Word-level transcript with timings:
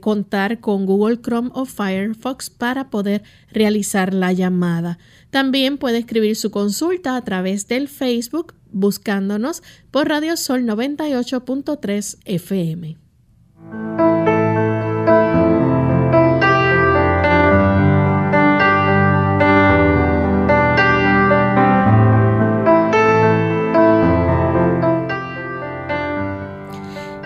contar 0.00 0.60
con 0.60 0.86
Google 0.86 1.20
Chrome 1.20 1.50
o 1.54 1.64
Firefox 1.64 2.50
para 2.50 2.90
poder 2.90 3.22
realizar 3.52 4.12
la 4.12 4.32
llamada. 4.32 4.98
También 5.30 5.78
puede 5.78 5.98
escribir 5.98 6.36
su 6.36 6.50
consulta 6.50 7.16
a 7.16 7.22
través 7.22 7.68
del 7.68 7.88
Facebook 7.88 8.54
buscándonos 8.72 9.62
por 9.90 10.08
Radio 10.08 10.36
Sol 10.36 10.64
98.3 10.64 12.18
FM. 12.24 12.96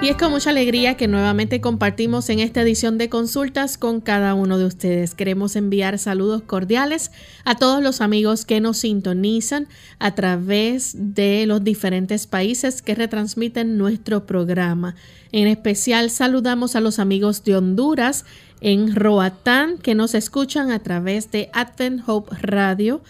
Y 0.02 0.08
es 0.08 0.16
con 0.16 0.32
mucha 0.32 0.50
alegría 0.50 0.96
que 0.96 1.06
nuevamente 1.06 1.60
compartimos 1.60 2.28
en 2.28 2.40
esta 2.40 2.62
edición 2.62 2.98
de 2.98 3.08
consultas 3.08 3.78
con 3.78 4.00
cada 4.00 4.34
uno 4.34 4.58
de 4.58 4.64
ustedes. 4.64 5.14
Queremos 5.14 5.54
enviar 5.54 5.96
saludos 5.96 6.42
cordiales 6.42 7.12
a 7.44 7.54
todos 7.54 7.80
los 7.80 8.00
amigos 8.00 8.44
que 8.44 8.60
nos 8.60 8.78
sintonizan 8.78 9.68
a 10.00 10.16
través 10.16 10.96
de 10.96 11.46
los 11.46 11.62
diferentes 11.62 12.26
países 12.26 12.82
que 12.82 12.96
retransmiten 12.96 13.78
nuestro 13.78 14.26
programa. 14.26 14.96
En 15.30 15.46
especial 15.46 16.10
saludamos 16.10 16.74
a 16.74 16.80
los 16.80 16.98
amigos 16.98 17.44
de 17.44 17.56
Honduras 17.56 18.24
en 18.60 18.96
Roatán 18.96 19.78
que 19.78 19.94
nos 19.94 20.16
escuchan 20.16 20.72
a 20.72 20.80
través 20.80 21.30
de 21.30 21.48
Advent 21.52 22.02
Hope 22.08 22.34
Radio 22.40 23.02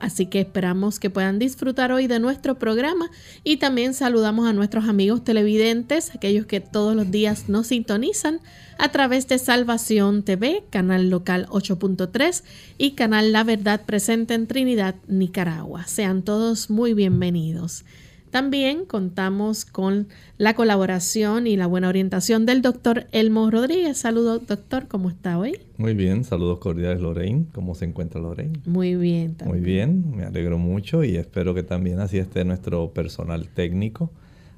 Así 0.00 0.26
que 0.26 0.40
esperamos 0.40 0.98
que 0.98 1.10
puedan 1.10 1.38
disfrutar 1.38 1.92
hoy 1.92 2.06
de 2.06 2.20
nuestro 2.20 2.58
programa 2.58 3.10
y 3.44 3.56
también 3.56 3.92
saludamos 3.92 4.46
a 4.48 4.52
nuestros 4.52 4.88
amigos 4.88 5.24
televidentes, 5.24 6.14
aquellos 6.14 6.46
que 6.46 6.60
todos 6.60 6.94
los 6.94 7.10
días 7.10 7.48
nos 7.48 7.66
sintonizan 7.66 8.40
a 8.78 8.90
través 8.90 9.28
de 9.28 9.38
Salvación 9.38 10.22
TV, 10.22 10.64
canal 10.70 11.10
local 11.10 11.46
8.3 11.50 12.44
y 12.78 12.92
canal 12.92 13.32
La 13.32 13.44
Verdad 13.44 13.84
presente 13.84 14.34
en 14.34 14.46
Trinidad, 14.46 14.94
Nicaragua. 15.08 15.86
Sean 15.86 16.22
todos 16.22 16.70
muy 16.70 16.94
bienvenidos. 16.94 17.84
También 18.32 18.86
contamos 18.86 19.66
con 19.66 20.08
la 20.38 20.54
colaboración 20.54 21.46
y 21.46 21.58
la 21.58 21.66
buena 21.66 21.90
orientación 21.90 22.46
del 22.46 22.62
doctor 22.62 23.06
Elmo 23.12 23.50
Rodríguez. 23.50 23.98
Saludos, 23.98 24.46
doctor, 24.46 24.88
¿cómo 24.88 25.10
está 25.10 25.38
hoy? 25.38 25.58
Muy 25.76 25.92
bien, 25.92 26.24
saludos 26.24 26.58
cordiales, 26.58 27.02
Lorraine. 27.02 27.44
¿Cómo 27.52 27.74
se 27.74 27.84
encuentra 27.84 28.22
Lorraine? 28.22 28.58
Muy 28.64 28.94
bien. 28.94 29.34
También. 29.34 29.60
Muy 29.60 29.70
bien, 29.70 30.16
me 30.16 30.24
alegro 30.24 30.56
mucho 30.56 31.04
y 31.04 31.16
espero 31.16 31.52
que 31.52 31.62
también 31.62 32.00
así 32.00 32.16
esté 32.16 32.42
nuestro 32.46 32.94
personal 32.94 33.48
técnico, 33.48 34.10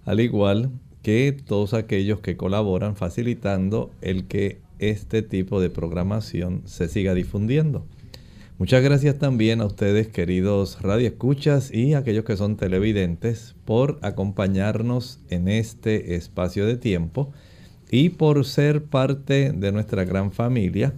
al 0.04 0.20
igual 0.20 0.70
que 1.02 1.36
todos 1.44 1.74
aquellos 1.74 2.20
que 2.20 2.36
colaboran 2.36 2.94
facilitando 2.94 3.90
el 4.02 4.28
que 4.28 4.60
este 4.78 5.22
tipo 5.22 5.60
de 5.60 5.70
programación 5.70 6.62
se 6.64 6.86
siga 6.86 7.12
difundiendo. 7.12 7.84
Muchas 8.56 8.84
gracias 8.84 9.18
también 9.18 9.60
a 9.60 9.66
ustedes, 9.66 10.06
queridos 10.06 10.80
radioescuchas 10.80 11.74
y 11.74 11.94
aquellos 11.94 12.24
que 12.24 12.36
son 12.36 12.56
televidentes, 12.56 13.56
por 13.64 13.98
acompañarnos 14.02 15.18
en 15.28 15.48
este 15.48 16.14
espacio 16.14 16.64
de 16.64 16.76
tiempo 16.76 17.32
y 17.90 18.10
por 18.10 18.44
ser 18.44 18.84
parte 18.84 19.50
de 19.50 19.72
nuestra 19.72 20.04
gran 20.04 20.30
familia. 20.30 20.94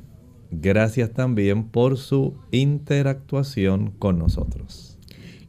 Gracias 0.50 1.12
también 1.14 1.68
por 1.68 1.96
su 1.96 2.34
interactuación 2.50 3.90
con 3.92 4.18
nosotros. 4.18 4.98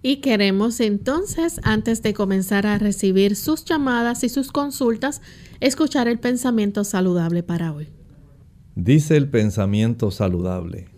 Y 0.02 0.18
queremos 0.18 0.80
entonces, 0.80 1.60
antes 1.64 2.02
de 2.04 2.14
comenzar 2.14 2.68
a 2.68 2.78
recibir 2.78 3.36
sus 3.36 3.66
llamadas 3.66 4.24
y 4.24 4.30
sus 4.30 4.54
consultas, 4.54 5.22
escuchar 5.60 6.08
el 6.08 6.20
pensamiento 6.20 6.86
saludable 6.86 7.44
para 7.44 7.74
hoy. 7.74 7.90
Dice 8.76 9.18
el 9.18 9.30
pensamiento 9.30 10.10
saludable. 10.10 10.97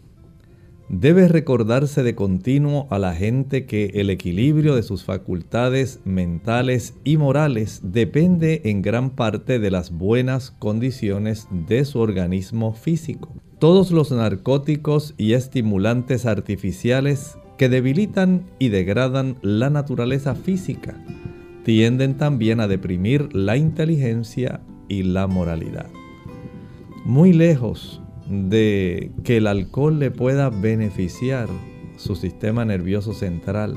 Debe 0.89 1.27
recordarse 1.27 2.01
de 2.01 2.15
continuo 2.15 2.87
a 2.89 2.97
la 2.97 3.13
gente 3.13 3.67
que 3.67 3.91
el 3.93 4.09
equilibrio 4.09 4.75
de 4.75 4.81
sus 4.81 5.03
facultades 5.03 5.99
mentales 6.03 6.95
y 7.03 7.17
morales 7.17 7.81
depende 7.83 8.61
en 8.65 8.81
gran 8.81 9.11
parte 9.11 9.59
de 9.59 9.69
las 9.69 9.91
buenas 9.91 10.49
condiciones 10.49 11.47
de 11.51 11.85
su 11.85 11.99
organismo 11.99 12.73
físico. 12.73 13.29
Todos 13.59 13.91
los 13.91 14.11
narcóticos 14.11 15.13
y 15.15 15.33
estimulantes 15.33 16.25
artificiales 16.25 17.37
que 17.59 17.69
debilitan 17.69 18.45
y 18.57 18.69
degradan 18.69 19.37
la 19.43 19.69
naturaleza 19.69 20.33
física 20.33 20.95
tienden 21.63 22.17
también 22.17 22.61
a 22.61 22.67
deprimir 22.67 23.35
la 23.35 23.57
inteligencia 23.57 24.61
y 24.87 25.03
la 25.03 25.27
moralidad. 25.27 25.85
Muy 27.05 27.31
lejos 27.31 28.01
de 28.29 29.11
que 29.23 29.37
el 29.37 29.47
alcohol 29.47 29.99
le 29.99 30.11
pueda 30.11 30.49
beneficiar 30.49 31.49
su 31.97 32.15
sistema 32.15 32.63
nervioso 32.63 33.13
central, 33.13 33.75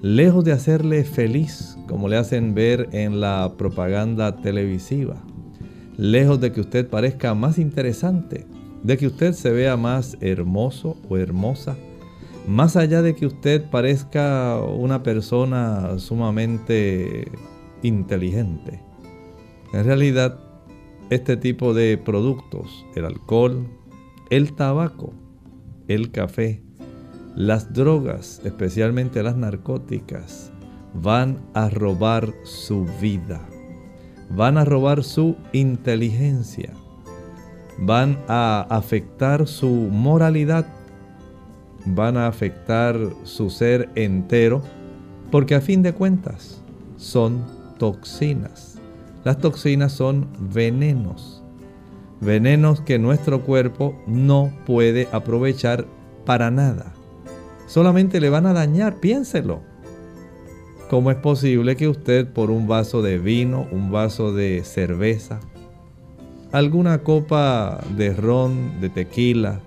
lejos 0.00 0.44
de 0.44 0.52
hacerle 0.52 1.04
feliz, 1.04 1.76
como 1.88 2.08
le 2.08 2.16
hacen 2.16 2.54
ver 2.54 2.88
en 2.92 3.20
la 3.20 3.54
propaganda 3.58 4.36
televisiva, 4.36 5.22
lejos 5.96 6.40
de 6.40 6.52
que 6.52 6.60
usted 6.60 6.88
parezca 6.88 7.34
más 7.34 7.58
interesante, 7.58 8.46
de 8.82 8.96
que 8.96 9.06
usted 9.06 9.32
se 9.32 9.50
vea 9.50 9.76
más 9.76 10.16
hermoso 10.20 10.96
o 11.08 11.16
hermosa, 11.16 11.76
más 12.46 12.76
allá 12.76 13.02
de 13.02 13.14
que 13.14 13.26
usted 13.26 13.64
parezca 13.70 14.60
una 14.60 15.02
persona 15.02 15.98
sumamente 15.98 17.28
inteligente. 17.82 18.82
En 19.72 19.84
realidad, 19.84 20.38
este 21.14 21.36
tipo 21.36 21.74
de 21.74 21.96
productos, 21.96 22.84
el 22.94 23.04
alcohol, 23.04 23.66
el 24.30 24.54
tabaco, 24.54 25.12
el 25.88 26.10
café, 26.10 26.62
las 27.36 27.72
drogas, 27.72 28.40
especialmente 28.44 29.22
las 29.22 29.36
narcóticas, 29.36 30.52
van 30.94 31.40
a 31.54 31.70
robar 31.70 32.32
su 32.44 32.86
vida, 33.00 33.40
van 34.30 34.58
a 34.58 34.64
robar 34.64 35.04
su 35.04 35.36
inteligencia, 35.52 36.72
van 37.78 38.18
a 38.28 38.66
afectar 38.70 39.46
su 39.46 39.68
moralidad, 39.68 40.66
van 41.86 42.16
a 42.16 42.26
afectar 42.26 42.96
su 43.24 43.50
ser 43.50 43.88
entero, 43.94 44.62
porque 45.30 45.54
a 45.54 45.60
fin 45.60 45.82
de 45.82 45.92
cuentas 45.92 46.60
son 46.96 47.44
toxinas. 47.78 48.73
Las 49.24 49.38
toxinas 49.38 49.92
son 49.92 50.28
venenos, 50.38 51.42
venenos 52.20 52.82
que 52.82 52.98
nuestro 52.98 53.40
cuerpo 53.40 53.98
no 54.06 54.52
puede 54.66 55.08
aprovechar 55.12 55.86
para 56.26 56.50
nada. 56.50 56.92
Solamente 57.66 58.20
le 58.20 58.28
van 58.28 58.44
a 58.44 58.52
dañar, 58.52 59.00
piénselo. 59.00 59.62
¿Cómo 60.90 61.10
es 61.10 61.16
posible 61.16 61.74
que 61.76 61.88
usted 61.88 62.30
por 62.30 62.50
un 62.50 62.68
vaso 62.68 63.00
de 63.00 63.18
vino, 63.18 63.66
un 63.72 63.90
vaso 63.90 64.34
de 64.34 64.62
cerveza, 64.62 65.40
alguna 66.52 66.98
copa 66.98 67.80
de 67.96 68.12
ron, 68.12 68.80
de 68.80 68.90
tequila, 68.90 69.60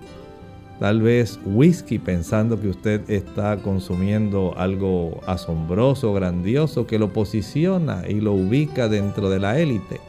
tal 0.79 1.01
vez 1.01 1.39
whisky 1.45 1.97
pensando 1.97 2.59
que 2.59 2.69
usted 2.69 3.09
está 3.09 3.57
consumiendo 3.57 4.53
algo 4.57 5.21
asombroso, 5.25 6.13
grandioso, 6.13 6.85
que 6.85 7.00
lo 7.00 7.13
posiciona 7.13 8.03
y 8.07 8.21
lo 8.21 8.33
ubica 8.33 8.88
dentro 8.88 9.29
de 9.29 9.39
la 9.39 9.59
élite. 9.59 10.00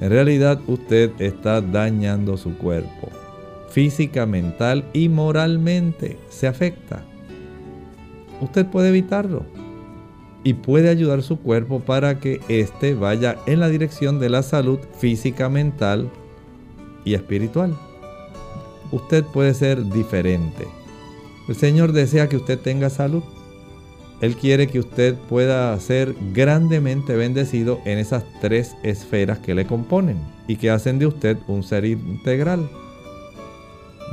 En 0.00 0.10
realidad 0.10 0.60
usted 0.66 1.12
está 1.18 1.60
dañando 1.60 2.36
su 2.36 2.56
cuerpo. 2.56 3.08
Física, 3.70 4.26
mental 4.26 4.84
y 4.92 5.08
moralmente 5.08 6.18
se 6.28 6.46
afecta. 6.46 7.02
Usted 8.40 8.66
puede 8.66 8.88
evitarlo 8.88 9.44
y 10.42 10.54
puede 10.54 10.88
ayudar 10.88 11.22
su 11.22 11.38
cuerpo 11.38 11.80
para 11.80 12.18
que 12.18 12.40
éste 12.48 12.94
vaya 12.94 13.36
en 13.46 13.60
la 13.60 13.68
dirección 13.68 14.18
de 14.18 14.30
la 14.30 14.42
salud 14.42 14.78
física, 14.98 15.48
mental 15.48 16.08
y 17.04 17.14
espiritual. 17.14 17.76
Usted 18.92 19.24
puede 19.24 19.54
ser 19.54 19.84
diferente. 19.84 20.66
El 21.48 21.56
Señor 21.56 21.92
desea 21.92 22.28
que 22.28 22.36
usted 22.36 22.58
tenga 22.58 22.90
salud. 22.90 23.22
Él 24.20 24.36
quiere 24.36 24.66
que 24.66 24.78
usted 24.78 25.14
pueda 25.14 25.78
ser 25.80 26.14
grandemente 26.32 27.16
bendecido 27.16 27.80
en 27.86 27.98
esas 27.98 28.24
tres 28.40 28.76
esferas 28.82 29.38
que 29.38 29.54
le 29.54 29.66
componen 29.66 30.18
y 30.46 30.56
que 30.56 30.70
hacen 30.70 30.98
de 30.98 31.06
usted 31.06 31.38
un 31.48 31.62
ser 31.62 31.86
integral. 31.86 32.68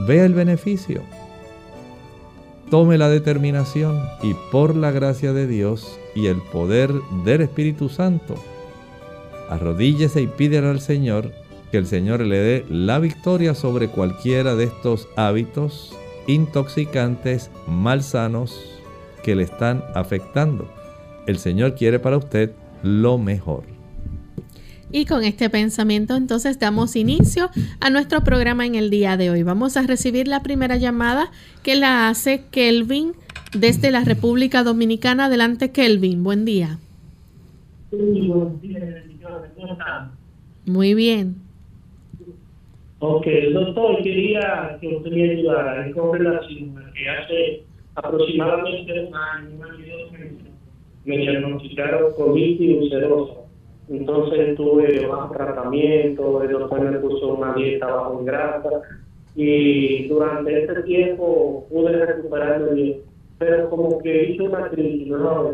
Vea 0.07 0.25
el 0.25 0.33
beneficio. 0.33 1.01
Tome 2.69 2.97
la 2.97 3.09
determinación 3.09 4.01
y 4.23 4.33
por 4.51 4.75
la 4.75 4.91
gracia 4.91 5.33
de 5.33 5.47
Dios 5.47 5.99
y 6.15 6.27
el 6.27 6.41
poder 6.41 6.91
del 7.25 7.41
Espíritu 7.41 7.89
Santo. 7.89 8.35
Arrodíllese 9.49 10.21
y 10.21 10.27
pídele 10.27 10.69
al 10.69 10.81
Señor 10.81 11.31
que 11.71 11.77
el 11.77 11.87
Señor 11.87 12.21
le 12.21 12.37
dé 12.37 12.65
la 12.69 12.99
victoria 12.99 13.53
sobre 13.53 13.87
cualquiera 13.87 14.55
de 14.55 14.65
estos 14.65 15.07
hábitos 15.15 15.95
intoxicantes, 16.27 17.49
malsanos 17.67 18.61
que 19.23 19.35
le 19.35 19.43
están 19.43 19.83
afectando. 19.95 20.69
El 21.25 21.37
Señor 21.37 21.75
quiere 21.75 21.99
para 21.99 22.17
usted 22.17 22.51
lo 22.83 23.17
mejor. 23.17 23.63
Y 24.89 25.05
con 25.05 25.23
este 25.23 25.49
pensamiento 25.49 26.15
entonces 26.15 26.59
damos 26.59 26.95
inicio 26.95 27.49
a 27.81 27.89
nuestro 27.89 28.21
programa 28.21 28.65
en 28.65 28.75
el 28.75 28.89
día 28.89 29.17
de 29.17 29.29
hoy. 29.29 29.43
Vamos 29.43 29.75
a 29.75 29.81
recibir 29.81 30.27
la 30.27 30.43
primera 30.43 30.77
llamada 30.77 31.29
que 31.61 31.75
la 31.75 32.07
hace 32.07 32.45
Kelvin 32.51 33.11
desde 33.53 33.91
la 33.91 34.05
República 34.05 34.63
Dominicana. 34.63 35.25
Adelante, 35.25 35.71
Kelvin. 35.71 36.23
Buen 36.23 36.45
día. 36.45 36.79
Muy 40.65 40.93
bien. 40.93 41.46
Ok, 42.99 43.27
doctor, 43.53 44.01
quería 44.01 44.77
que 44.81 44.87
usted 44.87 45.11
me 45.11 45.29
ayudara 45.29 45.91
con 45.91 46.17
relación 46.17 46.77
a 46.77 46.93
que 46.93 47.09
hace 47.09 47.63
aproximadamente 47.95 48.91
un 49.01 49.15
año, 49.15 49.49
un 49.55 49.63
año 49.63 49.85
y 51.05 51.09
me 51.09 51.17
diagnosticaron 51.17 52.13
COVID 52.13 52.79
ulcerosa. 52.79 53.41
Entonces 53.89 54.55
tuve 54.55 55.05
bajo 55.05 55.33
tratamiento, 55.33 56.43
el 56.43 56.51
doctor 56.51 56.81
me 56.81 56.99
puso 56.99 57.35
una 57.35 57.53
dieta 57.53 57.85
bajo 57.87 58.19
en 58.19 58.25
grasa 58.25 58.69
y 59.35 60.07
durante 60.07 60.63
este 60.63 60.81
tiempo 60.83 61.67
pude 61.69 62.05
recuperarme 62.05 62.73
bien 62.73 63.07
pero 63.37 63.69
como 63.69 63.99
que 63.99 64.31
hizo 64.31 64.45
una 64.45 64.69
crisis, 64.69 65.07
¿no? 65.07 65.51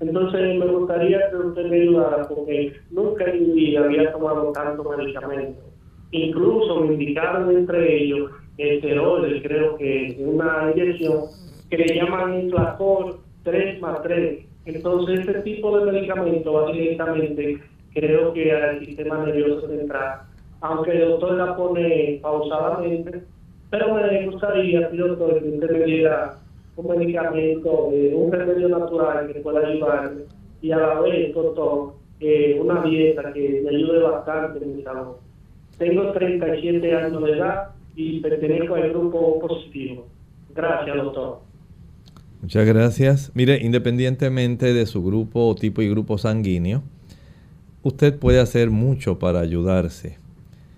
Entonces 0.00 0.58
me 0.58 0.66
gustaría 0.66 1.30
que 1.30 1.36
usted 1.36 1.66
me 1.66 1.82
ayudara 1.82 2.28
porque 2.28 2.72
nunca 2.90 3.24
en 3.24 3.40
mi 3.40 3.52
vida 3.52 3.84
había 3.84 4.12
tomado 4.12 4.50
tanto 4.52 4.82
medicamento. 4.82 5.71
Incluso 6.12 6.80
me 6.80 6.94
indicaron 6.94 7.50
entre 7.56 8.04
ellos 8.04 8.30
esteroides, 8.58 9.42
creo 9.42 9.76
que 9.76 10.16
una 10.20 10.70
inyección 10.72 11.24
que 11.70 11.78
le 11.78 11.94
llaman 11.94 12.44
Inflacor 12.44 13.18
3 13.44 13.80
más 13.80 14.02
3. 14.02 14.46
Entonces 14.66 15.20
este 15.20 15.40
tipo 15.40 15.78
de 15.78 15.90
medicamento 15.90 16.52
va 16.52 16.70
directamente, 16.70 17.58
creo 17.94 18.32
que 18.32 18.52
al 18.52 18.84
sistema 18.84 19.24
nervioso 19.24 19.66
central, 19.66 20.20
aunque 20.60 20.92
el 20.92 21.08
doctor 21.08 21.32
la 21.32 21.56
pone 21.56 22.20
pausadamente, 22.22 23.22
pero 23.70 23.94
me 23.94 24.26
gustaría, 24.26 24.88
doctor, 24.90 25.42
que 25.42 25.48
usted 25.48 25.70
me 25.70 25.84
diera 25.84 26.38
un 26.76 26.88
medicamento, 26.98 27.86
un 27.86 28.30
remedio 28.30 28.68
natural 28.68 29.32
que 29.32 29.40
pueda 29.40 29.66
ayudarme 29.66 30.22
y 30.60 30.70
a 30.70 30.78
la 30.78 31.00
vez, 31.00 31.34
doctor, 31.34 31.94
eh, 32.20 32.58
una 32.60 32.82
dieta 32.82 33.32
que 33.32 33.62
me 33.64 33.70
ayude 33.70 33.98
bastante 34.00 34.62
en 34.62 34.76
mi 34.76 34.82
salud. 34.82 35.16
Tengo 35.78 36.12
37 36.12 36.94
años 36.94 37.22
de 37.22 37.32
edad 37.32 37.70
y 37.96 38.20
pertenezco 38.20 38.74
al 38.74 38.90
grupo 38.90 39.40
positivo. 39.40 40.06
Gracias, 40.54 40.96
doctor. 40.96 41.40
Muchas 42.42 42.66
gracias. 42.66 43.30
Mire, 43.34 43.58
independientemente 43.62 44.72
de 44.72 44.86
su 44.86 45.04
grupo, 45.04 45.54
tipo 45.54 45.80
y 45.82 45.88
grupo 45.88 46.18
sanguíneo, 46.18 46.82
usted 47.82 48.18
puede 48.18 48.40
hacer 48.40 48.70
mucho 48.70 49.18
para 49.18 49.40
ayudarse. 49.40 50.18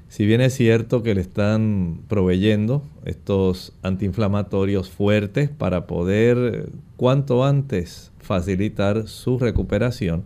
Si 0.09 0.27
bien 0.27 0.41
es 0.41 0.55
cierto 0.55 1.03
que 1.03 1.15
le 1.15 1.23
están 1.23 2.03
proveyendo 2.07 2.83
estos 3.05 3.73
antiinflamatorios 3.83 4.91
fuertes 4.91 5.49
para 5.49 5.87
poder 5.87 6.69
cuanto 6.97 7.45
antes 7.45 8.13
facilitar 8.21 9.09
su 9.09 9.39
recuperación, 9.39 10.25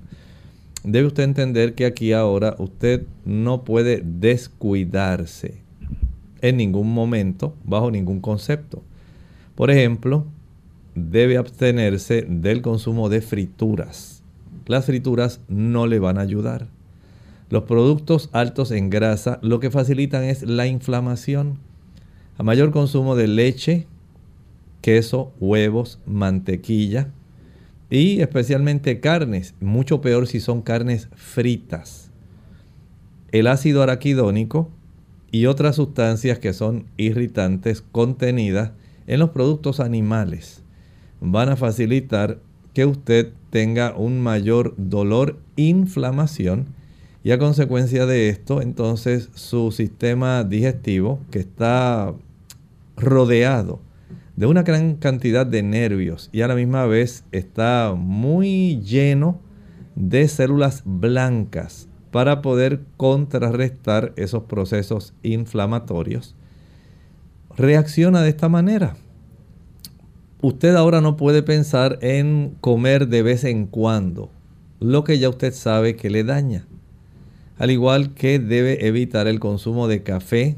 debe 0.85 1.07
usted 1.07 1.25
entender 1.25 1.75
que 1.75 1.87
aquí 1.87 2.13
ahora 2.13 2.55
usted 2.59 3.07
no 3.25 3.65
puede 3.65 4.03
descuidarse 4.05 5.63
en 6.41 6.57
ningún 6.57 6.93
momento, 6.93 7.55
bajo 7.65 7.91
ningún 7.91 8.21
concepto. 8.21 8.83
Por 9.55 9.71
ejemplo, 9.71 10.27
debe 10.95 11.37
abstenerse 11.37 12.27
del 12.29 12.63
consumo 12.63 13.09
de 13.09 13.21
frituras. 13.21 14.23
Las 14.67 14.87
frituras 14.87 15.41
no 15.49 15.87
le 15.87 15.99
van 15.99 16.19
a 16.19 16.23
ayudar 16.23 16.69
los 17.51 17.63
productos 17.65 18.29
altos 18.33 18.71
en 18.71 18.91
grasa 18.91 19.39
lo 19.43 19.59
que 19.59 19.71
facilitan 19.71 20.25
es 20.25 20.43
la 20.43 20.67
inflamación. 20.67 21.59
A 22.37 22.43
mayor 22.43 22.71
consumo 22.73 23.17
de 23.17 23.27
leche, 23.27 23.87
queso, 24.83 25.33
huevos, 25.41 25.99
mantequilla 26.07 27.11
y 27.91 28.21
especialmente 28.21 29.01
carnes, 29.01 29.55
mucho 29.61 30.01
peor 30.01 30.27
si 30.27 30.41
son 30.41 30.63
carnes 30.63 31.09
fritas. 31.15 32.11
El 33.33 33.47
ácido 33.47 33.83
araquidónico 33.83 34.71
y 35.31 35.47
otras 35.47 35.77
sustancias 35.77 36.39
que 36.39 36.53
son 36.53 36.87
irritantes 36.97 37.83
contenidas 37.83 38.73
en 39.07 39.21
los 39.21 39.31
productos 39.31 39.81
animales 39.81 40.63
van 41.21 41.49
a 41.49 41.57
facilitar 41.57 42.41
que 42.75 42.87
usted 42.87 43.33
tenga 43.51 43.95
un 43.97 44.21
mayor 44.21 44.75
dolor, 44.77 45.39
inflamación 45.57 46.67
y 47.25 47.33
a 47.33 47.39
consecuencia 47.39 48.07
de 48.07 48.29
esto, 48.29 48.63
entonces 48.63 49.31
su 49.35 49.73
sistema 49.73 50.45
digestivo, 50.45 51.21
que 51.31 51.41
está 51.41 52.15
rodeado 52.97 53.81
de 54.39 54.47
una 54.47 54.63
gran 54.63 54.95
cantidad 54.95 55.45
de 55.45 55.65
nervios 55.65 56.31
y 56.31 56.43
a 56.43 56.47
la 56.47 56.55
misma 56.55 56.87
vez 56.87 57.25
está 57.33 57.95
muy 57.97 58.81
lleno 58.83 59.41
de 59.97 60.29
células 60.29 60.83
blancas 60.85 61.89
para 62.13 62.41
poder 62.41 62.83
contrarrestar 62.97 64.13
esos 64.15 64.45
procesos 64.45 65.13
inflamatorios. 65.25 66.37
reacciona 67.57 68.23
de 68.23 68.29
esta 68.29 68.49
manera. 68.49 68.95
Usted 70.41 70.77
ahora 70.77 71.01
no 71.01 71.17
puede 71.17 71.43
pensar 71.43 71.99
en 72.01 72.55
comer 72.61 73.09
de 73.09 73.23
vez 73.23 73.43
en 73.43 73.67
cuando 73.67 74.31
lo 74.79 75.03
que 75.03 75.19
ya 75.19 75.31
usted 75.31 75.53
sabe 75.53 75.97
que 75.97 76.11
le 76.11 76.23
daña. 76.23 76.69
Al 77.57 77.73
igual 77.73 78.15
que 78.15 78.39
debe 78.39 78.87
evitar 78.87 79.27
el 79.27 79.41
consumo 79.41 79.89
de 79.89 80.05
café, 80.05 80.57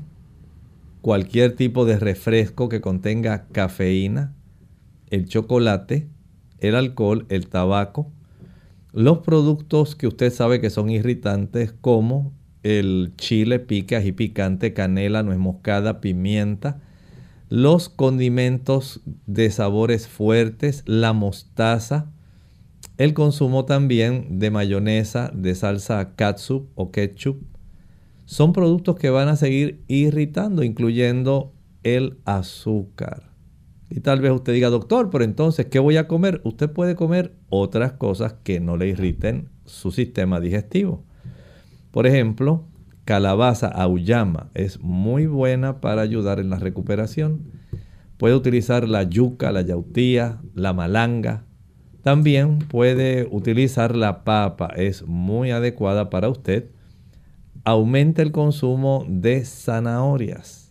cualquier 1.01 1.57
tipo 1.57 1.85
de 1.85 1.99
refresco 1.99 2.69
que 2.69 2.81
contenga 2.81 3.47
cafeína, 3.53 4.35
el 5.11 5.27
chocolate, 5.27 6.09
el 6.59 6.75
alcohol, 6.75 7.27
el 7.29 7.49
tabaco, 7.49 8.13
los 8.93 9.19
productos 9.19 9.95
que 9.97 10.07
usted 10.07 10.33
sabe 10.33 10.61
que 10.61 10.71
son 10.71 10.91
irritantes 10.91 11.73
como 11.81 12.33
el 12.63 13.13
chile, 13.17 13.59
pique, 13.59 14.01
y 14.05 14.13
picante, 14.13 14.75
canela, 14.75 15.23
nuez 15.23 15.39
moscada, 15.39 16.01
pimienta, 16.01 16.81
los 17.49 17.89
condimentos 17.89 19.01
de 19.27 19.51
sabores 19.51 20.07
fuertes, 20.07 20.83
la 20.87 21.13
mostaza, 21.13 22.13
el 22.99 23.15
consumo 23.15 23.65
también 23.65 24.39
de 24.39 24.51
mayonesa, 24.51 25.31
de 25.35 25.55
salsa 25.55 26.15
katsup 26.17 26.69
o 26.75 26.91
ketchup, 26.93 27.43
son 28.31 28.53
productos 28.53 28.95
que 28.95 29.11
van 29.11 29.27
a 29.27 29.35
seguir 29.35 29.83
irritando, 29.89 30.63
incluyendo 30.63 31.53
el 31.83 32.19
azúcar. 32.25 33.33
Y 33.91 34.03
tal 34.03 34.21
vez 34.21 34.31
usted 34.31 34.53
diga, 34.53 34.69
doctor, 34.69 35.11
pero 35.11 35.25
entonces, 35.25 35.67
¿qué 35.67 35.81
voy 35.81 35.97
a 35.97 36.07
comer? 36.07 36.41
Usted 36.45 36.71
puede 36.71 36.95
comer 36.95 37.35
otras 37.49 37.95
cosas 37.95 38.37
que 38.45 38.61
no 38.61 38.77
le 38.77 38.87
irriten 38.87 39.49
su 39.65 39.91
sistema 39.91 40.39
digestivo. 40.39 41.03
Por 41.91 42.07
ejemplo, 42.07 42.67
calabaza 43.05 43.67
auyama 43.67 44.53
es 44.55 44.79
muy 44.79 45.27
buena 45.27 45.81
para 45.81 46.03
ayudar 46.03 46.39
en 46.39 46.51
la 46.51 46.61
recuperación. 46.61 47.51
Puede 48.17 48.37
utilizar 48.37 48.89
la 48.89 49.03
yuca, 49.03 49.51
la 49.51 49.63
yautía, 49.63 50.39
la 50.55 50.73
malanga. 50.73 51.47
También 52.05 52.61
puede 52.61 53.27
utilizar 53.29 53.97
la 53.97 54.23
papa, 54.23 54.69
es 54.77 55.03
muy 55.05 55.51
adecuada 55.51 56.11
para 56.11 56.29
usted. 56.29 56.71
Aumenta 57.65 58.23
el 58.23 58.33
consumo 58.33 59.05
de 59.09 59.45
zanahorias 59.45 60.71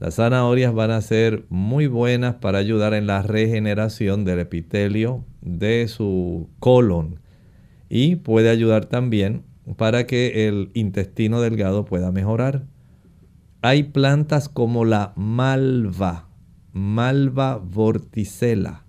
las 0.00 0.16
zanahorias 0.16 0.74
van 0.74 0.90
a 0.90 1.00
ser 1.00 1.46
muy 1.48 1.86
buenas 1.86 2.34
para 2.34 2.58
ayudar 2.58 2.94
en 2.94 3.06
la 3.06 3.22
regeneración 3.22 4.24
del 4.24 4.40
epitelio 4.40 5.24
de 5.40 5.86
su 5.88 6.50
colon 6.58 7.20
y 7.88 8.16
puede 8.16 8.50
ayudar 8.50 8.86
también 8.86 9.44
para 9.76 10.06
que 10.06 10.48
el 10.48 10.70
intestino 10.74 11.40
delgado 11.40 11.84
pueda 11.84 12.10
mejorar. 12.10 12.66
Hay 13.62 13.84
plantas 13.84 14.48
como 14.48 14.84
la 14.84 15.12
malva, 15.16 16.28
malva 16.72 17.56
vorticela. 17.56 18.84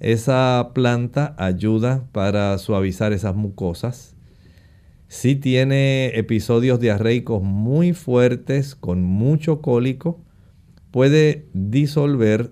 Esa 0.00 0.70
planta 0.74 1.34
ayuda 1.38 2.04
para 2.12 2.56
suavizar 2.58 3.12
esas 3.12 3.34
mucosas. 3.34 4.15
Si 5.08 5.36
tiene 5.36 6.18
episodios 6.18 6.80
diarreicos 6.80 7.42
muy 7.42 7.92
fuertes 7.92 8.74
con 8.74 9.02
mucho 9.02 9.60
cólico, 9.60 10.20
puede 10.90 11.46
disolver 11.52 12.50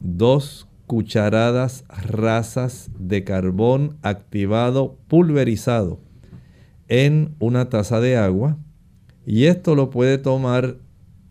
dos 0.00 0.68
cucharadas 0.86 1.84
rasas 1.88 2.90
de 2.98 3.24
carbón 3.24 3.96
activado 4.02 4.98
pulverizado 5.08 6.00
en 6.88 7.34
una 7.38 7.68
taza 7.68 8.00
de 8.00 8.16
agua 8.16 8.58
y 9.26 9.44
esto 9.44 9.74
lo 9.74 9.90
puede 9.90 10.18
tomar 10.18 10.78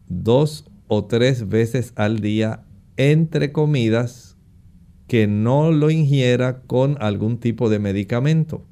dos 0.08 0.66
o 0.88 1.06
tres 1.06 1.50
veces 1.50 1.94
al 1.96 2.20
día 2.20 2.64
entre 2.96 3.52
comidas 3.52 4.38
que 5.08 5.28
no 5.28 5.72
lo 5.72 5.90
ingiera 5.90 6.62
con 6.62 6.98
algún 7.00 7.40
tipo 7.40 7.70
de 7.70 7.80
medicamento. 7.80 8.66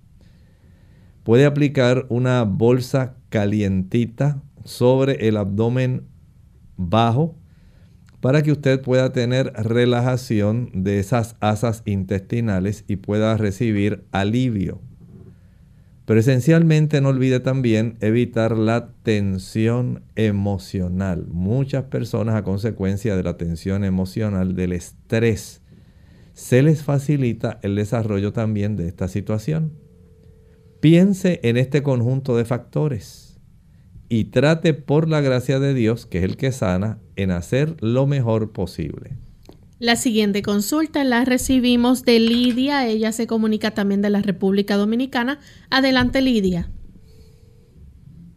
Puede 1.25 1.47
aplicar 1.47 2.05
una 2.09 2.43
bolsa 2.43 3.15
calientita 3.29 4.43
sobre 4.63 5.27
el 5.27 5.37
abdomen 5.37 6.03
bajo 6.77 7.35
para 8.21 8.43
que 8.43 8.51
usted 8.51 8.79
pueda 8.79 9.11
tener 9.11 9.51
relajación 9.53 10.69
de 10.71 10.99
esas 10.99 11.35
asas 11.39 11.81
intestinales 11.85 12.85
y 12.87 12.97
pueda 12.97 13.37
recibir 13.37 14.05
alivio. 14.11 14.81
Pero 16.05 16.19
esencialmente 16.19 17.01
no 17.01 17.09
olvide 17.09 17.39
también 17.39 17.97
evitar 18.01 18.55
la 18.55 18.89
tensión 19.01 20.03
emocional. 20.15 21.25
Muchas 21.31 21.85
personas 21.85 22.35
a 22.35 22.43
consecuencia 22.43 23.15
de 23.15 23.23
la 23.23 23.35
tensión 23.35 23.83
emocional, 23.83 24.55
del 24.55 24.73
estrés, 24.73 25.63
se 26.33 26.61
les 26.61 26.83
facilita 26.83 27.57
el 27.63 27.73
desarrollo 27.73 28.31
también 28.31 28.75
de 28.75 28.87
esta 28.87 29.07
situación. 29.07 29.84
Piense 30.85 31.39
en 31.41 31.57
este 31.57 31.81
conjunto 31.81 32.37
de 32.37 32.45
factores 32.45 33.41
y 34.07 34.25
trate 34.25 34.75
por 34.75 35.09
la 35.09 35.19
gracia 35.19 35.59
de 35.59 35.73
Dios, 35.73 36.05
que 36.05 36.19
es 36.19 36.23
el 36.23 36.37
que 36.37 36.51
sana, 36.51 36.99
en 37.15 37.31
hacer 37.31 37.75
lo 37.81 38.05
mejor 38.05 38.51
posible. 38.51 39.13
La 39.79 39.95
siguiente 39.95 40.43
consulta 40.43 41.03
la 41.03 41.25
recibimos 41.25 42.05
de 42.05 42.19
Lidia. 42.19 42.85
Ella 42.85 43.13
se 43.13 43.25
comunica 43.25 43.71
también 43.71 44.03
de 44.03 44.11
la 44.11 44.21
República 44.21 44.75
Dominicana. 44.75 45.39
Adelante, 45.71 46.21
Lidia. 46.21 46.69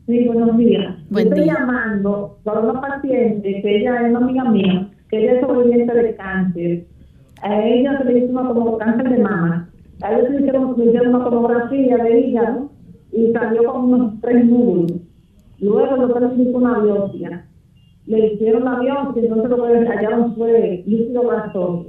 Sí, 0.06 0.24
buenos 0.24 0.56
días. 0.56 0.96
Estoy 1.14 1.44
llamando 1.44 2.40
por 2.44 2.64
una 2.64 2.80
paciente 2.80 3.60
que 3.60 3.76
ella 3.76 4.06
es 4.06 4.08
una 4.08 4.20
amiga 4.20 4.44
mía, 4.44 4.90
que 5.10 5.18
ella 5.18 5.34
es 5.34 5.40
sobreviviente 5.42 5.92
de 5.92 6.16
cáncer. 6.16 6.86
A 7.42 7.62
ella 7.62 7.98
se 7.98 8.04
le 8.10 8.18
hizo 8.20 8.30
una 8.30 8.78
cáncer 8.78 9.10
de 9.10 9.18
mama. 9.18 9.67
A 10.00 10.12
ella 10.12 10.28
se 10.28 10.30
le 10.30 10.40
hicieron, 10.40 11.14
una 11.14 11.24
tomografía 11.24 11.96
de 11.96 12.20
hígado 12.20 12.70
y 13.12 13.32
salió 13.32 13.72
con 13.72 13.92
unos 13.92 14.20
tres 14.20 14.44
números 14.44 15.00
Luego 15.60 15.94
el 15.94 16.00
doctor 16.02 16.32
hizo 16.38 16.56
una 16.56 16.78
biopsia. 16.78 17.48
Le 18.06 18.34
hicieron 18.34 18.64
la 18.64 18.78
biopsia 18.78 19.22
entonces 19.22 19.50
lo 19.50 19.66
que 19.66 19.88
hallaron 19.88 20.34
fue 20.36 20.84
líquido 20.86 21.22
grasoso. 21.26 21.86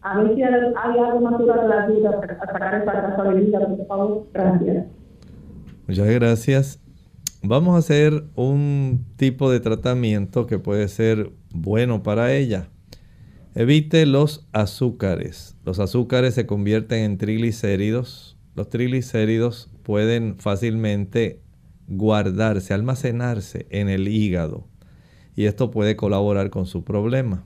A 0.00 0.20
ver 0.20 0.34
si 0.34 0.42
hay, 0.42 0.98
algo 0.98 1.30
natural 1.30 1.60
que 1.60 1.68
la 1.68 1.84
ayuda 1.84 2.10
a 2.10 2.46
sacar 2.46 2.82
esa 2.82 2.92
grasa 2.92 3.22
de 3.22 3.40
vida, 3.40 3.66
por 3.66 3.86
favor. 3.86 4.26
Gracias. 4.34 4.86
Muchas 5.86 6.08
gracias. 6.08 6.80
Vamos 7.42 7.74
a 7.74 7.78
hacer 7.78 8.24
un 8.34 9.04
tipo 9.16 9.50
de 9.50 9.60
tratamiento 9.60 10.46
que 10.46 10.58
puede 10.58 10.88
ser 10.88 11.30
bueno 11.54 12.02
para 12.02 12.32
ella. 12.32 12.68
Evite 13.56 14.04
los 14.04 14.48
azúcares. 14.50 15.56
Los 15.64 15.78
azúcares 15.78 16.34
se 16.34 16.44
convierten 16.44 17.04
en 17.04 17.18
triglicéridos. 17.18 18.36
Los 18.56 18.68
triglicéridos 18.68 19.70
pueden 19.84 20.38
fácilmente 20.40 21.40
guardarse, 21.86 22.74
almacenarse 22.74 23.66
en 23.70 23.88
el 23.88 24.08
hígado. 24.08 24.66
Y 25.36 25.44
esto 25.44 25.70
puede 25.70 25.94
colaborar 25.94 26.50
con 26.50 26.66
su 26.66 26.82
problema. 26.82 27.44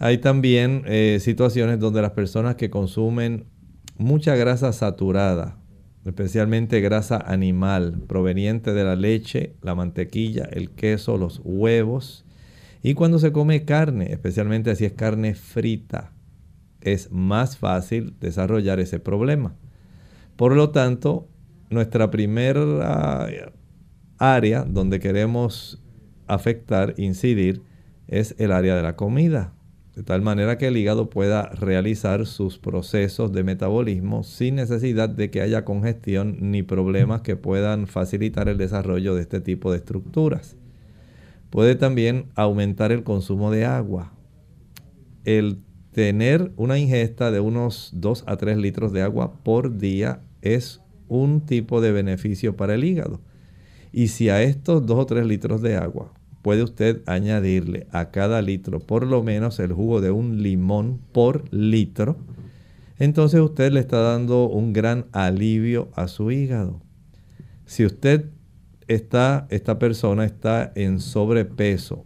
Hay 0.00 0.18
también 0.18 0.82
eh, 0.86 1.18
situaciones 1.20 1.78
donde 1.78 2.02
las 2.02 2.12
personas 2.12 2.56
que 2.56 2.70
consumen 2.70 3.44
mucha 3.98 4.34
grasa 4.34 4.72
saturada, 4.72 5.56
especialmente 6.04 6.80
grasa 6.80 7.16
animal 7.18 8.02
proveniente 8.08 8.72
de 8.72 8.82
la 8.82 8.96
leche, 8.96 9.54
la 9.62 9.76
mantequilla, 9.76 10.48
el 10.50 10.70
queso, 10.70 11.16
los 11.16 11.40
huevos, 11.44 12.24
y 12.82 12.94
cuando 12.94 13.18
se 13.18 13.32
come 13.32 13.64
carne, 13.64 14.12
especialmente 14.12 14.74
si 14.74 14.84
es 14.84 14.92
carne 14.92 15.34
frita, 15.34 16.12
es 16.80 17.12
más 17.12 17.56
fácil 17.56 18.14
desarrollar 18.20 18.80
ese 18.80 18.98
problema. 18.98 19.54
Por 20.36 20.56
lo 20.56 20.70
tanto, 20.70 21.28
nuestra 21.70 22.10
primera 22.10 23.28
área 24.18 24.64
donde 24.64 24.98
queremos 24.98 25.80
afectar, 26.26 26.94
incidir, 26.96 27.62
es 28.08 28.34
el 28.38 28.52
área 28.52 28.74
de 28.74 28.82
la 28.82 28.96
comida. 28.96 29.54
De 29.94 30.02
tal 30.02 30.22
manera 30.22 30.56
que 30.56 30.68
el 30.68 30.76
hígado 30.76 31.10
pueda 31.10 31.50
realizar 31.50 32.26
sus 32.26 32.58
procesos 32.58 33.32
de 33.32 33.44
metabolismo 33.44 34.22
sin 34.22 34.54
necesidad 34.54 35.08
de 35.08 35.30
que 35.30 35.42
haya 35.42 35.66
congestión 35.66 36.38
ni 36.40 36.62
problemas 36.62 37.20
que 37.20 37.36
puedan 37.36 37.86
facilitar 37.86 38.48
el 38.48 38.56
desarrollo 38.56 39.14
de 39.14 39.20
este 39.20 39.40
tipo 39.40 39.70
de 39.70 39.78
estructuras. 39.78 40.56
Puede 41.52 41.74
también 41.74 42.30
aumentar 42.34 42.92
el 42.92 43.02
consumo 43.02 43.50
de 43.50 43.66
agua. 43.66 44.14
El 45.26 45.58
tener 45.92 46.50
una 46.56 46.78
ingesta 46.78 47.30
de 47.30 47.40
unos 47.40 47.90
2 47.92 48.24
a 48.26 48.38
3 48.38 48.56
litros 48.56 48.90
de 48.90 49.02
agua 49.02 49.34
por 49.44 49.76
día 49.76 50.22
es 50.40 50.80
un 51.08 51.42
tipo 51.44 51.82
de 51.82 51.92
beneficio 51.92 52.56
para 52.56 52.74
el 52.74 52.84
hígado. 52.84 53.20
Y 53.92 54.08
si 54.08 54.30
a 54.30 54.42
estos 54.42 54.86
2 54.86 54.98
o 54.98 55.04
3 55.04 55.26
litros 55.26 55.60
de 55.60 55.76
agua 55.76 56.14
puede 56.40 56.62
usted 56.62 57.02
añadirle 57.04 57.86
a 57.90 58.10
cada 58.10 58.40
litro 58.40 58.80
por 58.80 59.06
lo 59.06 59.22
menos 59.22 59.60
el 59.60 59.74
jugo 59.74 60.00
de 60.00 60.10
un 60.10 60.42
limón 60.42 61.02
por 61.12 61.44
litro, 61.52 62.16
entonces 62.98 63.40
usted 63.42 63.72
le 63.72 63.80
está 63.80 64.00
dando 64.00 64.48
un 64.48 64.72
gran 64.72 65.04
alivio 65.12 65.90
a 65.96 66.08
su 66.08 66.30
hígado. 66.30 66.80
Si 67.66 67.84
usted 67.84 68.30
esta 68.88 69.78
persona 69.78 70.24
está 70.24 70.72
en 70.74 71.00
sobrepeso, 71.00 72.04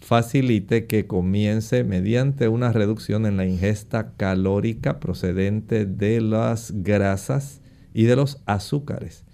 facilite 0.00 0.86
que 0.86 1.06
comience 1.06 1.84
mediante 1.84 2.48
una 2.48 2.72
reducción 2.72 3.26
en 3.26 3.36
la 3.36 3.44
ingesta 3.44 4.12
calórica 4.16 5.00
procedente 5.00 5.84
de 5.84 6.20
las 6.20 6.72
grasas 6.74 7.60
y 7.92 8.04
de 8.04 8.16
los 8.16 8.40
azúcares. 8.46 9.24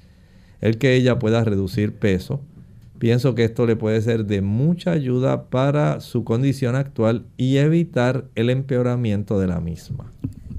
El 0.61 0.79
que 0.79 0.95
ella 0.95 1.19
pueda 1.19 1.45
reducir 1.45 1.95
peso, 1.95 2.41
pienso 2.99 3.35
que 3.35 3.45
esto 3.45 3.67
le 3.67 3.77
puede 3.77 4.01
ser 4.01 4.25
de 4.25 4.41
mucha 4.41 4.93
ayuda 4.93 5.45
para 5.51 6.01
su 6.01 6.25
condición 6.25 6.75
actual 6.75 7.27
y 7.37 7.59
evitar 7.59 8.25
el 8.35 8.51
empeoramiento 8.51 9.39
de 9.39 9.47
la 9.47 9.61
misma. 9.61 10.11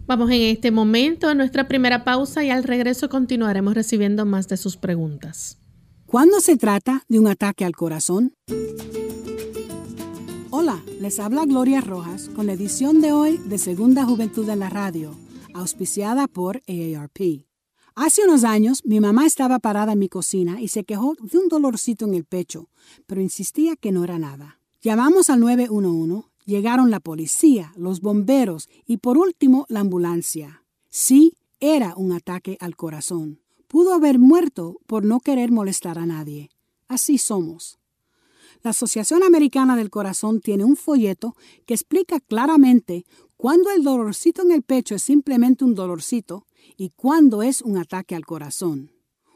Vamos 0.07 0.29
en 0.29 0.41
este 0.41 0.69
momento 0.69 1.27
a 1.27 1.33
nuestra 1.33 1.67
primera 1.67 2.03
pausa 2.03 2.43
y 2.43 2.51
al 2.51 2.63
regreso 2.63 3.09
continuaremos 3.09 3.73
recibiendo 3.73 4.23
más 4.23 4.47
de 4.47 4.55
sus 4.55 4.77
preguntas. 4.77 5.57
¿Cuándo 6.05 6.41
se 6.41 6.57
trata 6.57 7.03
de 7.09 7.17
un 7.17 7.27
ataque 7.27 7.65
al 7.65 7.75
corazón? 7.75 8.35
Hola, 10.51 10.83
les 11.01 11.19
habla 11.19 11.45
Gloria 11.45 11.81
Rojas 11.81 12.29
con 12.29 12.45
la 12.45 12.53
edición 12.53 13.01
de 13.01 13.13
hoy 13.13 13.39
de 13.45 13.57
Segunda 13.57 14.05
Juventud 14.05 14.47
en 14.47 14.59
la 14.59 14.69
Radio, 14.69 15.17
auspiciada 15.55 16.27
por 16.27 16.61
AARP. 16.67 17.47
Hace 17.95 18.25
unos 18.25 18.43
años 18.43 18.83
mi 18.85 18.99
mamá 18.99 19.25
estaba 19.25 19.57
parada 19.57 19.93
en 19.93 19.99
mi 19.99 20.07
cocina 20.07 20.61
y 20.61 20.67
se 20.67 20.83
quejó 20.83 21.15
de 21.19 21.39
un 21.39 21.49
dolorcito 21.49 22.05
en 22.05 22.13
el 22.13 22.25
pecho, 22.25 22.69
pero 23.07 23.21
insistía 23.21 23.75
que 23.75 23.91
no 23.91 24.03
era 24.03 24.19
nada. 24.19 24.59
Llamamos 24.83 25.31
al 25.31 25.39
911 25.39 26.34
Llegaron 26.45 26.91
la 26.91 26.99
policía, 26.99 27.73
los 27.75 28.01
bomberos 28.01 28.69
y 28.85 28.97
por 28.97 29.17
último 29.17 29.65
la 29.67 29.79
ambulancia. 29.79 30.63
Sí, 30.89 31.33
era 31.59 31.95
un 31.97 32.11
ataque 32.11 32.57
al 32.59 32.75
corazón. 32.75 33.41
Pudo 33.67 33.93
haber 33.93 34.19
muerto 34.19 34.77
por 34.85 35.03
no 35.03 35.19
querer 35.19 35.51
molestar 35.51 35.97
a 35.97 36.05
nadie. 36.05 36.49
Así 36.87 37.17
somos. 37.17 37.79
La 38.61 38.69
Asociación 38.71 39.23
Americana 39.23 39.75
del 39.75 39.89
Corazón 39.89 40.39
tiene 40.39 40.63
un 40.63 40.75
folleto 40.75 41.35
que 41.65 41.73
explica 41.73 42.19
claramente 42.19 43.05
cuándo 43.37 43.71
el 43.71 43.83
dolorcito 43.83 44.43
en 44.43 44.51
el 44.51 44.61
pecho 44.63 44.95
es 44.95 45.01
simplemente 45.01 45.65
un 45.65 45.75
dolorcito 45.75 46.45
y 46.77 46.89
cuándo 46.89 47.41
es 47.43 47.61
un 47.61 47.77
ataque 47.77 48.15
al 48.15 48.25
corazón. 48.25 48.94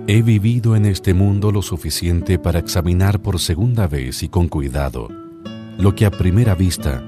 He 0.10 0.22
vivido 0.22 0.76
en 0.76 0.86
este 0.86 1.16
mundo 1.16 1.52
lo 1.52 1.64
suficiente 1.64 2.40
para 2.40 2.60
examinar 2.60 3.22
por 3.22 3.40
segunda 3.40 3.88
vez 3.88 4.24
y 4.24 4.30
con 4.30 4.48
cuidado 4.48 5.27
lo 5.78 5.94
que 5.94 6.06
a 6.06 6.12
primera 6.12 6.56
vista 6.56 7.04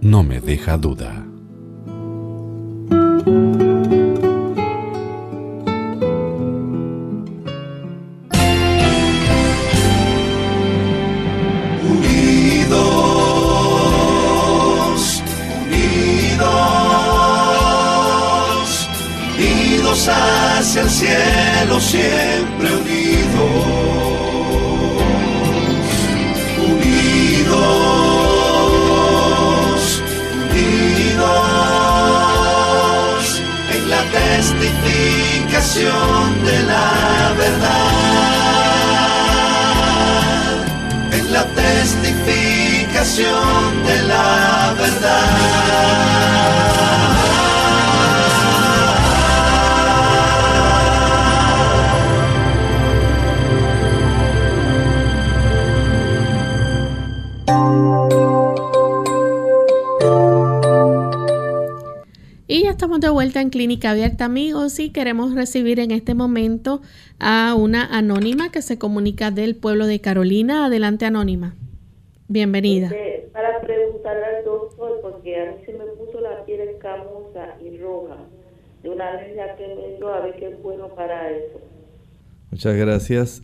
no 0.00 0.22
me 0.22 0.40
deja 0.40 0.78
duda. 0.78 1.29
En 63.38 63.50
Clínica 63.50 63.92
Abierta, 63.92 64.24
amigos, 64.24 64.80
y 64.80 64.90
queremos 64.90 65.34
recibir 65.34 65.78
en 65.78 65.92
este 65.92 66.14
momento 66.14 66.82
a 67.20 67.54
una 67.56 67.84
anónima 67.84 68.50
que 68.50 68.60
se 68.60 68.78
comunica 68.78 69.30
del 69.30 69.54
pueblo 69.54 69.86
de 69.86 70.00
Carolina. 70.00 70.66
Adelante, 70.66 71.04
anónima. 71.04 71.54
Bienvenida. 72.26 72.86
Este, 72.86 73.28
para 73.32 73.60
preguntarle 73.60 74.24
al 74.24 74.44
doctor, 74.44 74.98
porque 75.02 75.40
a 75.40 75.52
mí 75.52 75.58
se 75.64 75.72
me 75.72 75.84
puso 75.84 76.20
la 76.20 76.44
piel 76.44 76.60
escamosa 76.62 77.54
y 77.62 77.78
roja 77.78 78.16
de 78.82 78.88
una 78.88 79.10
alergia 79.10 79.54
que 79.56 79.68
me 79.68 79.96
dio, 79.96 80.12
a 80.12 80.20
ver 80.20 80.34
qué 80.36 80.48
es 80.48 80.62
bueno 80.62 80.88
para 80.88 81.30
eso. 81.30 81.60
Muchas 82.50 82.74
gracias. 82.74 83.42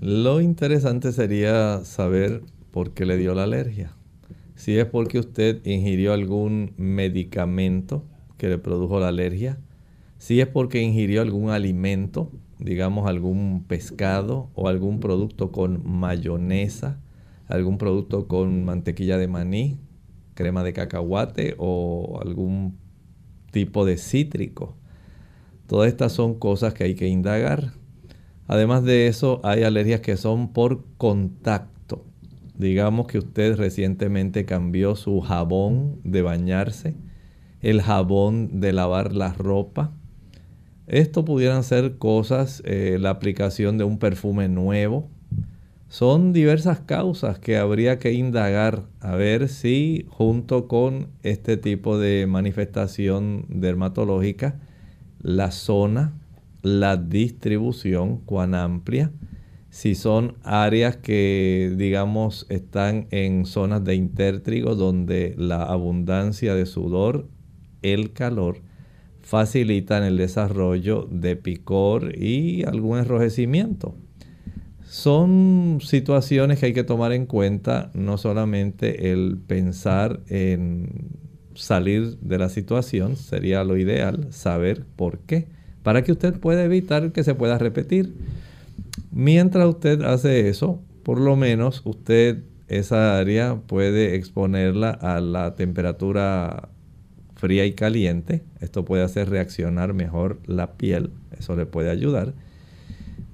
Lo 0.00 0.40
interesante 0.40 1.10
sería 1.10 1.80
saber 1.80 2.42
por 2.70 2.94
qué 2.94 3.06
le 3.06 3.16
dio 3.16 3.34
la 3.34 3.42
alergia. 3.42 3.90
Si 4.54 4.78
es 4.78 4.84
porque 4.84 5.18
usted 5.18 5.60
ingirió 5.64 6.12
algún 6.12 6.74
medicamento 6.76 8.04
que 8.44 8.50
le 8.50 8.58
produjo 8.58 9.00
la 9.00 9.08
alergia, 9.08 9.58
si 10.18 10.42
es 10.42 10.46
porque 10.46 10.82
ingirió 10.82 11.22
algún 11.22 11.48
alimento, 11.48 12.30
digamos 12.58 13.08
algún 13.08 13.64
pescado 13.66 14.50
o 14.54 14.68
algún 14.68 15.00
producto 15.00 15.50
con 15.50 15.80
mayonesa, 15.82 17.00
algún 17.48 17.78
producto 17.78 18.28
con 18.28 18.66
mantequilla 18.66 19.16
de 19.16 19.28
maní, 19.28 19.78
crema 20.34 20.62
de 20.62 20.74
cacahuate 20.74 21.54
o 21.56 22.20
algún 22.22 22.76
tipo 23.50 23.86
de 23.86 23.96
cítrico. 23.96 24.76
Todas 25.66 25.88
estas 25.88 26.12
son 26.12 26.34
cosas 26.34 26.74
que 26.74 26.84
hay 26.84 26.94
que 26.94 27.08
indagar. 27.08 27.72
Además 28.46 28.84
de 28.84 29.06
eso, 29.06 29.40
hay 29.42 29.62
alergias 29.62 30.00
que 30.00 30.18
son 30.18 30.52
por 30.52 30.84
contacto. 30.98 32.04
Digamos 32.58 33.06
que 33.06 33.16
usted 33.16 33.56
recientemente 33.56 34.44
cambió 34.44 34.96
su 34.96 35.22
jabón 35.22 35.98
de 36.04 36.20
bañarse 36.20 36.94
el 37.64 37.80
jabón 37.80 38.60
de 38.60 38.74
lavar 38.74 39.14
la 39.14 39.32
ropa. 39.32 39.90
Esto 40.86 41.24
pudieran 41.24 41.64
ser 41.64 41.96
cosas, 41.96 42.62
eh, 42.66 42.98
la 43.00 43.08
aplicación 43.08 43.78
de 43.78 43.84
un 43.84 43.98
perfume 43.98 44.48
nuevo. 44.48 45.08
Son 45.88 46.34
diversas 46.34 46.80
causas 46.80 47.38
que 47.38 47.56
habría 47.56 47.98
que 47.98 48.12
indagar 48.12 48.82
a 49.00 49.16
ver 49.16 49.48
si 49.48 50.04
junto 50.10 50.68
con 50.68 51.08
este 51.22 51.56
tipo 51.56 51.96
de 51.98 52.26
manifestación 52.26 53.46
dermatológica, 53.48 54.60
la 55.22 55.50
zona, 55.50 56.12
la 56.60 56.98
distribución, 56.98 58.18
cuán 58.18 58.54
amplia, 58.54 59.10
si 59.70 59.94
son 59.94 60.36
áreas 60.42 60.96
que 60.98 61.74
digamos 61.78 62.46
están 62.50 63.06
en 63.10 63.46
zonas 63.46 63.82
de 63.84 63.94
intértrigo 63.94 64.74
donde 64.74 65.34
la 65.38 65.62
abundancia 65.62 66.54
de 66.54 66.66
sudor 66.66 67.26
el 67.92 68.12
calor 68.12 68.60
facilitan 69.22 70.02
el 70.02 70.18
desarrollo 70.18 71.08
de 71.10 71.36
picor 71.36 72.16
y 72.16 72.64
algún 72.64 72.98
enrojecimiento. 72.98 73.94
Son 74.82 75.78
situaciones 75.82 76.60
que 76.60 76.66
hay 76.66 76.72
que 76.74 76.84
tomar 76.84 77.12
en 77.12 77.26
cuenta, 77.26 77.90
no 77.94 78.18
solamente 78.18 79.12
el 79.12 79.38
pensar 79.38 80.20
en 80.28 81.08
salir 81.54 82.18
de 82.18 82.38
la 82.38 82.48
situación, 82.48 83.16
sería 83.16 83.64
lo 83.64 83.78
ideal 83.78 84.26
saber 84.30 84.84
por 84.96 85.20
qué, 85.20 85.48
para 85.82 86.04
que 86.04 86.12
usted 86.12 86.38
pueda 86.38 86.64
evitar 86.64 87.12
que 87.12 87.24
se 87.24 87.34
pueda 87.34 87.58
repetir. 87.58 88.14
Mientras 89.10 89.66
usted 89.66 90.02
hace 90.02 90.48
eso, 90.48 90.82
por 91.02 91.18
lo 91.18 91.34
menos 91.34 91.82
usted 91.84 92.42
esa 92.68 93.18
área 93.18 93.56
puede 93.56 94.16
exponerla 94.16 94.90
a 94.90 95.20
la 95.20 95.54
temperatura 95.54 96.68
fría 97.44 97.66
y 97.66 97.74
caliente. 97.74 98.42
Esto 98.60 98.86
puede 98.86 99.02
hacer 99.02 99.28
reaccionar 99.28 99.92
mejor 99.92 100.38
la 100.46 100.78
piel, 100.78 101.10
eso 101.38 101.54
le 101.56 101.66
puede 101.66 101.90
ayudar. 101.90 102.32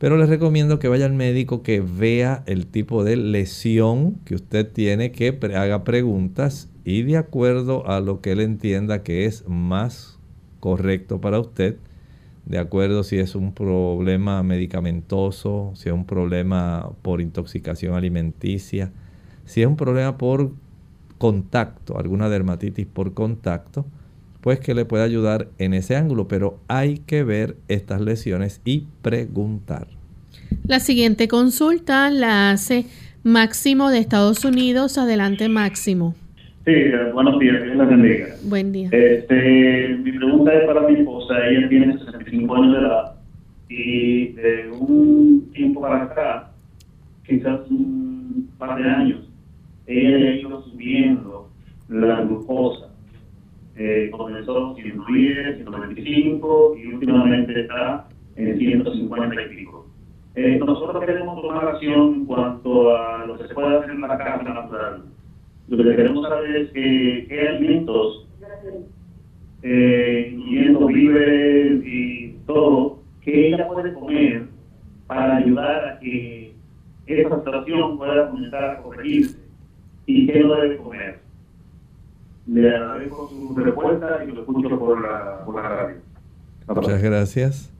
Pero 0.01 0.17
les 0.17 0.29
recomiendo 0.29 0.81
que 0.81 0.89
vaya 0.89 1.07
al 1.07 1.13
médico 1.13 1.63
que 1.63 1.81
vea 1.81 2.43
el 2.47 2.67
tipo 2.67 3.05
de 3.05 3.15
lesión 3.15 4.17
que 4.25 4.35
usted 4.35 4.67
tiene, 4.67 5.13
que 5.13 5.39
haga 5.55 5.85
preguntas 5.85 6.69
y 6.85 7.03
de 7.03 7.19
acuerdo 7.19 7.89
a 7.89 8.01
lo 8.01 8.21
que 8.21 8.33
él 8.33 8.41
entienda 8.41 9.05
que 9.05 9.27
es 9.27 9.47
más 9.47 10.19
correcto 10.59 11.21
para 11.21 11.39
usted, 11.39 11.77
de 12.47 12.59
acuerdo 12.59 13.05
si 13.05 13.21
es 13.21 13.37
un 13.37 13.55
problema 13.55 14.43
medicamentoso, 14.43 15.71
si 15.77 15.89
es 15.89 15.95
un 15.95 16.05
problema 16.05 16.91
por 17.03 17.21
intoxicación 17.21 17.95
alimenticia, 17.95 18.91
si 19.45 19.61
es 19.61 19.69
un 19.69 19.77
problema 19.77 20.19
por 20.19 20.51
contacto, 21.19 21.97
alguna 21.97 22.29
dermatitis 22.29 22.87
por 22.87 23.15
contacto, 23.15 23.87
pues 24.41 24.61
que 24.61 24.75
le 24.75 24.85
puede 24.85 25.05
ayudar 25.05 25.49
en 25.59 25.75
ese 25.75 25.97
ángulo, 25.97 26.29
pero 26.29 26.59
hay 26.69 26.99
que 26.99 27.25
ver 27.25 27.57
estas 27.69 28.01
lesiones 28.01 28.61
y 28.65 28.85
preguntar. 29.03 29.87
La 30.67 30.81
siguiente 30.81 31.29
consulta 31.29 32.11
la 32.11 32.51
hace 32.51 32.87
Máximo 33.23 33.91
de 33.91 33.99
Estados 33.99 34.45
Unidos. 34.45 34.99
Adelante, 34.99 35.49
Máximo. 35.49 36.15
Sí, 36.65 36.73
buenos 37.13 37.39
días, 37.39 37.63
Dios 37.63 37.89
bendiga. 37.89 38.27
Buen 38.45 38.73
día. 38.73 38.89
Este, 38.93 39.97
mi 40.03 40.13
pregunta 40.13 40.53
es 40.55 40.67
para 40.67 40.87
mi 40.87 41.01
esposa, 41.01 41.35
ella 41.49 41.69
tiene 41.69 41.99
65 41.99 42.55
años 42.55 42.73
de 42.73 42.79
edad 42.81 43.15
y 43.69 44.27
de 44.33 44.71
un 44.71 45.51
tiempo 45.53 45.81
para 45.81 46.05
acá, 46.05 46.51
quizás 47.27 47.61
un 47.71 48.49
par 48.59 48.83
de 48.83 48.89
años, 48.89 49.21
ella 49.87 50.17
ha 50.17 50.35
ido 50.37 50.63
subiendo 50.65 51.49
la 51.89 52.21
glucosa 52.23 52.90
comenzó 54.11 54.75
110, 54.75 55.57
125 55.57 56.77
y 56.77 56.87
últimamente 56.95 57.61
está 57.61 58.09
en 58.37 58.59
150 58.59 59.43
y 59.43 59.49
pico. 59.57 59.87
Eh, 60.35 60.59
nosotros 60.59 61.05
queremos 61.05 61.43
tomar 61.43 61.69
acción 61.69 62.15
en 62.15 62.27
cuanto 62.27 62.97
a 62.97 63.27
lo 63.27 63.37
que 63.37 63.49
se 63.49 63.55
puede 63.55 63.79
hacer 63.79 63.91
en 63.91 64.01
la 64.01 64.19
casa 64.19 64.43
natural. 64.43 65.05
Lo 65.69 65.77
que 65.77 65.97
queremos 65.97 66.29
saber 66.29 66.57
es 66.57 66.71
que, 66.71 67.27
qué 67.29 67.49
alimentos, 67.49 68.29
eh, 69.63 70.33
incluyendo 70.33 70.87
víveres 70.87 71.85
y 71.85 72.37
todo, 72.47 72.99
que 73.23 73.49
ella 73.49 73.69
puede 73.69 73.93
comer 73.93 74.47
para 75.07 75.37
ayudar 75.37 75.89
a 75.89 76.01
que 76.01 76.55
esa 77.07 77.37
situación 77.37 77.99
pueda 77.99 78.31
comenzar 78.31 78.65
a 78.65 78.83
corregirse 78.83 79.39
y 80.07 80.27
qué 80.27 80.41
no 80.41 80.55
debe 80.55 80.77
comer. 80.77 81.20
Le 82.53 82.69
agradezco 82.69 83.29
su 83.29 83.55
respuesta 83.55 84.25
y 84.25 84.33
lo 84.33 84.41
escucho 84.41 84.77
por 84.77 85.01
la, 85.01 85.45
por 85.45 85.55
la 85.55 85.63
radio. 85.69 85.97
Muchas 86.67 87.01
gracias. 87.01 87.73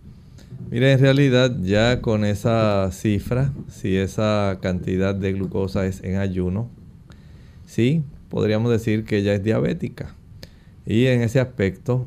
Mire, 0.71 0.93
en 0.93 1.01
realidad 1.01 1.57
ya 1.61 2.01
con 2.01 2.25
esa 2.25 2.89
cifra, 2.93 3.53
si 3.67 3.97
esa 3.97 4.59
cantidad 4.63 5.13
de 5.13 5.33
glucosa 5.33 5.87
es 5.87 6.05
en 6.05 6.19
ayuno, 6.19 6.69
sí, 7.67 8.05
podríamos 8.29 8.71
decir 8.71 9.05
que 9.05 9.19
ella 9.19 9.35
es 9.35 9.43
diabética. 9.43 10.15
Y 10.87 11.07
en 11.07 11.23
ese 11.23 11.41
aspecto, 11.41 12.07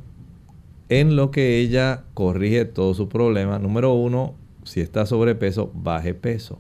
en 0.88 1.18
lo 1.18 1.32
que 1.32 1.58
ella 1.58 2.04
corrige 2.14 2.64
todo 2.64 2.94
su 2.94 3.10
problema, 3.10 3.60
número 3.60 3.94
uno, 3.94 4.36
si 4.64 4.80
está 4.80 5.06
sobrepeso, 5.06 5.70
baje 5.74 6.14
peso. 6.14 6.60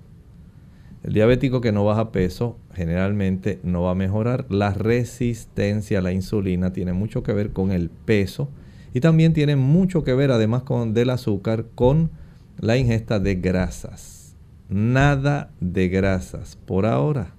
El 1.03 1.13
diabético 1.13 1.61
que 1.61 1.71
no 1.71 1.85
baja 1.85 2.11
peso 2.11 2.57
generalmente 2.75 3.59
no 3.63 3.83
va 3.83 3.91
a 3.91 3.95
mejorar. 3.95 4.45
La 4.49 4.71
resistencia 4.73 5.99
a 5.99 6.01
la 6.01 6.11
insulina 6.11 6.73
tiene 6.73 6.93
mucho 6.93 7.23
que 7.23 7.33
ver 7.33 7.51
con 7.51 7.71
el 7.71 7.89
peso 7.89 8.49
y 8.93 8.99
también 8.99 9.33
tiene 9.33 9.55
mucho 9.55 10.03
que 10.03 10.13
ver 10.13 10.31
además 10.31 10.63
con 10.63 10.93
del 10.93 11.09
azúcar 11.09 11.65
con 11.75 12.11
la 12.59 12.77
ingesta 12.77 13.19
de 13.19 13.35
grasas. 13.35 14.35
Nada 14.69 15.51
de 15.59 15.89
grasas 15.89 16.57
por 16.65 16.85
ahora. 16.85 17.33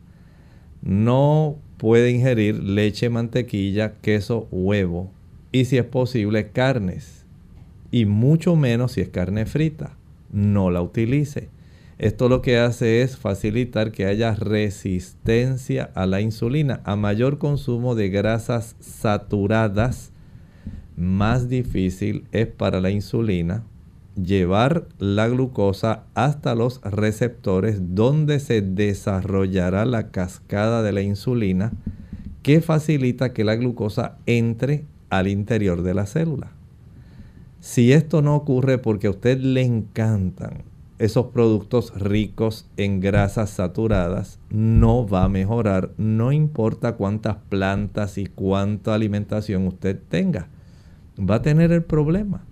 No 0.83 1.57
puede 1.79 2.11
ingerir 2.11 2.63
leche, 2.63 3.09
mantequilla, 3.09 3.95
queso, 4.01 4.49
huevo 4.51 5.11
y 5.53 5.65
si 5.67 5.79
es 5.79 5.85
posible 5.85 6.51
carnes. 6.51 7.25
Y 7.91 8.07
mucho 8.07 8.57
menos 8.57 8.93
si 8.93 9.01
es 9.01 9.09
carne 9.09 9.47
frita. 9.47 9.97
No 10.33 10.71
la 10.71 10.83
utilice. 10.83 11.49
Esto 11.99 12.29
lo 12.29 12.43
que 12.43 12.59
hace 12.59 13.03
es 13.03 13.17
facilitar 13.17 13.93
que 13.93 14.07
haya 14.07 14.35
resistencia 14.35 15.91
a 15.95 16.07
la 16.07 16.21
insulina. 16.21 16.81
A 16.85 16.97
mayor 16.97 17.39
consumo 17.39 17.95
de 17.95 18.09
grasas 18.09 18.75
saturadas, 18.81 20.13
más 20.97 21.49
difícil 21.49 22.25
es 22.33 22.47
para 22.47 22.81
la 22.81 22.91
insulina 22.91 23.65
llevar 24.21 24.87
la 24.99 25.29
glucosa 25.29 26.05
hasta 26.15 26.55
los 26.55 26.81
receptores 26.83 27.95
donde 27.95 28.39
se 28.39 28.63
desarrollará 28.63 29.85
la 29.85 30.11
cascada 30.11 30.83
de 30.83 30.93
la 30.93 31.03
insulina 31.03 31.73
que 32.43 32.61
facilita 32.61 33.33
que 33.33 33.43
la 33.43 33.57
glucosa 33.57 34.19
entre 34.27 34.85
al 35.11 35.29
interior 35.29 35.83
de 35.83 35.95
la 35.95 36.07
célula. 36.07 36.53
Si 37.61 37.93
esto 37.93 38.23
no 38.23 38.37
ocurre 38.37 38.79
porque 38.79 39.07
a 39.07 39.11
usted 39.11 39.41
le 39.41 39.63
encantan 39.63 40.74
esos 40.99 41.27
productos 41.27 41.93
ricos 41.99 42.67
en 42.77 43.01
grasas 43.01 43.51
saturadas 43.51 44.39
no 44.51 45.07
va 45.07 45.25
a 45.25 45.29
mejorar, 45.29 45.91
no 45.99 46.33
importa 46.33 46.93
cuántas 46.95 47.37
plantas 47.49 48.17
y 48.19 48.27
cuánta 48.27 48.95
alimentación 48.95 49.67
usted 49.67 49.99
tenga, 50.09 50.49
va 51.19 51.37
a 51.37 51.43
tener 51.43 51.73
el 51.73 51.83
problema. 51.83 52.45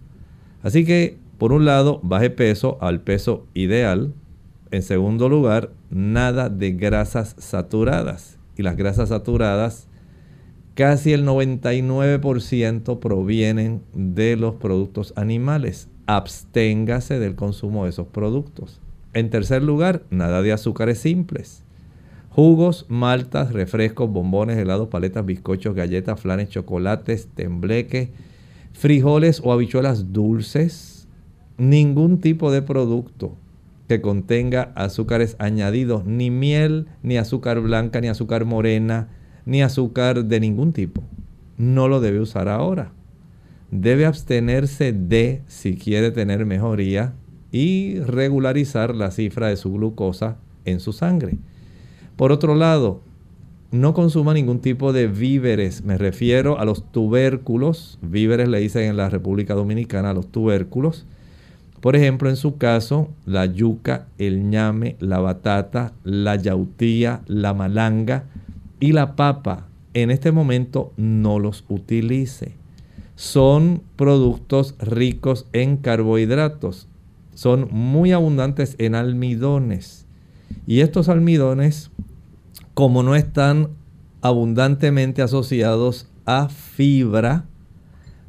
Así 0.63 0.85
que, 0.85 1.19
por 1.39 1.53
un 1.53 1.65
lado, 1.65 2.01
baje 2.03 2.31
peso 2.31 2.79
al 2.81 3.01
peso 3.01 3.47
ideal. 3.55 4.13
En 4.71 4.83
segundo 4.83 5.29
lugar, 5.29 5.71
nada 5.91 6.49
de 6.49 6.73
grasas 6.73 7.35
saturadas. 7.39 8.39
Y 8.57 8.63
las 8.63 8.77
grasas 8.77 9.09
saturadas, 9.09 9.89
casi 10.75 11.13
el 11.13 11.27
99% 11.27 12.99
provienen 12.99 13.83
de 13.93 14.37
los 14.37 14.55
productos 14.55 15.13
animales 15.17 15.89
absténgase 16.16 17.18
del 17.18 17.35
consumo 17.35 17.85
de 17.85 17.90
esos 17.90 18.07
productos. 18.07 18.81
En 19.14 19.31
tercer 19.31 19.62
lugar, 19.62 20.03
nada 20.11 20.42
de 20.42 20.53
azúcares 20.53 20.98
simples. 20.98 21.64
Jugos, 22.31 22.87
maltas, 22.88 23.53
refrescos, 23.53 24.11
bombones, 24.11 24.57
helados, 24.57 24.88
paletas, 24.88 25.27
bizcochos, 25.27 25.75
galletas, 25.75 26.18
flanes, 26.18 26.48
chocolates, 26.48 27.29
tembleques, 27.35 28.09
frijoles 28.72 29.40
o 29.44 29.53
habichuelas 29.53 30.12
dulces. 30.12 31.09
Ningún 31.59 32.20
tipo 32.20 32.51
de 32.51 32.62
producto 32.62 33.37
que 33.87 34.01
contenga 34.01 34.72
azúcares 34.75 35.37
añadidos, 35.38 36.07
ni 36.07 36.31
miel, 36.31 36.87
ni 37.03 37.18
azúcar 37.18 37.61
blanca, 37.61 38.01
ni 38.01 38.09
azúcar 38.09 38.46
morena, 38.46 39.09
ni 39.44 39.62
azúcar 39.62 40.25
de 40.25 40.40
ningún 40.40 40.72
tipo. 40.72 41.03
No 41.59 41.88
lo 41.88 42.01
debe 42.01 42.20
usar 42.20 42.48
ahora 42.48 42.92
debe 43.73 44.05
abstenerse 44.05 44.93
de 44.93 45.41
si 45.49 45.77
quiere 45.77 46.11
tener 46.11 46.45
mejoría 46.45 47.15
y 47.51 47.99
regularizar 48.01 48.95
la 48.95 49.11
cifra 49.11 49.49
de 49.49 49.57
su 49.57 49.73
glucosa 49.73 50.37
en 50.67 50.79
su 50.79 50.93
sangre. 50.93 51.39
Por 52.17 52.33
otro 52.33 52.55
lado, 52.55 53.01
no 53.71 53.95
consuma 53.95 54.35
ningún 54.35 54.61
tipo 54.61 54.93
de 54.93 55.09
víveres. 55.09 55.85
Me 55.85 55.97
refiero 55.97 56.59
a 56.59 56.67
los 56.67 56.93
tubérculos. 56.93 57.99
Víveres 58.03 58.49
le 58.49 58.61
dicen 58.61 58.83
en 58.83 58.99
la 58.99 59.09
República 59.09 59.55
Dominicana 59.55 60.11
a 60.11 60.15
los 60.15 60.31
tubérculos. 60.31 61.07
Por 61.81 61.97
ejemplo, 61.97 62.29
en 62.29 62.37
su 62.37 62.59
caso, 62.59 63.09
la 63.25 63.47
yuca, 63.47 64.07
el 64.19 64.51
ñame, 64.51 64.97
la 65.01 65.19
batata, 65.19 65.95
la 66.05 66.37
yautía, 66.37 67.23
la 67.27 67.55
malanga 67.55 68.25
y 68.81 68.93
la 68.93 69.17
papa. 69.17 69.67
En 69.95 70.11
este 70.11 70.31
momento 70.31 70.93
no 70.99 71.39
los 71.39 71.65
utilice 71.69 72.62
son 73.14 73.83
productos 73.96 74.75
ricos 74.79 75.46
en 75.53 75.77
carbohidratos. 75.77 76.88
Son 77.35 77.68
muy 77.70 78.12
abundantes 78.12 78.77
en 78.79 78.94
almidones. 78.94 80.07
Y 80.66 80.81
estos 80.81 81.09
almidones, 81.09 81.90
como 82.75 83.03
no 83.03 83.14
están 83.14 83.70
abundantemente 84.20 85.22
asociados 85.22 86.09
a 86.25 86.48
fibra, 86.48 87.46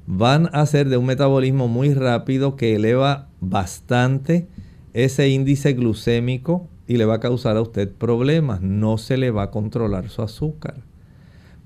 van 0.08 0.50
a 0.54 0.66
ser 0.66 0.90
de 0.90 0.98
un 0.98 1.06
metabolismo 1.06 1.68
muy 1.68 1.94
rápido 1.94 2.56
que 2.56 2.76
eleva 2.76 3.30
bastante 3.40 4.48
ese 4.94 5.30
índice 5.30 5.74
glucémico 5.74 6.68
y 6.88 6.98
le 6.98 7.06
va 7.06 7.16
a 7.16 7.20
causar 7.20 7.58
a 7.58 7.62
usted 7.62 7.92
problemas. 7.92 8.62
No 8.62 8.98
se 8.98 9.18
le 9.18 9.32
va 9.32 9.44
a 9.44 9.52
controlar 9.52 10.10
su 10.10 10.22
azúcar. 10.22 10.82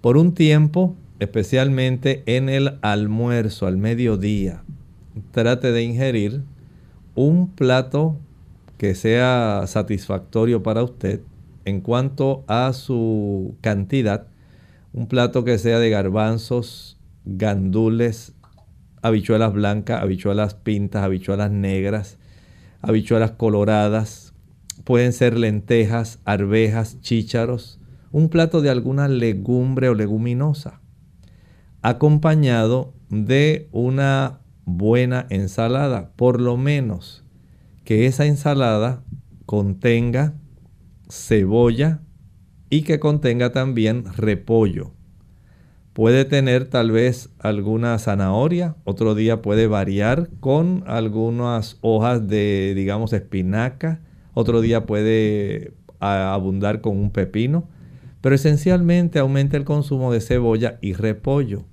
Por 0.01 0.17
un 0.17 0.33
tiempo 0.33 0.95
especialmente 1.19 2.23
en 2.25 2.49
el 2.49 2.77
almuerzo, 2.81 3.67
al 3.67 3.77
mediodía, 3.77 4.63
trate 5.31 5.71
de 5.71 5.83
ingerir 5.83 6.43
un 7.15 7.49
plato 7.49 8.17
que 8.77 8.93
sea 8.93 9.63
satisfactorio 9.65 10.61
para 10.61 10.83
usted 10.83 11.21
en 11.65 11.81
cuanto 11.81 12.45
a 12.47 12.71
su 12.73 13.55
cantidad, 13.61 14.27
un 14.93 15.07
plato 15.07 15.43
que 15.43 15.57
sea 15.57 15.79
de 15.79 15.89
garbanzos, 15.89 16.97
gandules, 17.25 18.33
habichuelas 19.01 19.53
blancas, 19.53 20.01
habichuelas 20.01 20.53
pintas, 20.53 21.03
habichuelas 21.03 21.51
negras, 21.51 22.17
habichuelas 22.81 23.31
coloradas, 23.31 24.33
pueden 24.83 25.11
ser 25.11 25.37
lentejas, 25.37 26.19
arvejas, 26.23 27.01
chícharos, 27.01 27.79
un 28.11 28.29
plato 28.29 28.61
de 28.61 28.69
alguna 28.69 29.07
legumbre 29.07 29.89
o 29.89 29.95
leguminosa, 29.95 30.79
acompañado 31.87 32.93
de 33.09 33.69
una 33.71 34.41
buena 34.65 35.25
ensalada, 35.29 36.11
por 36.17 36.41
lo 36.41 36.57
menos 36.57 37.23
que 37.85 38.07
esa 38.07 38.25
ensalada 38.25 39.05
contenga 39.45 40.33
cebolla 41.09 42.01
y 42.69 42.81
que 42.81 42.99
contenga 42.99 43.53
también 43.53 44.03
repollo. 44.17 44.91
Puede 45.93 46.25
tener 46.25 46.69
tal 46.69 46.91
vez 46.91 47.29
alguna 47.39 47.97
zanahoria, 47.99 48.75
otro 48.83 49.15
día 49.15 49.41
puede 49.41 49.67
variar 49.67 50.29
con 50.41 50.83
algunas 50.87 51.77
hojas 51.79 52.27
de, 52.27 52.73
digamos, 52.75 53.13
espinaca, 53.13 54.01
otro 54.33 54.59
día 54.59 54.85
puede 54.85 55.73
abundar 56.01 56.81
con 56.81 56.97
un 56.97 57.11
pepino, 57.11 57.69
pero 58.19 58.35
esencialmente 58.35 59.19
aumenta 59.19 59.55
el 59.55 59.63
consumo 59.63 60.11
de 60.11 60.19
cebolla 60.19 60.79
y 60.81 60.91
repollo. 60.91 61.63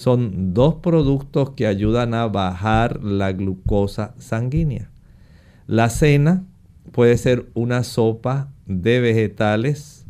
Son 0.00 0.54
dos 0.54 0.76
productos 0.76 1.50
que 1.50 1.66
ayudan 1.66 2.14
a 2.14 2.26
bajar 2.26 3.04
la 3.04 3.32
glucosa 3.32 4.14
sanguínea. 4.16 4.90
La 5.66 5.90
cena 5.90 6.46
puede 6.90 7.18
ser 7.18 7.50
una 7.52 7.84
sopa 7.84 8.50
de 8.64 9.00
vegetales, 9.00 10.06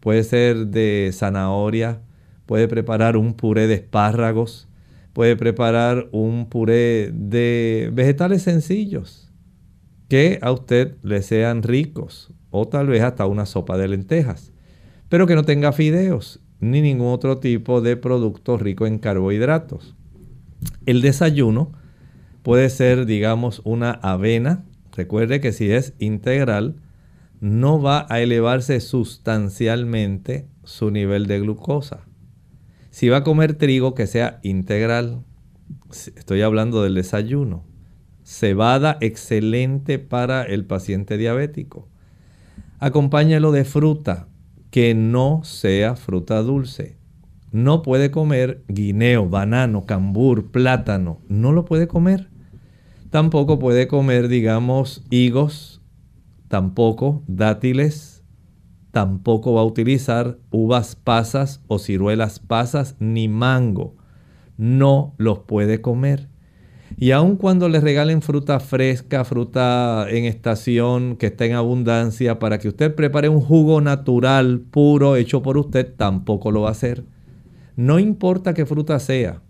puede 0.00 0.24
ser 0.24 0.66
de 0.66 1.10
zanahoria, 1.12 2.02
puede 2.44 2.66
preparar 2.66 3.16
un 3.16 3.34
puré 3.34 3.68
de 3.68 3.74
espárragos, 3.74 4.66
puede 5.12 5.36
preparar 5.36 6.08
un 6.10 6.48
puré 6.48 7.12
de 7.14 7.88
vegetales 7.92 8.42
sencillos 8.42 9.30
que 10.08 10.40
a 10.42 10.50
usted 10.50 10.96
le 11.04 11.22
sean 11.22 11.62
ricos 11.62 12.34
o 12.50 12.66
tal 12.66 12.88
vez 12.88 13.02
hasta 13.04 13.26
una 13.26 13.46
sopa 13.46 13.78
de 13.78 13.86
lentejas, 13.86 14.50
pero 15.08 15.28
que 15.28 15.36
no 15.36 15.44
tenga 15.44 15.70
fideos 15.70 16.41
ni 16.62 16.80
ningún 16.80 17.08
otro 17.08 17.38
tipo 17.38 17.82
de 17.82 17.98
producto 17.98 18.56
rico 18.56 18.86
en 18.86 18.98
carbohidratos. 18.98 19.94
El 20.86 21.02
desayuno 21.02 21.72
Puede 22.42 22.70
ser, 22.70 23.06
digamos, 23.06 23.62
una 23.64 23.92
avena. 23.92 24.64
Recuerde 24.96 25.40
que 25.40 25.52
si 25.52 25.70
es 25.70 25.94
integral, 25.98 26.76
no 27.40 27.80
va 27.80 28.06
a 28.10 28.20
elevarse 28.20 28.80
sustancialmente 28.80 30.48
su 30.64 30.90
nivel 30.90 31.26
de 31.26 31.40
glucosa. 31.40 32.06
Si 32.90 33.08
va 33.08 33.18
a 33.18 33.24
comer 33.24 33.54
trigo 33.54 33.94
que 33.94 34.06
sea 34.06 34.40
integral, 34.42 35.22
estoy 35.90 36.42
hablando 36.42 36.82
del 36.82 36.94
desayuno. 36.94 37.64
Cebada 38.24 38.98
excelente 39.00 39.98
para 39.98 40.42
el 40.42 40.64
paciente 40.64 41.16
diabético. 41.16 41.88
Acompáñalo 42.80 43.52
de 43.52 43.64
fruta 43.64 44.28
que 44.72 44.94
no 44.94 45.44
sea 45.44 45.96
fruta 45.96 46.42
dulce. 46.42 46.96
No 47.52 47.82
puede 47.82 48.10
comer 48.10 48.64
guineo, 48.68 49.28
banano, 49.28 49.84
cambur, 49.84 50.50
plátano. 50.50 51.20
No 51.28 51.52
lo 51.52 51.66
puede 51.66 51.86
comer. 51.86 52.30
Tampoco 53.10 53.58
puede 53.58 53.86
comer, 53.86 54.28
digamos, 54.28 55.04
higos, 55.10 55.82
tampoco 56.48 57.22
dátiles, 57.26 58.24
tampoco 58.92 59.52
va 59.52 59.60
a 59.60 59.66
utilizar 59.66 60.38
uvas 60.50 60.96
pasas 60.96 61.62
o 61.66 61.78
ciruelas 61.78 62.38
pasas 62.40 62.96
ni 62.98 63.28
mango. 63.28 63.94
No 64.56 65.14
los 65.18 65.40
puede 65.40 65.82
comer. 65.82 66.30
Y 66.96 67.10
aun 67.10 67.36
cuando 67.36 67.68
le 67.68 67.80
regalen 67.80 68.22
fruta 68.22 68.60
fresca, 68.60 69.24
fruta 69.24 70.06
en 70.08 70.24
estación 70.24 71.16
que 71.16 71.26
está 71.26 71.46
en 71.46 71.54
abundancia, 71.54 72.38
para 72.38 72.58
que 72.58 72.68
usted 72.68 72.94
prepare 72.94 73.28
un 73.28 73.40
jugo 73.40 73.80
natural, 73.80 74.60
puro, 74.60 75.16
hecho 75.16 75.42
por 75.42 75.58
usted, 75.58 75.92
tampoco 75.96 76.50
lo 76.50 76.62
va 76.62 76.68
a 76.68 76.72
hacer. 76.72 77.04
No 77.76 77.98
importa 77.98 78.54
qué 78.54 78.66
fruta 78.66 78.98
sea, 78.98 79.42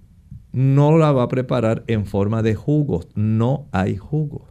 no 0.53 0.99
la 0.99 1.13
va 1.13 1.25
a 1.25 1.29
preparar 1.29 1.83
en 1.87 2.07
forma 2.07 2.43
de 2.43 2.55
jugos. 2.55 3.09
No 3.15 3.69
hay 3.73 3.97
jugo. 3.97 4.49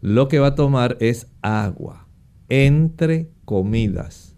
Lo 0.00 0.28
que 0.28 0.38
va 0.38 0.48
a 0.48 0.54
tomar 0.54 0.96
es 1.00 1.28
agua 1.42 2.06
entre 2.48 3.30
comidas. 3.44 4.36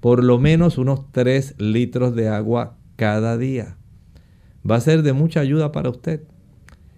Por 0.00 0.24
lo 0.24 0.38
menos 0.38 0.78
unos 0.78 1.10
3 1.12 1.56
litros 1.58 2.14
de 2.14 2.28
agua 2.28 2.76
cada 2.96 3.36
día. 3.36 3.76
Va 4.68 4.76
a 4.76 4.80
ser 4.80 5.02
de 5.02 5.12
mucha 5.12 5.40
ayuda 5.40 5.72
para 5.72 5.90
usted. 5.90 6.22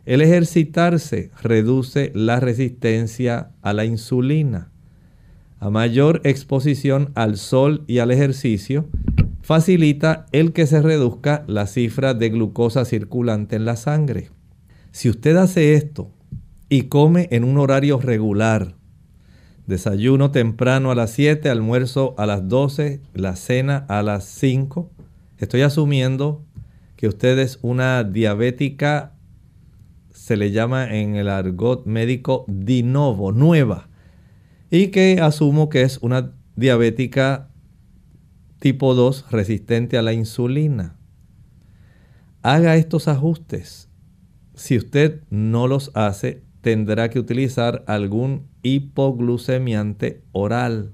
El 0.07 0.21
ejercitarse 0.21 1.31
reduce 1.43 2.13
la 2.15 2.39
resistencia 2.39 3.51
a 3.63 3.73
la 3.73 3.87
insulina. 3.87 4.71
A 5.61 5.71
mayor 5.71 6.21
exposición 6.25 7.11
al 7.15 7.39
sol 7.39 7.85
y 7.87 7.99
al 7.99 8.11
ejercicio, 8.11 8.87
facilita 9.41 10.27
el 10.33 10.53
que 10.53 10.67
se 10.67 10.83
reduzca 10.83 11.45
la 11.47 11.67
cifra 11.67 12.13
de 12.13 12.29
glucosa 12.29 12.85
circulante 12.85 13.57
en 13.57 13.65
la 13.65 13.77
sangre. 13.77 14.31
Si 14.91 15.09
usted 15.09 15.37
hace 15.37 15.75
esto 15.75 16.11
y 16.69 16.83
come 16.83 17.29
en 17.31 17.45
un 17.45 17.59
horario 17.59 17.99
regular, 17.99 18.75
desayuno 19.67 20.31
temprano 20.31 20.91
a 20.91 20.95
las 20.95 21.13
7, 21.13 21.49
almuerzo 21.49 22.15
a 22.19 22.27
las 22.27 22.47
12, 22.49 23.01
la 23.15 23.37
cena 23.37 23.87
a 23.89 24.03
las 24.03 24.25
5, 24.25 24.91
estoy 25.39 25.63
asumiendo 25.63 26.43
que 26.97 27.09
usted 27.09 27.39
es 27.39 27.59
una 27.63 28.05
diabética, 28.05 29.14
se 30.25 30.39
le 30.39 30.53
llama 30.53 30.91
en 30.91 31.17
el 31.17 31.29
argot 31.29 31.85
médico 31.85 32.47
de 32.49 32.83
novo, 32.83 33.31
nueva, 33.31 33.91
y 34.71 34.87
que 34.87 35.21
asumo 35.21 35.69
que 35.69 35.83
es 35.83 35.99
una 36.01 36.33
diabética 36.57 37.51
tipo 38.59 38.95
2 38.95 39.31
resistente 39.31 39.99
a 39.99 40.03
la 40.03 40.15
insulina. 40.15 40.97
Haga 42.41 42.77
estos 42.77 43.07
ajustes. 43.07 43.91
Si 44.55 44.79
usted 44.79 45.21
no 45.29 45.69
los 45.69 45.91
hace, 45.93 46.43
tendrá 46.63 47.11
que 47.11 47.19
utilizar 47.19 47.85
algún 47.87 48.47
hipoglucemiante 48.63 50.23
oral. 50.33 50.93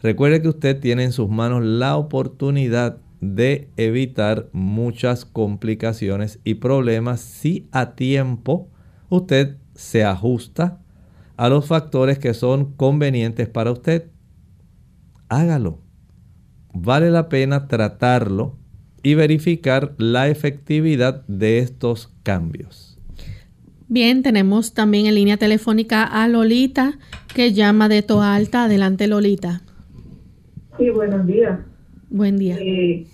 Recuerde 0.00 0.40
que 0.40 0.50
usted 0.50 0.78
tiene 0.78 1.02
en 1.02 1.12
sus 1.12 1.28
manos 1.28 1.64
la 1.64 1.96
oportunidad 1.96 2.98
de 3.20 3.70
evitar 3.76 4.48
muchas 4.52 5.24
complicaciones 5.24 6.40
y 6.44 6.54
problemas 6.54 7.20
si 7.20 7.68
a 7.72 7.94
tiempo 7.94 8.70
usted 9.08 9.56
se 9.74 10.04
ajusta 10.04 10.80
a 11.36 11.48
los 11.48 11.66
factores 11.66 12.18
que 12.18 12.34
son 12.34 12.72
convenientes 12.72 13.48
para 13.48 13.72
usted. 13.72 14.10
Hágalo 15.28 15.88
vale 16.82 17.10
la 17.10 17.28
pena 17.28 17.68
tratarlo 17.68 18.56
y 19.02 19.14
verificar 19.14 19.94
la 19.98 20.28
efectividad 20.28 21.26
de 21.26 21.58
estos 21.58 22.12
cambios. 22.22 22.98
Bien, 23.88 24.22
tenemos 24.22 24.74
también 24.74 25.06
en 25.06 25.14
línea 25.14 25.38
telefónica 25.38 26.04
a 26.04 26.28
Lolita 26.28 26.98
que 27.34 27.52
llama 27.52 27.88
de 27.88 28.02
Toa 28.02 28.34
Alta. 28.34 28.64
Adelante, 28.64 29.06
Lolita. 29.06 29.62
Sí, 30.76 30.90
buenos 30.90 31.26
días. 31.26 31.58
Buen 32.10 32.38
día. 32.38 32.56
Eh, 32.58 33.06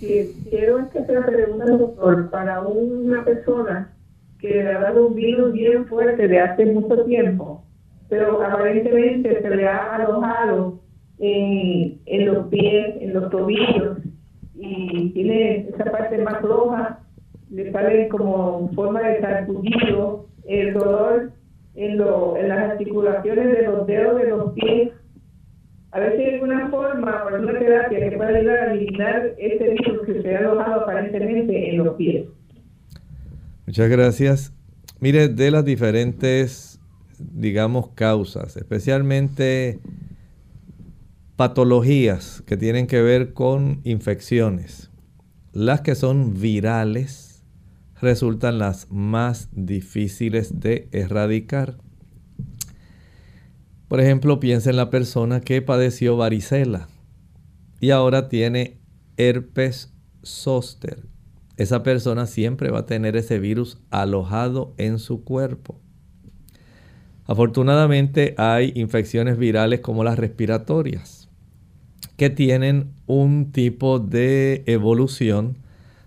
quiero 0.00 0.78
hacer 0.78 1.18
una 1.18 1.26
pregunta, 1.26 1.64
doctor, 1.66 2.30
para 2.30 2.60
una 2.62 3.24
persona 3.24 3.92
que 4.40 4.48
le 4.48 4.72
ha 4.72 4.80
dado 4.80 5.06
un 5.06 5.14
virus 5.14 5.52
bien 5.52 5.86
fuerte 5.86 6.26
de 6.26 6.40
hace 6.40 6.66
mucho 6.66 7.04
tiempo, 7.04 7.62
pero 8.08 8.42
aparentemente 8.42 9.40
se 9.40 9.50
le 9.50 9.68
ha 9.68 9.96
alojado 9.96 10.80
en, 11.18 12.26
los 12.26 12.46
pies, 12.48 12.96
en 13.00 13.12
los 13.12 13.30
tobillos, 13.30 13.98
y 14.54 15.10
tiene 15.10 15.68
esa 15.68 15.84
parte 15.84 16.18
más 16.18 16.40
roja, 16.42 17.00
le 17.50 17.70
sale 17.70 18.08
como 18.08 18.70
forma 18.74 19.02
de 19.02 19.20
sarpullido, 19.20 20.26
el 20.46 20.72
dolor 20.72 21.30
en, 21.74 21.98
lo, 21.98 22.36
en 22.36 22.48
las 22.48 22.70
articulaciones 22.70 23.56
de 23.56 23.62
los 23.62 23.86
dedos 23.86 24.20
de 24.20 24.28
los 24.28 24.52
pies. 24.54 24.90
A 25.92 25.98
ver 25.98 26.16
si 26.16 26.22
hay 26.22 26.34
alguna 26.34 26.68
forma 26.70 27.24
o 27.24 27.28
alguna 27.28 27.58
terapia 27.58 28.10
que 28.10 28.16
pueda 28.16 28.28
ayudar 28.36 28.58
a 28.68 28.72
eliminar 28.74 29.34
ese 29.38 29.70
virus 29.70 30.06
que 30.06 30.22
se 30.22 30.36
ha 30.36 30.38
alojado 30.38 30.82
aparentemente 30.82 31.70
en 31.70 31.78
los 31.78 31.94
pies. 31.96 32.26
Muchas 33.66 33.88
gracias. 33.90 34.52
Mire, 35.00 35.28
de 35.28 35.50
las 35.50 35.64
diferentes, 35.64 36.80
digamos, 37.18 37.90
causas, 37.90 38.56
especialmente 38.56 39.80
patologías 41.36 42.42
que 42.46 42.56
tienen 42.56 42.86
que 42.86 43.00
ver 43.00 43.32
con 43.32 43.80
infecciones. 43.84 44.90
las 45.52 45.80
que 45.80 45.94
son 45.96 46.40
virales 46.40 47.44
resultan 48.00 48.58
las 48.58 48.90
más 48.90 49.48
difíciles 49.52 50.60
de 50.60 50.88
erradicar. 50.92 51.76
Por 53.90 54.00
ejemplo, 54.00 54.38
piensa 54.38 54.70
en 54.70 54.76
la 54.76 54.88
persona 54.88 55.40
que 55.40 55.62
padeció 55.62 56.16
varicela 56.16 56.86
y 57.80 57.90
ahora 57.90 58.28
tiene 58.28 58.78
herpes 59.16 59.92
zóster. 60.22 61.08
Esa 61.56 61.82
persona 61.82 62.26
siempre 62.26 62.70
va 62.70 62.78
a 62.78 62.86
tener 62.86 63.16
ese 63.16 63.40
virus 63.40 63.78
alojado 63.90 64.74
en 64.76 65.00
su 65.00 65.24
cuerpo. 65.24 65.80
Afortunadamente 67.24 68.36
hay 68.38 68.70
infecciones 68.76 69.36
virales 69.38 69.80
como 69.80 70.04
las 70.04 70.20
respiratorias 70.20 71.28
que 72.16 72.30
tienen 72.30 72.92
un 73.08 73.50
tipo 73.50 73.98
de 73.98 74.62
evolución 74.66 75.58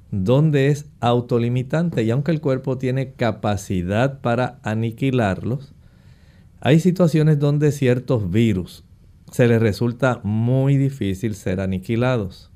donde 0.10 0.70
es 0.70 0.86
autolimitante 1.02 2.04
y 2.04 2.12
aunque 2.12 2.32
el 2.32 2.40
cuerpo 2.40 2.78
tiene 2.78 3.12
capacidad 3.12 4.22
para 4.22 4.62
aniquilarlos, 4.64 5.73
hay 6.66 6.80
situaciones 6.80 7.40
donde 7.40 7.74
ciertos 7.74 8.32
virus 8.32 8.86
se 9.30 9.50
les 9.50 9.62
resulta 9.62 10.22
muy 10.24 10.78
difícil 10.78 11.36
ser 11.36 11.60
aniquilados. 11.60 12.52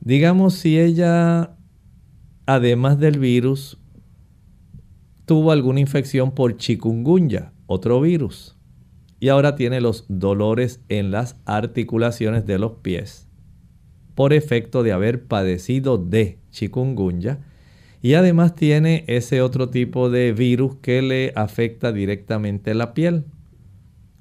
Digamos 0.00 0.52
si 0.52 0.78
ella, 0.78 1.56
además 2.44 2.98
del 2.98 3.18
virus, 3.18 3.78
tuvo 5.24 5.52
alguna 5.52 5.80
infección 5.80 6.32
por 6.32 6.58
chikungunya, 6.58 7.54
otro 7.64 7.98
virus, 8.02 8.58
y 9.20 9.30
ahora 9.30 9.56
tiene 9.56 9.80
los 9.80 10.04
dolores 10.08 10.82
en 10.90 11.10
las 11.10 11.36
articulaciones 11.46 12.44
de 12.44 12.58
los 12.58 12.72
pies 12.72 13.26
por 14.14 14.34
efecto 14.34 14.82
de 14.82 14.92
haber 14.92 15.24
padecido 15.26 15.96
de 15.96 16.38
chikungunya 16.50 17.38
y 18.04 18.12
además 18.16 18.54
tiene 18.54 19.04
ese 19.06 19.40
otro 19.40 19.70
tipo 19.70 20.10
de 20.10 20.34
virus 20.34 20.76
que 20.76 21.00
le 21.00 21.32
afecta 21.36 21.90
directamente 21.90 22.74
la 22.74 22.92
piel. 22.92 23.24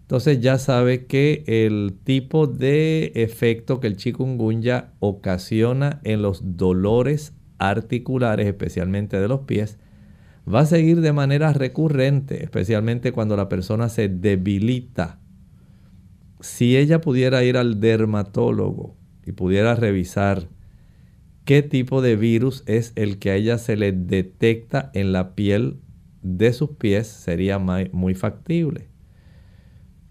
Entonces 0.04 0.40
ya 0.40 0.58
sabe 0.58 1.06
que 1.06 1.44
el 1.46 1.94
tipo 2.06 2.48
de 2.48 3.12
efecto 3.14 3.82
que 3.82 3.88
el 3.88 3.98
chikungunya 3.98 4.94
ocasiona 5.02 6.00
en 6.06 6.22
los 6.22 6.56
dolores 6.56 7.34
articulares, 7.58 8.48
especialmente 8.48 9.20
de 9.20 9.28
los 9.28 9.42
pies, 9.42 9.80
va 10.48 10.62
a 10.62 10.66
seguir 10.66 11.02
de 11.02 11.12
manera 11.12 11.52
recurrente, 11.52 12.42
especialmente 12.42 13.12
cuando 13.12 13.36
la 13.36 13.50
persona 13.50 13.90
se 13.90 14.08
debilita. 14.08 15.20
Si 16.40 16.78
ella 16.78 17.02
pudiera 17.02 17.44
ir 17.44 17.58
al 17.58 17.82
dermatólogo 17.82 18.96
y 19.26 19.34
pudiera 19.34 19.76
revisar 19.76 20.48
qué 21.46 21.62
tipo 21.62 22.02
de 22.02 22.16
virus 22.16 22.64
es 22.66 22.94
el 22.96 23.20
que 23.20 23.32
a 23.32 23.36
ella 23.36 23.58
se 23.58 23.76
le 23.76 23.92
detecta 23.92 24.92
en 24.94 25.12
la 25.12 25.36
piel 25.36 25.80
de 26.22 26.54
sus 26.54 26.72
pies 26.72 27.08
sería 27.08 27.60
muy 27.60 28.16
factible. 28.16 28.88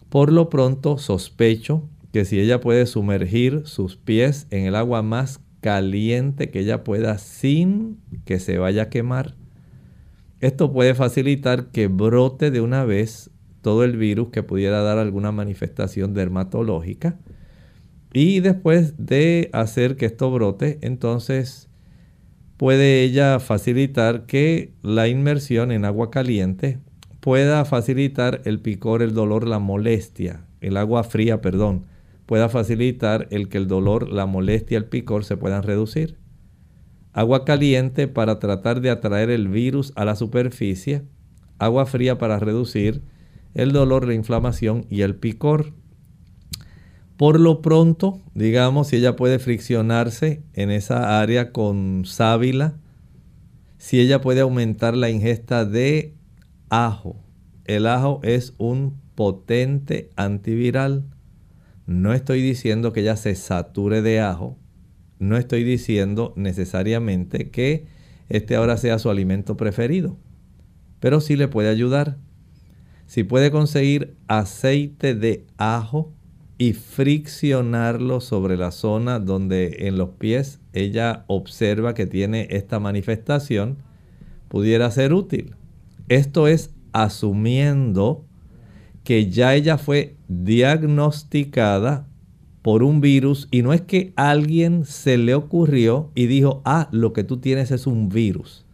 Por 0.09 0.31
lo 0.31 0.51
pronto 0.51 0.99
sospecho 0.99 1.89
que 2.13 2.27
si 2.27 2.39
ella 2.39 2.61
puede 2.61 2.85
sumergir 2.87 3.63
sus 3.65 3.97
pies 3.97 4.47
en 4.51 4.67
el 4.67 4.75
agua 4.75 5.03
más 5.03 5.41
caliente 5.61 6.51
que 6.51 6.61
ella 6.61 6.85
pueda 6.85 7.17
sin 7.17 7.99
que 8.27 8.39
se 8.39 8.59
vaya 8.59 8.83
a 8.83 8.89
quemar, 8.91 9.37
esto 10.41 10.73
puede 10.73 10.95
facilitar 10.95 11.71
que 11.71 11.87
brote 11.87 12.51
de 12.51 12.61
una 12.61 12.85
vez 12.85 13.31
todo 13.63 13.85
el 13.85 13.97
virus 13.97 14.29
que 14.29 14.43
pudiera 14.43 14.83
dar 14.83 14.99
alguna 14.99 15.33
manifestación 15.33 16.13
dermatológica 16.13 17.19
y 18.13 18.41
después 18.41 18.95
de 18.99 19.49
hacer 19.53 19.97
que 19.97 20.07
esto 20.07 20.31
brote, 20.31 20.79
entonces 20.83 21.69
puede 22.57 23.03
ella 23.03 23.41
facilitar 23.41 24.27
que 24.27 24.75
la 24.83 25.09
inmersión 25.09 25.73
en 25.73 25.85
agua 25.85 26.11
caliente 26.11 26.79
pueda 27.21 27.65
facilitar 27.65 28.43
el 28.45 28.61
picor, 28.61 29.03
el 29.03 29.15
dolor, 29.15 29.47
la 29.47 29.59
molestia. 29.59 30.45
El 30.61 30.77
agua 30.77 31.05
fría, 31.05 31.41
perdón, 31.41 31.87
pueda 32.27 32.49
facilitar 32.49 33.29
el 33.31 33.49
que 33.49 33.59
el 33.59 33.69
dolor, 33.69 34.09
la 34.09 34.27
molestia, 34.27 34.79
el 34.79 34.85
picor 34.85 35.25
se 35.25 35.37
puedan 35.37 35.63
reducir. 35.63 36.19
Agua 37.13 37.45
caliente 37.45 38.09
para 38.09 38.39
tratar 38.39 38.81
de 38.81 38.91
atraer 38.91 39.31
el 39.31 39.49
virus 39.49 39.93
a 39.97 40.05
la 40.05 40.17
superficie. 40.17 41.03
Agua 41.59 41.87
fría 41.87 42.19
para 42.19 42.39
reducir 42.39 43.03
el 43.55 43.73
dolor, 43.73 44.07
la 44.07 44.15
inflamación 44.15 44.87
y 44.89 45.03
el 45.03 45.17
picor. 45.17 45.75
Por 47.23 47.39
lo 47.39 47.63
pronto, 47.63 48.21
digamos, 48.35 48.89
si 48.89 48.97
ella 48.97 49.15
puede 49.15 49.39
friccionarse 49.39 50.43
en 50.55 50.73
esa 50.73 51.21
área 51.21 51.53
con 51.53 52.03
sábila, 52.05 52.75
si 53.79 54.01
ella 54.01 54.21
puede 54.21 54.41
aumentar 54.41 54.97
la 54.97 55.09
ingesta 55.09 55.65
de 55.65 56.17
ajo. 56.69 57.25
El 57.65 57.87
ajo 57.87 58.19
es 58.25 58.55
un 58.59 59.01
potente 59.15 60.11
antiviral. 60.17 61.05
No 61.87 62.13
estoy 62.13 62.43
diciendo 62.43 62.93
que 62.93 63.03
ella 63.03 63.15
se 63.15 63.37
sature 63.37 64.03
de 64.03 64.19
ajo. 64.19 64.59
No 65.21 65.37
estoy 65.37 65.63
diciendo 65.63 66.33
necesariamente 66.35 67.51
que 67.51 67.87
este 68.31 68.57
ahora 68.57 68.77
sea 68.79 68.99
su 68.99 69.11
alimento 69.11 69.57
preferido. 69.57 70.17
Pero 70.99 71.21
sí 71.21 71.37
le 71.37 71.47
puede 71.47 71.69
ayudar. 71.69 72.19
Si 73.07 73.23
puede 73.23 73.53
conseguir 73.53 74.17
aceite 74.27 75.15
de 75.15 75.47
ajo, 75.57 76.13
y 76.63 76.75
friccionarlo 76.75 78.21
sobre 78.21 78.57
la 78.57 78.71
zona 78.71 79.19
donde 79.19 79.89
en 79.89 79.99
los 79.99 80.11
pies 80.11 80.61
ella 80.73 81.25
observa 81.27 81.93
que 81.93 82.07
tiene 82.07 82.47
esta 82.51 82.79
manifestación, 82.79 83.79
pudiera 84.47 84.89
ser 84.93 85.13
útil. 85.13 85.57
Esto 86.09 86.47
es 86.47 86.71
asumiendo 86.93 88.25
que 89.03 89.29
ya 89.29 89.57
ella 89.57 89.77
fue 89.77 90.15
diagnosticada 90.29 92.07
por 92.63 92.85
un 92.85 93.01
virus 93.01 93.49
y 93.51 93.63
no 93.63 93.73
es 93.73 93.81
que 93.81 94.13
alguien 94.15 94.85
se 94.85 95.19
le 95.19 95.35
ocurrió 95.35 96.13
y 96.15 96.27
dijo, 96.27 96.63
ah, 96.65 96.89
lo 96.93 97.13
que 97.13 97.25
tú 97.25 97.39
tienes 97.39 97.73
es 97.73 97.89
un 97.89 98.09
virus. 98.09 98.65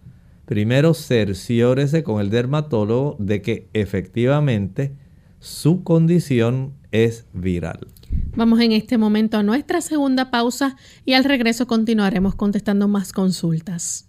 Primero 0.44 0.92
cerciórese 0.92 2.02
con 2.02 2.20
el 2.20 2.28
dermatólogo 2.28 3.16
de 3.18 3.40
que 3.40 3.70
efectivamente 3.72 4.92
su 5.40 5.84
condición 5.84 6.74
es 6.92 7.26
viral. 7.32 7.88
Vamos 8.34 8.60
en 8.60 8.72
este 8.72 8.98
momento 8.98 9.36
a 9.36 9.42
nuestra 9.42 9.80
segunda 9.80 10.30
pausa 10.30 10.76
y 11.04 11.14
al 11.14 11.24
regreso 11.24 11.66
continuaremos 11.66 12.34
contestando 12.34 12.88
más 12.88 13.12
consultas. 13.12 14.08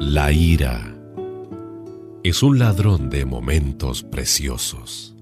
La 0.00 0.32
ira 0.32 0.94
es 2.24 2.42
un 2.42 2.58
ladrón 2.58 3.08
de 3.10 3.24
momentos 3.24 4.02
preciosos. 4.02 5.17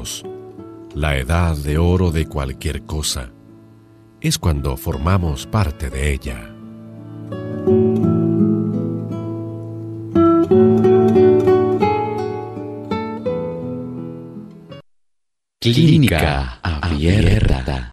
Todos, 0.00 0.24
la 0.94 1.18
edad 1.18 1.56
de 1.56 1.78
oro 1.78 2.10
de 2.10 2.26
cualquier 2.26 2.82
cosa 2.82 3.32
es 4.20 4.38
cuando 4.38 4.76
formamos 4.76 5.46
parte 5.46 5.88
de 5.90 6.12
ella. 6.12 6.54
Clínica 15.60 16.60
Abierta. 16.62 17.92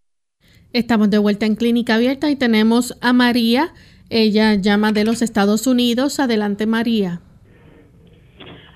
Estamos 0.74 1.10
de 1.10 1.18
vuelta 1.18 1.46
en 1.46 1.56
Clínica 1.56 1.96
Abierta 1.96 2.30
y 2.30 2.36
tenemos 2.36 2.98
a 3.02 3.14
María. 3.14 3.74
Ella 4.10 4.56
llama 4.56 4.92
de 4.92 5.04
los 5.04 5.22
Estados 5.22 5.68
Unidos. 5.68 6.20
Adelante, 6.20 6.66
María. 6.66 7.22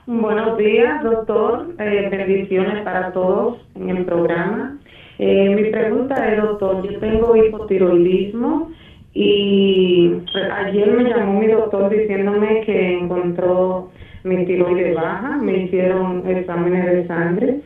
Buenos 0.08 0.58
días, 0.58 1.04
doctor. 1.04 1.76
Eh, 1.78 2.08
bendiciones 2.10 2.82
para 2.84 3.14
todos 3.14 3.60
en 3.76 3.88
el 3.92 4.04
programa. 4.04 4.80
Eh, 5.20 5.54
mi 5.56 5.70
pregunta 5.70 6.28
es, 6.28 6.42
doctor, 6.42 6.82
yo 6.82 7.00
tengo 7.00 7.36
hipotiroidismo 7.36 8.72
y 9.14 10.12
ayer 10.56 10.92
me 10.92 11.04
llamó 11.04 11.40
mi 11.40 11.46
doctor 11.46 11.92
diciéndome 11.92 12.62
que 12.62 12.98
encontró 12.98 13.92
mi 14.24 14.44
tiroides 14.44 14.96
baja, 14.96 15.38
me 15.38 15.66
hicieron 15.66 16.28
exámenes 16.28 16.84
de 16.84 17.08
sangre. 17.08 17.62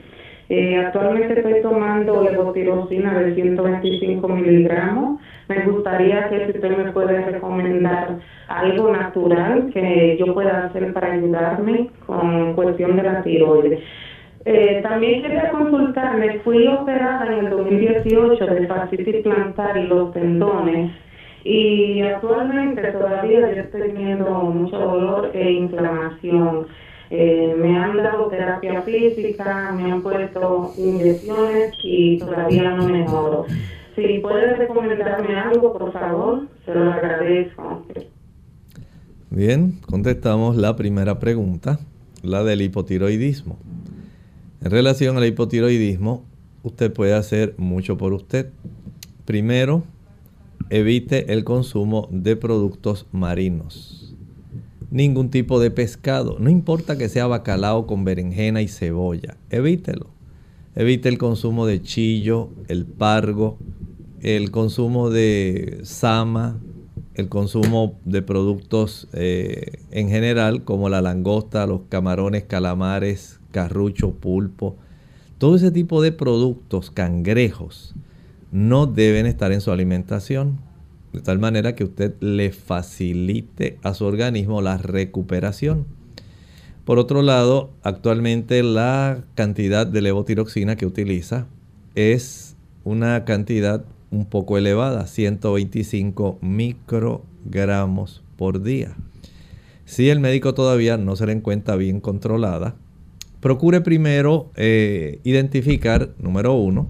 Eh, 0.48 0.78
actualmente 0.78 1.40
estoy 1.40 1.62
tomando 1.62 2.22
levotirosina 2.22 3.20
de 3.20 3.36
125 3.36 4.28
miligramos. 4.28 5.20
Me 5.48 5.60
gustaría 5.66 6.30
que 6.30 6.46
si 6.46 6.52
usted 6.52 6.78
me 6.78 6.92
puede 6.92 7.26
recomendar 7.26 8.20
algo 8.48 8.92
natural 8.92 9.72
que 9.74 10.18
yo 10.20 10.34
pueda 10.34 10.66
hacer 10.66 10.94
para 10.94 11.14
ayudarme 11.14 11.90
con 12.06 12.54
cuestión 12.54 12.96
de 12.96 13.04
la 13.04 13.24
tiroides. 13.24 13.80
Eh, 14.46 14.82
también 14.84 15.24
quería 15.24 15.50
consultarle, 15.50 16.40
fui 16.42 16.68
operada 16.68 17.26
en 17.26 17.46
el 17.46 17.50
2018 17.50 18.46
de 18.46 18.68
fascitis 18.68 19.24
plantar 19.24 19.78
y 19.78 19.88
los 19.88 20.14
tendones 20.14 20.92
y 21.46 22.02
actualmente 22.02 22.82
todavía 22.92 23.54
yo 23.54 23.62
estoy 23.62 23.82
teniendo 23.82 24.32
mucho 24.32 24.80
dolor 24.80 25.30
e 25.34 25.52
inflamación. 25.52 26.66
Eh, 27.10 27.56
me 27.58 27.78
han 27.78 27.98
dado 27.98 28.28
terapia 28.28 28.82
física, 28.82 29.72
me 29.74 29.92
han 29.92 30.02
puesto 30.02 30.74
inyecciones 30.78 31.74
y 31.84 32.18
todavía 32.18 32.72
no 32.72 32.90
mejoro. 32.90 33.46
Si 33.96 34.20
puedes 34.20 34.58
recomendarme 34.58 35.36
algo, 35.36 35.78
por 35.78 35.94
favor, 35.94 36.48
se 36.66 36.74
lo 36.74 36.92
agradezco. 36.92 37.86
Bien, 39.30 39.80
contestamos 39.88 40.58
la 40.58 40.76
primera 40.76 41.20
pregunta, 41.20 41.80
la 42.22 42.44
del 42.44 42.62
hipotiroidismo. 42.62 43.58
En 44.62 44.72
relación 44.72 45.18
al 45.18 45.26
hipotiroidismo, 45.26 46.26
usted 46.64 46.92
puede 46.92 47.14
hacer 47.14 47.54
mucho 47.58 47.98
por 47.98 48.14
usted. 48.14 48.50
Primero, 49.26 49.84
evite 50.70 51.32
el 51.34 51.44
consumo 51.44 52.08
de 52.12 52.36
productos 52.36 53.08
marinos. 53.12 54.05
Ningún 54.96 55.30
tipo 55.30 55.60
de 55.60 55.72
pescado, 55.72 56.38
no 56.40 56.50
importa 56.50 56.98
que 56.98 57.10
sea 57.10 57.28
bacalao 57.28 57.86
con 57.86 58.06
berenjena 58.06 58.62
y 58.62 58.70
cebolla, 58.70 59.36
evítelo. 59.50 60.08
Evite 60.74 61.10
el 61.10 61.18
consumo 61.18 61.66
de 61.66 61.82
chillo, 61.82 62.48
el 62.70 62.86
pargo, 62.86 63.58
el 64.22 64.52
consumo 64.52 65.10
de 65.10 65.82
sama, 65.84 66.62
el 67.14 67.28
consumo 67.28 68.00
de 68.06 68.22
productos 68.22 69.10
eh, 69.12 69.80
en 69.92 70.08
general 70.08 70.64
como 70.64 70.88
la 70.88 71.02
langosta, 71.02 71.68
los 71.68 71.82
camarones, 71.90 72.46
calamares, 72.46 73.42
carrucho, 73.52 74.12
pulpo. 74.12 74.78
Todo 75.40 75.58
ese 75.58 75.72
tipo 75.72 76.02
de 76.02 76.14
productos, 76.14 76.90
cangrejos, 76.90 77.96
no 78.54 78.88
deben 78.88 79.26
estar 79.26 79.52
en 79.52 79.60
su 79.60 79.74
alimentación. 79.74 80.58
De 81.16 81.22
tal 81.22 81.40
manera 81.40 81.76
que 81.76 81.86
usted 81.86 82.14
le 82.20 82.52
facilite 82.52 83.80
a 83.84 83.94
su 83.94 84.04
organismo 84.04 84.62
la 84.62 84.78
recuperación. 84.78 85.86
Por 86.84 87.00
otro 87.00 87.22
lado, 87.22 87.72
actualmente 87.84 88.62
la 88.64 89.24
cantidad 89.34 89.88
de 89.88 90.02
levotiroxina 90.02 90.76
que 90.76 90.86
utiliza 90.86 91.48
es 91.96 92.58
una 92.84 93.24
cantidad 93.24 93.86
un 94.12 94.26
poco 94.26 94.58
elevada, 94.58 95.08
125 95.08 96.38
microgramos 96.42 98.22
por 98.36 98.62
día. 98.62 98.98
Si 99.86 100.10
el 100.10 100.20
médico 100.20 100.54
todavía 100.54 100.98
no 100.98 101.16
se 101.16 101.28
le 101.28 101.32
encuentra 101.32 101.78
bien 101.78 102.02
controlada, 102.02 102.76
procure 103.40 103.80
primero 103.80 104.52
eh, 104.58 105.22
identificar, 105.24 106.10
número 106.20 106.56
uno, 106.56 106.90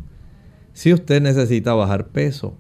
si 0.74 0.94
usted 0.94 1.22
necesita 1.22 1.76
bajar 1.76 2.08
peso. 2.08 2.58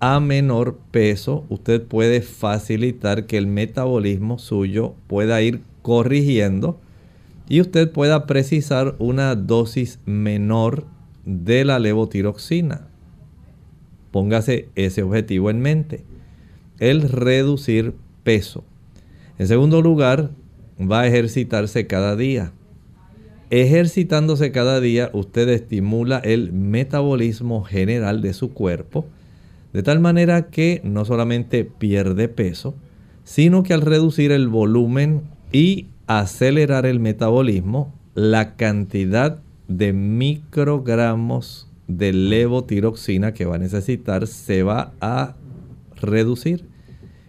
A 0.00 0.20
menor 0.20 0.78
peso, 0.92 1.44
usted 1.48 1.82
puede 1.82 2.20
facilitar 2.22 3.26
que 3.26 3.36
el 3.36 3.48
metabolismo 3.48 4.38
suyo 4.38 4.94
pueda 5.08 5.42
ir 5.42 5.62
corrigiendo 5.82 6.78
y 7.48 7.60
usted 7.60 7.90
pueda 7.90 8.26
precisar 8.26 8.94
una 9.00 9.34
dosis 9.34 9.98
menor 10.06 10.84
de 11.24 11.64
la 11.64 11.80
levotiroxina. 11.80 12.86
Póngase 14.12 14.68
ese 14.76 15.02
objetivo 15.02 15.50
en 15.50 15.60
mente. 15.60 16.04
El 16.78 17.02
reducir 17.02 17.94
peso. 18.22 18.62
En 19.38 19.48
segundo 19.48 19.82
lugar, 19.82 20.30
va 20.80 21.00
a 21.00 21.06
ejercitarse 21.08 21.88
cada 21.88 22.14
día. 22.14 22.52
Ejercitándose 23.50 24.52
cada 24.52 24.80
día, 24.80 25.10
usted 25.12 25.48
estimula 25.48 26.18
el 26.18 26.52
metabolismo 26.52 27.64
general 27.64 28.22
de 28.22 28.32
su 28.32 28.52
cuerpo, 28.52 29.06
de 29.72 29.82
tal 29.82 30.00
manera 30.00 30.50
que 30.50 30.80
no 30.84 31.04
solamente 31.04 31.64
pierde 31.64 32.28
peso, 32.28 32.74
sino 33.24 33.62
que 33.62 33.74
al 33.74 33.82
reducir 33.82 34.32
el 34.32 34.48
volumen 34.48 35.22
y 35.52 35.88
acelerar 36.06 36.86
el 36.86 37.00
metabolismo, 37.00 37.92
la 38.14 38.56
cantidad 38.56 39.40
de 39.68 39.92
microgramos 39.92 41.68
de 41.86 42.12
levotiroxina 42.12 43.32
que 43.34 43.44
va 43.44 43.56
a 43.56 43.58
necesitar 43.58 44.26
se 44.26 44.62
va 44.62 44.92
a 45.00 45.34
reducir 46.00 46.66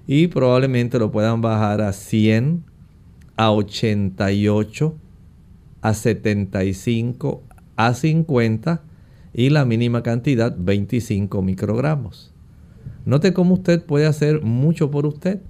y 0.08 0.28
probablemente 0.28 1.00
lo 1.00 1.12
puedan 1.12 1.42
bajar 1.42 1.82
a 1.82 1.94
100, 1.94 2.64
a 3.36 3.52
88, 3.52 4.96
a 5.82 5.94
75, 5.94 7.44
a 7.76 7.94
50 7.94 8.82
y 9.34 9.50
la 9.50 9.66
mínima 9.66 10.04
cantidad 10.04 10.56
25 10.58 11.42
microgramos. 11.42 12.34
Note 13.06 13.34
cómo 13.34 13.56
usted 13.56 13.84
puede 13.84 14.06
hacer 14.06 14.42
mucho 14.42 14.92
por 14.92 15.06
usted. 15.06 15.42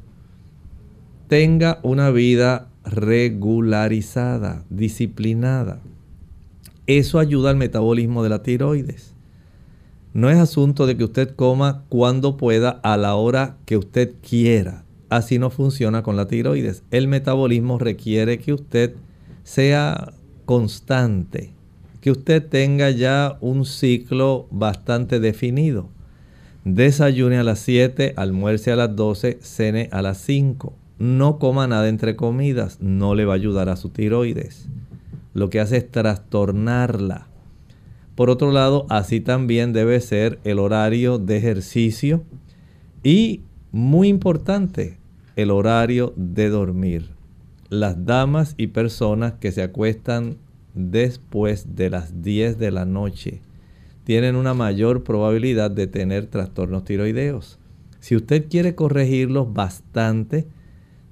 Tenga 1.27 1.79
una 1.83 2.09
vida 2.09 2.69
regularizada, 2.83 4.65
disciplinada. 4.69 5.81
Eso 6.87 7.19
ayuda 7.19 7.51
al 7.51 7.55
metabolismo 7.55 8.23
de 8.23 8.29
la 8.29 8.41
tiroides. 8.41 9.13
No 10.13 10.29
es 10.29 10.37
asunto 10.37 10.87
de 10.87 10.97
que 10.97 11.03
usted 11.03 11.35
coma 11.35 11.83
cuando 11.87 12.35
pueda 12.35 12.79
a 12.81 12.97
la 12.97 13.15
hora 13.15 13.57
que 13.65 13.77
usted 13.77 14.15
quiera. 14.27 14.83
Así 15.09 15.37
no 15.37 15.49
funciona 15.49 16.01
con 16.01 16.15
la 16.15 16.27
tiroides. 16.27 16.83
El 16.89 17.07
metabolismo 17.07 17.77
requiere 17.77 18.39
que 18.39 18.53
usted 18.53 18.95
sea 19.43 20.13
constante, 20.45 21.53
que 22.01 22.11
usted 22.11 22.45
tenga 22.47 22.89
ya 22.91 23.37
un 23.41 23.65
ciclo 23.65 24.47
bastante 24.51 25.19
definido. 25.19 25.89
Desayune 26.65 27.37
a 27.37 27.43
las 27.43 27.59
7, 27.59 28.13
almuerce 28.15 28.71
a 28.71 28.75
las 28.75 28.95
12, 28.95 29.39
cene 29.41 29.89
a 29.91 30.01
las 30.01 30.17
5. 30.19 30.73
No 30.97 31.39
coma 31.39 31.67
nada 31.67 31.87
entre 31.87 32.15
comidas, 32.15 32.79
no 32.81 33.15
le 33.15 33.25
va 33.25 33.33
a 33.33 33.35
ayudar 33.35 33.69
a 33.69 33.75
su 33.75 33.89
tiroides 33.89 34.67
lo 35.33 35.49
que 35.49 35.59
hace 35.59 35.77
es 35.77 35.91
trastornarla. 35.91 37.27
Por 38.15 38.29
otro 38.29 38.51
lado, 38.51 38.85
así 38.89 39.21
también 39.21 39.71
debe 39.73 39.99
ser 40.01 40.39
el 40.43 40.59
horario 40.59 41.17
de 41.17 41.37
ejercicio 41.37 42.23
y, 43.03 43.41
muy 43.71 44.09
importante, 44.09 44.97
el 45.35 45.51
horario 45.51 46.13
de 46.17 46.49
dormir. 46.49 47.11
Las 47.69 48.05
damas 48.05 48.55
y 48.57 48.67
personas 48.67 49.33
que 49.39 49.51
se 49.51 49.61
acuestan 49.61 50.37
después 50.79 51.75
de 51.75 51.89
las 51.89 52.21
10 52.21 52.57
de 52.57 52.71
la 52.71 52.85
noche 52.85 53.41
tienen 54.03 54.35
una 54.35 54.53
mayor 54.53 55.03
probabilidad 55.03 55.69
de 55.69 55.87
tener 55.87 56.25
trastornos 56.25 56.83
tiroideos. 56.83 57.59
Si 57.99 58.15
usted 58.15 58.47
quiere 58.49 58.73
corregirlos 58.73 59.53
bastante, 59.53 60.47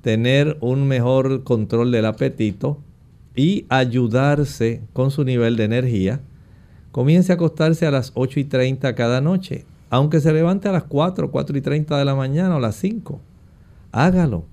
tener 0.02 0.58
un 0.62 0.88
mejor 0.88 1.44
control 1.44 1.92
del 1.92 2.06
apetito, 2.06 2.80
y 3.38 3.68
ayudarse 3.70 4.82
con 4.94 5.12
su 5.12 5.24
nivel 5.24 5.56
de 5.56 5.64
energía, 5.64 6.20
comience 6.92 7.32
a 7.32 7.36
acostarse 7.36 7.86
a 7.86 7.92
las 7.92 8.12
8 8.16 8.40
y 8.40 8.44
30 8.46 8.96
cada 8.96 9.22
noche, 9.22 9.66
aunque 9.92 10.20
se 10.20 10.34
levante 10.34 10.68
a 10.68 10.72
las 10.72 10.84
4, 10.86 11.30
4 11.30 11.58
y 11.58 11.62
30 11.62 11.98
de 12.00 12.04
la 12.04 12.16
mañana 12.16 12.58
o 12.58 12.60
las 12.60 12.76
5. 12.78 13.22
Hágalo. 13.92 14.46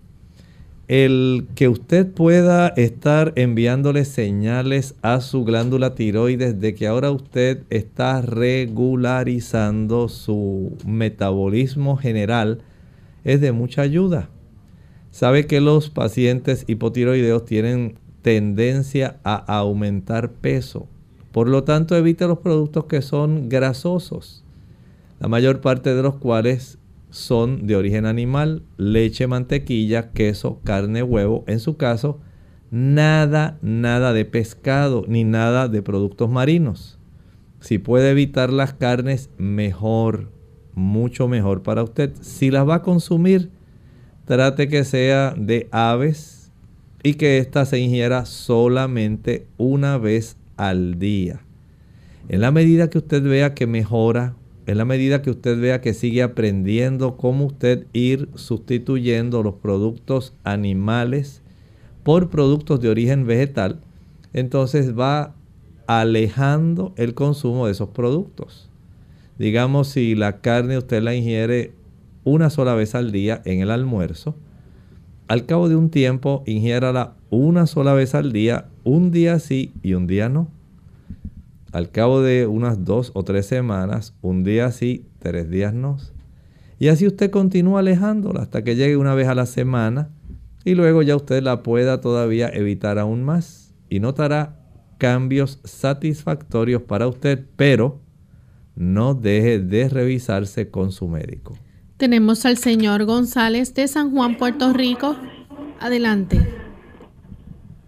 El 0.87 1.47
que 1.55 1.68
usted 1.68 2.12
pueda 2.12 2.68
estar 2.68 3.32
enviándole 3.37 4.05
señales 4.05 4.95
a 5.01 5.22
su 5.22 5.43
glándula 5.45 5.95
tiroides 5.95 6.61
de 6.61 6.74
que 6.74 6.87
ahora 6.87 7.11
usted 7.11 7.62
está 7.70 8.20
regularizando 8.20 10.11
su 10.11 10.76
metabolismo 10.87 11.97
general 11.97 12.61
es 13.24 13.41
de 13.41 13.53
mucha 13.53 13.80
ayuda. 13.80 14.28
Sabe 15.11 15.47
que 15.47 15.62
los 15.62 15.89
pacientes 15.89 16.64
hipotiroideos 16.66 17.47
tienen 17.47 17.95
tendencia 18.20 19.20
a 19.24 19.37
aumentar 19.57 20.32
peso. 20.32 20.87
Por 21.32 21.49
lo 21.49 21.64
tanto, 21.64 21.97
evite 21.97 22.26
los 22.26 22.41
productos 22.41 22.85
que 22.85 23.01
son 23.01 23.49
grasosos, 23.49 24.45
la 25.18 25.28
mayor 25.28 25.62
parte 25.62 25.95
de 25.95 26.03
los 26.03 26.16
cuales 26.16 26.78
son 27.14 27.66
de 27.66 27.76
origen 27.76 28.06
animal, 28.06 28.62
leche, 28.76 29.26
mantequilla, 29.26 30.10
queso, 30.10 30.60
carne, 30.64 31.02
huevo. 31.02 31.44
En 31.46 31.60
su 31.60 31.76
caso, 31.76 32.20
nada, 32.70 33.58
nada 33.62 34.12
de 34.12 34.24
pescado 34.24 35.04
ni 35.06 35.24
nada 35.24 35.68
de 35.68 35.80
productos 35.80 36.28
marinos. 36.28 36.98
Si 37.60 37.78
puede 37.78 38.10
evitar 38.10 38.52
las 38.52 38.74
carnes, 38.74 39.30
mejor, 39.38 40.30
mucho 40.74 41.28
mejor 41.28 41.62
para 41.62 41.82
usted. 41.84 42.12
Si 42.20 42.50
las 42.50 42.68
va 42.68 42.76
a 42.76 42.82
consumir, 42.82 43.50
trate 44.26 44.68
que 44.68 44.84
sea 44.84 45.34
de 45.36 45.68
aves, 45.70 46.44
y 47.04 47.14
que 47.14 47.38
ésta 47.38 47.66
se 47.66 47.78
ingiera 47.78 48.24
solamente 48.24 49.46
una 49.58 49.98
vez 49.98 50.38
al 50.56 50.98
día. 50.98 51.42
En 52.28 52.40
la 52.40 52.50
medida 52.50 52.88
que 52.88 52.98
usted 52.98 53.22
vea 53.22 53.54
que 53.54 53.66
mejora, 53.66 54.34
en 54.66 54.78
la 54.78 54.84
medida 54.84 55.22
que 55.22 55.30
usted 55.30 55.60
vea 55.60 55.80
que 55.80 55.94
sigue 55.94 56.22
aprendiendo 56.22 57.16
cómo 57.16 57.46
usted 57.46 57.86
ir 57.92 58.28
sustituyendo 58.34 59.42
los 59.42 59.54
productos 59.54 60.32
animales 60.42 61.42
por 62.02 62.30
productos 62.30 62.80
de 62.80 62.88
origen 62.88 63.26
vegetal, 63.26 63.80
entonces 64.32 64.98
va 64.98 65.34
alejando 65.86 66.94
el 66.96 67.14
consumo 67.14 67.66
de 67.66 67.72
esos 67.72 67.90
productos. 67.90 68.70
Digamos, 69.38 69.88
si 69.88 70.14
la 70.14 70.40
carne 70.40 70.78
usted 70.78 71.02
la 71.02 71.14
ingiere 71.14 71.72
una 72.24 72.50
sola 72.50 72.74
vez 72.74 72.94
al 72.94 73.12
día 73.12 73.42
en 73.44 73.60
el 73.60 73.70
almuerzo, 73.70 74.34
al 75.28 75.46
cabo 75.46 75.68
de 75.68 75.76
un 75.76 75.90
tiempo 75.90 76.42
ingiérala 76.46 77.14
una 77.30 77.66
sola 77.66 77.94
vez 77.94 78.14
al 78.14 78.32
día, 78.32 78.68
un 78.84 79.10
día 79.10 79.38
sí 79.38 79.72
y 79.82 79.94
un 79.94 80.06
día 80.06 80.28
no. 80.28 80.48
Al 81.75 81.91
cabo 81.91 82.22
de 82.22 82.47
unas 82.47 82.85
dos 82.85 83.11
o 83.14 83.25
tres 83.25 83.47
semanas, 83.47 84.14
un 84.22 84.45
día 84.45 84.70
sí, 84.70 85.09
tres 85.18 85.51
días 85.51 85.75
no. 85.75 85.97
Y 86.79 86.87
así 86.87 87.05
usted 87.05 87.33
continúa 87.33 87.81
alejándola 87.81 88.43
hasta 88.43 88.62
que 88.62 88.77
llegue 88.77 88.97
una 88.97 89.16
vez 89.16 89.27
a 89.27 89.35
la 89.35 89.45
semana 89.45 90.11
y 90.64 90.77
luego 90.77 91.03
ya 91.03 91.16
usted 91.16 91.43
la 91.43 91.64
pueda 91.64 92.01
todavía 92.01 92.49
evitar 92.49 93.01
aún 93.01 93.25
más 93.25 93.75
y 93.91 93.99
notará 93.99 94.55
cambios 94.99 95.59
satisfactorios 95.64 96.83
para 96.83 97.09
usted, 97.09 97.45
pero 97.57 97.99
no 98.77 99.14
deje 99.14 99.59
de 99.59 99.89
revisarse 99.89 100.70
con 100.70 100.93
su 100.93 101.09
médico. 101.09 101.59
Tenemos 101.97 102.47
al 102.47 102.57
señor 102.57 103.05
González 103.05 103.75
de 103.75 103.89
San 103.89 104.12
Juan, 104.12 104.37
Puerto 104.37 104.72
Rico. 104.72 105.16
Adelante. 105.81 106.39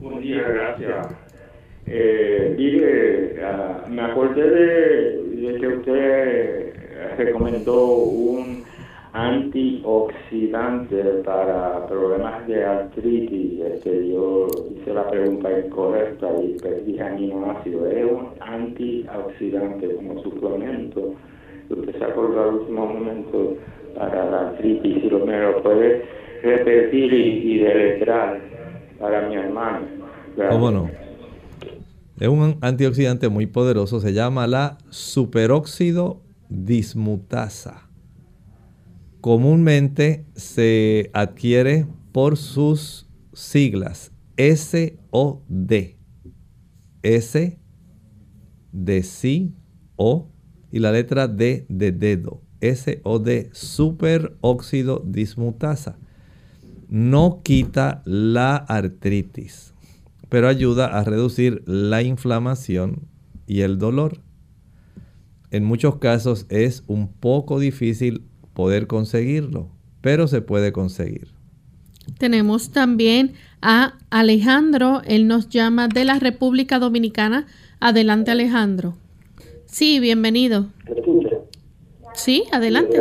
Buen 0.00 0.22
día, 0.22 0.42
gracias. 0.42 1.06
Eh, 1.86 2.56
me 3.88 4.02
acordé 4.02 4.50
de, 4.50 5.58
que 5.60 5.68
usted 5.68 6.74
recomendó 7.18 7.86
un 7.96 8.64
antioxidante 9.12 11.02
para 11.24 11.86
problemas 11.86 12.46
de 12.46 12.64
artritis. 12.64 13.60
Este, 13.60 14.08
yo 14.08 14.46
hice 14.74 14.92
la 14.92 15.08
pregunta 15.08 15.48
incorrecta 15.58 16.28
y 16.42 16.58
perdí 16.58 16.98
aminoácido. 17.00 17.86
Es 17.86 18.04
un 18.04 18.28
antioxidante 18.40 19.94
como 19.96 20.22
suplemento. 20.22 21.14
Usted 21.70 21.98
se 21.98 22.04
acordó 22.04 22.42
al 22.42 22.54
último 22.56 22.86
momento 22.86 23.56
para 23.96 24.30
la 24.30 24.48
artritis. 24.48 25.02
Si 25.02 25.08
lo 25.10 25.24
me 25.24 25.52
puede 25.62 26.04
repetir 26.42 27.12
y, 27.12 27.52
y 27.52 27.58
deletrar 27.58 28.40
para 29.00 29.28
mi 29.28 29.36
hermano. 29.36 29.86
¿Cómo 30.50 30.70
no? 30.70 31.05
Es 32.18 32.28
un 32.28 32.56
antioxidante 32.62 33.28
muy 33.28 33.46
poderoso, 33.46 34.00
se 34.00 34.14
llama 34.14 34.46
la 34.46 34.78
superóxido 34.88 36.22
dismutasa. 36.48 37.90
Comúnmente 39.20 40.24
se 40.34 41.10
adquiere 41.12 41.86
por 42.12 42.38
sus 42.38 43.06
siglas 43.34 44.12
SOD. 44.38 45.96
S 47.02 47.58
de 48.72 49.02
sí, 49.02 49.54
O 49.96 50.30
y 50.72 50.78
la 50.78 50.92
letra 50.92 51.28
D 51.28 51.66
de 51.68 51.92
dedo. 51.92 52.42
SOD, 52.62 53.52
superóxido 53.52 55.02
dismutasa. 55.04 55.98
No 56.88 57.42
quita 57.42 58.00
la 58.06 58.56
artritis 58.56 59.75
pero 60.28 60.48
ayuda 60.48 60.86
a 60.86 61.04
reducir 61.04 61.62
la 61.66 62.02
inflamación 62.02 63.02
y 63.46 63.62
el 63.62 63.78
dolor. 63.78 64.18
En 65.50 65.64
muchos 65.64 65.96
casos 65.96 66.46
es 66.48 66.82
un 66.86 67.12
poco 67.12 67.58
difícil 67.58 68.24
poder 68.54 68.86
conseguirlo, 68.86 69.68
pero 70.00 70.26
se 70.26 70.42
puede 70.42 70.72
conseguir. 70.72 71.28
Tenemos 72.18 72.70
también 72.70 73.32
a 73.62 73.94
Alejandro, 74.10 75.02
él 75.06 75.26
nos 75.26 75.48
llama 75.48 75.88
de 75.88 76.04
la 76.04 76.18
República 76.18 76.78
Dominicana. 76.78 77.46
Adelante 77.80 78.30
Alejandro. 78.30 78.94
Sí, 79.66 80.00
bienvenido. 80.00 80.66
Sí, 82.14 82.44
adelante. 82.52 82.98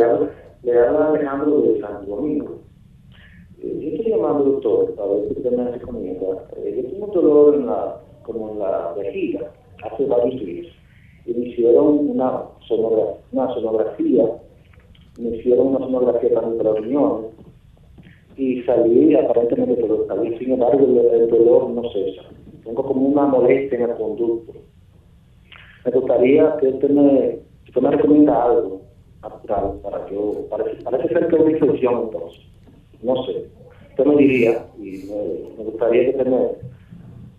Le 0.62 0.78
habla 0.78 1.08
Alejandro 1.08 1.62
de 1.62 1.80
Santo 1.80 2.06
Domingo 2.06 2.66
yo 3.62 3.88
estoy 3.88 4.10
llamando 4.10 4.44
doctor 4.44 4.94
a 4.98 5.06
ver 5.06 5.28
si 5.28 5.32
usted 5.38 5.52
me 5.52 5.70
recomienda. 5.70 6.15
Dolor 7.16 7.54
en 7.54 7.66
la, 7.66 8.00
como 8.22 8.52
en 8.52 8.58
la 8.58 8.92
vejiga 8.96 9.50
hace 9.82 10.04
varios 10.06 10.40
días 10.44 10.66
y 11.24 11.32
me 11.32 11.46
hicieron 11.46 12.10
una 12.10 12.42
sonografía, 12.68 13.20
una 13.32 13.54
sonografía 13.54 14.24
me 15.18 15.36
hicieron 15.36 15.68
una 15.68 15.78
sonografía 15.78 16.34
también 16.34 16.58
para 16.58 16.80
riñones 16.80 17.30
y 18.36 18.62
salí 18.62 19.14
aparentemente 19.14 19.74
todo 19.82 20.06
salí, 20.06 20.36
sin 20.38 20.52
embargo 20.52 20.84
el, 20.84 21.28
dolor 21.30 21.70
no 21.70 21.90
cesa. 21.90 22.22
Tengo 22.64 22.82
como 22.82 23.08
una 23.08 23.24
molestia 23.26 23.78
en 23.78 23.90
el 23.90 23.96
conducto. 23.96 24.52
Me 25.84 25.90
gustaría 25.92 26.56
que 26.58 26.68
usted 26.68 26.90
me, 26.90 27.38
me 27.80 27.90
recomienda 27.90 28.44
algo 28.44 28.82
para 29.82 30.10
yo, 30.10 30.46
parece, 30.50 30.82
parece 30.82 31.08
ser 31.08 31.28
que 31.28 31.36
es 31.36 31.42
una 31.42 31.50
infección 31.50 32.02
entonces, 32.04 32.40
no 33.02 33.24
sé 33.24 33.56
usted 33.96 34.12
me 34.12 34.16
diría, 34.16 34.66
y 34.78 35.08
me, 35.56 35.64
gustaría 35.64 36.04
que 36.04 36.10
usted 36.10 36.26
me, 36.26 36.36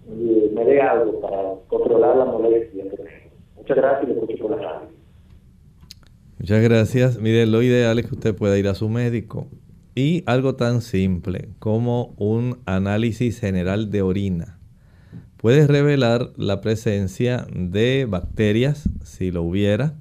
dé 0.07 0.81
algo 0.81 1.19
para 1.21 1.55
controlar 1.67 2.17
la 2.17 2.25
molestia 2.25 2.85
Muchas 3.55 3.77
gracias 3.77 4.09
y 4.09 4.11
escucho 4.13 4.47
por 4.47 4.51
la 4.51 4.57
radio. 4.57 4.89
Muchas 6.39 6.63
gracias. 6.63 7.19
Mire, 7.19 7.45
lo 7.45 7.61
ideal 7.61 7.99
es 7.99 8.07
que 8.07 8.15
usted 8.15 8.35
pueda 8.35 8.57
ir 8.57 8.67
a 8.67 8.75
su 8.75 8.87
médico. 8.87 9.47
Y 9.95 10.23
algo 10.25 10.55
tan 10.55 10.81
simple 10.81 11.49
como 11.59 12.13
un 12.17 12.59
análisis 12.65 13.39
general 13.39 13.89
de 13.89 14.03
orina 14.03 14.59
puede 15.37 15.67
revelar 15.67 16.31
la 16.37 16.61
presencia 16.61 17.45
de 17.53 18.05
bacterias, 18.07 18.89
si 19.03 19.31
lo 19.31 19.43
hubiera. 19.43 19.95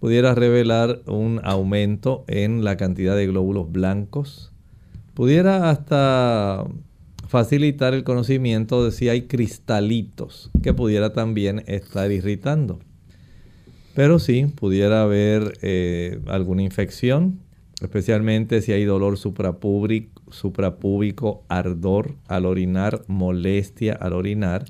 Pudiera 0.00 0.34
revelar 0.34 1.00
un 1.06 1.40
aumento 1.44 2.24
en 2.26 2.64
la 2.64 2.76
cantidad 2.76 3.14
de 3.14 3.26
glóbulos 3.26 3.70
blancos 3.70 4.50
pudiera 5.20 5.68
hasta 5.68 6.64
facilitar 7.30 7.94
el 7.94 8.02
conocimiento 8.02 8.84
de 8.84 8.90
si 8.90 9.08
hay 9.08 9.28
cristalitos 9.28 10.50
que 10.64 10.74
pudiera 10.74 11.12
también 11.12 11.62
estar 11.68 12.10
irritando. 12.10 12.80
Pero 13.94 14.18
sí, 14.18 14.46
pudiera 14.46 15.02
haber 15.02 15.56
eh, 15.62 16.18
alguna 16.26 16.62
infección, 16.62 17.38
especialmente 17.80 18.62
si 18.62 18.72
hay 18.72 18.84
dolor 18.84 19.16
suprapúbico, 19.16 20.24
ardor 21.48 22.16
al 22.26 22.46
orinar, 22.46 23.04
molestia 23.06 23.92
al 23.94 24.14
orinar 24.14 24.64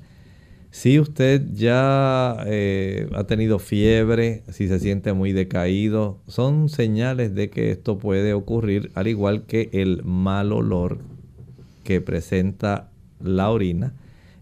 si 0.71 1.01
usted 1.01 1.47
ya 1.53 2.37
eh, 2.45 3.09
ha 3.13 3.25
tenido 3.25 3.59
fiebre, 3.59 4.43
si 4.49 4.69
se 4.69 4.79
siente 4.79 5.11
muy 5.11 5.33
decaído, 5.33 6.19
son 6.27 6.69
señales 6.69 7.35
de 7.35 7.49
que 7.49 7.71
esto 7.71 7.97
puede 7.97 8.33
ocurrir, 8.33 8.89
al 8.95 9.07
igual 9.07 9.45
que 9.45 9.69
el 9.73 10.01
mal 10.05 10.53
olor 10.53 10.99
presenta 11.99 12.89
la 13.19 13.49
orina 13.49 13.93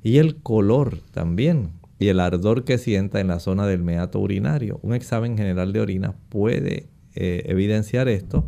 y 0.03 0.17
el 0.17 0.35
color 0.35 0.99
también 1.11 1.71
y 1.97 2.09
el 2.09 2.19
ardor 2.19 2.63
que 2.63 2.77
sienta 2.77 3.19
en 3.19 3.27
la 3.27 3.39
zona 3.39 3.65
del 3.65 3.81
meato 3.81 4.19
urinario. 4.19 4.79
Un 4.83 4.93
examen 4.93 5.37
general 5.37 5.73
de 5.73 5.81
orina 5.81 6.15
puede 6.29 6.87
eh, 7.15 7.43
evidenciar 7.45 8.07
esto. 8.07 8.47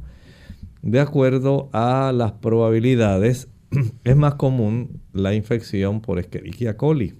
De 0.81 0.99
acuerdo 0.99 1.69
a 1.73 2.11
las 2.13 2.33
probabilidades, 2.33 3.49
es 4.03 4.15
más 4.15 4.35
común 4.35 5.01
la 5.13 5.33
infección 5.33 6.01
por 6.01 6.19
Escherichia 6.19 6.77
coli 6.77 7.15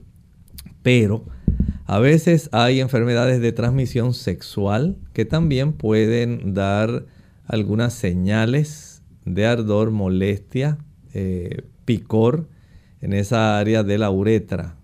pero 0.82 1.26
a 1.86 2.00
veces 2.00 2.50
hay 2.52 2.80
enfermedades 2.80 3.42
de 3.42 3.52
transmisión 3.52 4.14
sexual 4.14 4.98
que 5.14 5.26
también 5.26 5.74
pueden 5.74 6.54
dar 6.54 7.06
algunas 7.46 7.94
señales 7.94 9.04
de 9.26 9.46
ardor, 9.46 9.92
molestia, 9.92 10.78
eh, 11.14 11.64
picor 11.86 12.48
en 13.02 13.14
esa 13.14 13.60
área 13.60 13.84
de 13.84 13.98
la 13.98 14.10
uretra. 14.12 14.78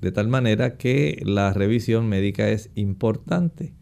De 0.00 0.12
tal 0.12 0.28
manera 0.28 0.76
que 0.76 1.22
la 1.24 1.52
revisión 1.52 2.08
médica 2.08 2.48
es 2.48 2.70
importante. 2.74 3.72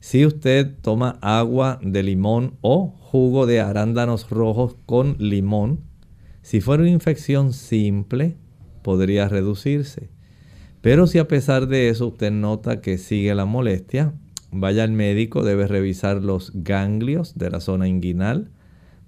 Si 0.00 0.24
usted 0.24 0.74
toma 0.80 1.18
agua 1.20 1.78
de 1.82 2.02
limón 2.02 2.56
o 2.62 2.88
jugo 2.88 3.46
de 3.46 3.60
arándanos 3.60 4.30
rojos 4.30 4.76
con 4.86 5.16
limón, 5.18 5.80
si 6.42 6.60
fuera 6.60 6.82
una 6.82 6.92
infección 6.92 7.52
simple, 7.52 8.36
podría 8.82 9.28
reducirse. 9.28 10.08
Pero 10.80 11.06
si 11.06 11.18
a 11.18 11.28
pesar 11.28 11.66
de 11.66 11.90
eso 11.90 12.06
usted 12.08 12.30
nota 12.30 12.80
que 12.80 12.96
sigue 12.96 13.34
la 13.34 13.44
molestia, 13.44 14.14
vaya 14.50 14.84
al 14.84 14.92
médico, 14.92 15.42
debe 15.42 15.66
revisar 15.66 16.22
los 16.22 16.52
ganglios 16.54 17.36
de 17.36 17.50
la 17.50 17.60
zona 17.60 17.86
inguinal, 17.86 18.50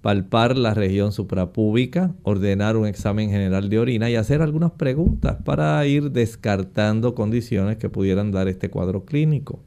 palpar 0.03 0.57
la 0.57 0.73
región 0.73 1.13
suprapúbica, 1.13 2.13
ordenar 2.23 2.75
un 2.75 2.85
examen 2.85 3.29
general 3.29 3.69
de 3.69 3.79
orina 3.79 4.09
y 4.09 4.17
hacer 4.17 4.41
algunas 4.41 4.71
preguntas 4.71 5.37
para 5.45 5.83
ir 5.87 6.11
descartando 6.11 7.15
condiciones 7.15 7.77
que 7.77 7.87
pudieran 7.87 8.33
dar 8.33 8.49
este 8.49 8.69
cuadro 8.69 9.05
clínico. 9.05 9.63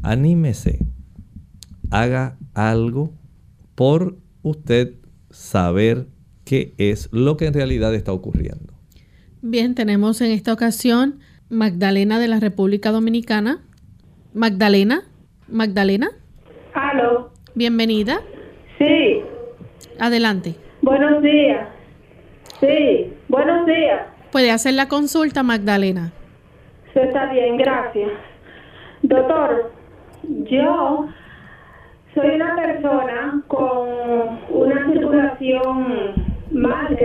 Anímese, 0.00 0.86
haga 1.90 2.38
algo 2.54 3.12
por 3.74 4.16
usted 4.42 4.94
saber 5.30 6.06
qué 6.44 6.72
es 6.78 7.08
lo 7.10 7.36
que 7.36 7.46
en 7.46 7.54
realidad 7.54 7.96
está 7.96 8.12
ocurriendo. 8.12 8.72
Bien, 9.40 9.74
tenemos 9.74 10.20
en 10.20 10.30
esta 10.30 10.52
ocasión 10.52 11.18
Magdalena 11.48 12.20
de 12.20 12.28
la 12.28 12.38
República 12.38 12.92
Dominicana. 12.92 13.60
Magdalena, 14.34 15.02
Magdalena. 15.48 16.12
Aló. 16.74 17.32
Bienvenida. 17.56 18.20
Sí. 18.82 19.22
Adelante. 20.00 20.56
Buenos 20.80 21.22
días. 21.22 21.68
Sí, 22.58 23.14
buenos 23.28 23.64
días. 23.64 24.08
Puede 24.32 24.50
hacer 24.50 24.74
la 24.74 24.88
consulta, 24.88 25.44
Magdalena. 25.44 26.10
Sí, 26.92 26.98
está 26.98 27.26
bien, 27.32 27.58
gracias. 27.58 28.10
Doctor, 29.02 29.70
yo 30.24 31.06
soy 32.14 32.30
una 32.30 32.56
persona 32.56 33.42
con 33.46 34.40
una 34.50 34.92
circulación 34.92 36.14
mal. 36.50 36.98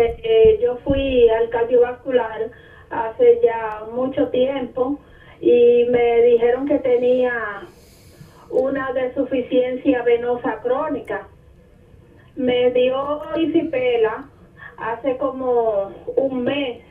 yo 0.60 0.78
fui 0.84 1.30
al 1.30 1.50
cardiovascular 1.50 2.50
hace 2.90 3.40
ya 3.44 3.84
mucho 3.94 4.30
tiempo 4.30 5.00
y 5.40 5.86
me 5.92 6.24
dijeron 6.24 6.66
que 6.68 6.80
tenía 6.80 7.34
una 8.50 8.94
desuficiencia 8.94 10.02
venosa 10.02 10.60
crónica. 10.64 11.28
Me 12.38 12.70
dio 12.70 13.20
isipela 13.36 14.30
hace 14.78 15.18
como 15.18 15.92
un 16.18 16.44
mes 16.44 16.84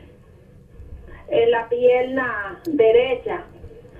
en 1.29 1.51
la 1.51 1.69
pierna 1.69 2.59
derecha 2.65 3.43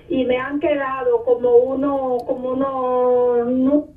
y 0.09 0.25
me 0.25 0.37
han 0.37 0.59
quedado 0.59 1.23
como 1.23 1.55
uno 1.55 2.17
como 2.25 2.49
uno 2.49 3.87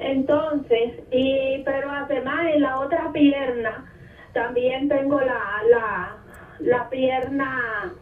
entonces 0.00 1.02
y 1.10 1.62
pero 1.66 1.90
además 1.90 2.46
en 2.54 2.62
la 2.62 2.78
otra 2.78 3.12
pierna 3.12 3.84
también 4.32 4.88
tengo 4.88 5.20
la 5.20 5.62
la 5.68 6.16
la 6.60 6.88
pierna 6.88 7.92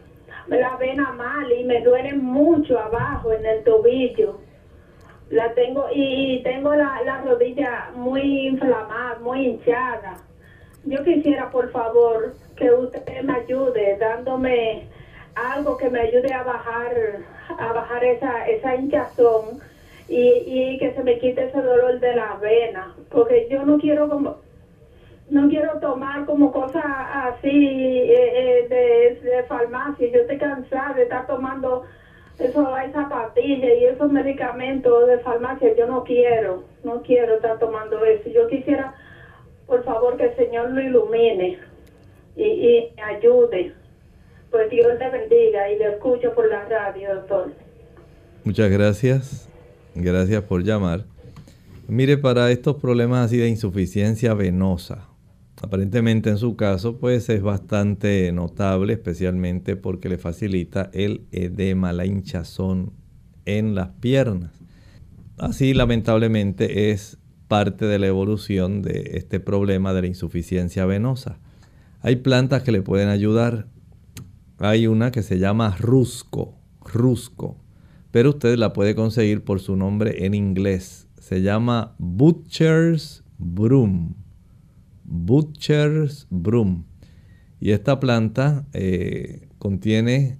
la 0.47 0.77
vena 0.77 1.11
mal 1.11 1.51
y 1.51 1.65
me 1.65 1.81
duele 1.81 2.13
mucho 2.13 2.79
abajo 2.79 3.33
en 3.33 3.45
el 3.45 3.63
tobillo 3.65 4.39
la 5.29 5.53
tengo 5.53 5.87
y 5.93 6.41
tengo 6.43 6.73
la, 6.73 7.01
la 7.03 7.21
rodilla 7.21 7.91
muy 7.95 8.47
inflamada 8.47 9.19
muy 9.19 9.45
hinchada. 9.45 10.17
Yo 10.85 11.03
quisiera 11.03 11.49
por 11.49 11.71
favor 11.71 12.33
que 12.55 12.71
usted 12.71 13.23
me 13.23 13.33
ayude 13.33 13.97
dándome 13.99 14.87
algo 15.35 15.77
que 15.77 15.89
me 15.89 16.01
ayude 16.01 16.33
a 16.33 16.43
bajar 16.43 16.93
a 17.57 17.73
bajar 17.73 18.03
esa 18.03 18.47
esa 18.47 18.75
hinchazón 18.75 19.59
y, 20.07 20.43
y 20.45 20.77
que 20.79 20.93
se 20.93 21.03
me 21.03 21.19
quite 21.19 21.45
ese 21.45 21.61
dolor 21.61 21.99
de 21.99 22.15
la 22.15 22.35
vena 22.35 22.95
porque 23.09 23.47
yo 23.49 23.65
no 23.65 23.77
quiero 23.77 24.09
como 24.09 24.37
no 25.29 25.49
quiero 25.49 25.79
tomar 25.79 26.25
como 26.25 26.51
cosas 26.51 26.83
así 26.85 27.49
eh, 27.49 28.67
eh, 28.69 29.19
de, 29.23 29.43
farmacia. 29.43 30.09
Yo 30.11 30.21
estoy 30.21 30.37
cansada 30.37 30.93
de 30.93 31.03
estar 31.03 31.27
tomando 31.27 31.83
eso 32.39 32.77
esa 32.77 33.09
pastilla 33.09 33.73
y 33.73 33.85
esos 33.85 34.11
medicamentos 34.11 35.07
de 35.07 35.19
farmacia 35.19 35.75
yo 35.75 35.87
no 35.87 36.03
quiero 36.03 36.63
no 36.83 37.01
quiero 37.01 37.35
estar 37.35 37.57
tomando 37.59 38.03
eso 38.05 38.29
yo 38.29 38.47
quisiera 38.47 38.93
por 39.67 39.83
favor 39.83 40.17
que 40.17 40.25
el 40.25 40.35
Señor 40.35 40.71
lo 40.71 40.81
ilumine 40.81 41.59
y, 42.37 42.43
y 42.43 42.93
me 42.95 43.01
ayude. 43.03 43.73
Pues 44.49 44.69
Dios 44.69 44.87
le 44.97 45.09
bendiga 45.09 45.69
y 45.69 45.77
le 45.77 45.93
escucho 45.93 46.33
por 46.33 46.49
la 46.49 46.63
radio, 46.65 47.15
doctor. 47.15 47.51
Muchas 48.45 48.71
gracias. 48.71 49.49
Gracias 49.93 50.41
por 50.43 50.63
llamar. 50.63 51.03
Mire, 51.87 52.17
para 52.17 52.49
estos 52.51 52.77
problemas 52.77 53.25
así 53.25 53.37
de 53.37 53.49
insuficiencia 53.49 54.33
venosa, 54.33 55.07
aparentemente 55.61 56.29
en 56.29 56.37
su 56.37 56.55
caso, 56.55 56.97
pues 56.97 57.29
es 57.29 57.41
bastante 57.41 58.31
notable, 58.31 58.93
especialmente 58.93 59.75
porque 59.75 60.09
le 60.09 60.17
facilita 60.17 60.89
el 60.93 61.25
edema, 61.31 61.93
la 61.93 62.05
hinchazón 62.05 62.93
en 63.45 63.75
las 63.75 63.89
piernas. 63.99 64.51
Así, 65.37 65.73
lamentablemente, 65.73 66.91
es 66.91 67.17
parte 67.47 67.85
de 67.85 67.99
la 67.99 68.07
evolución 68.07 68.81
de 68.81 69.11
este 69.13 69.39
problema 69.39 69.93
de 69.93 70.01
la 70.01 70.07
insuficiencia 70.07 70.85
venosa. 70.85 71.39
Hay 72.01 72.17
plantas 72.17 72.63
que 72.63 72.71
le 72.71 72.81
pueden 72.81 73.09
ayudar. 73.09 73.67
Hay 74.59 74.87
una 74.87 75.11
que 75.11 75.23
se 75.23 75.39
llama 75.39 75.75
rusco, 75.79 76.57
rusco, 76.81 77.57
pero 78.11 78.29
usted 78.31 78.57
la 78.57 78.73
puede 78.73 78.95
conseguir 78.95 79.43
por 79.43 79.59
su 79.59 79.75
nombre 79.75 80.25
en 80.25 80.33
inglés. 80.33 81.07
Se 81.19 81.41
llama 81.41 81.95
Butcher's 81.99 83.23
Broom. 83.37 84.26
Butcher's 85.07 86.27
Broom. 86.29 86.83
Y 87.59 87.71
esta 87.71 87.99
planta 87.99 88.67
eh, 88.73 89.47
contiene 89.57 90.37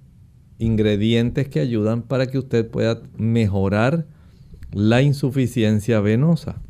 ingredientes 0.58 1.48
que 1.48 1.60
ayudan 1.60 2.02
para 2.02 2.26
que 2.26 2.38
usted 2.38 2.68
pueda 2.68 3.02
mejorar 3.16 4.06
la 4.72 5.02
insuficiencia 5.02 6.00
venosa. 6.00 6.60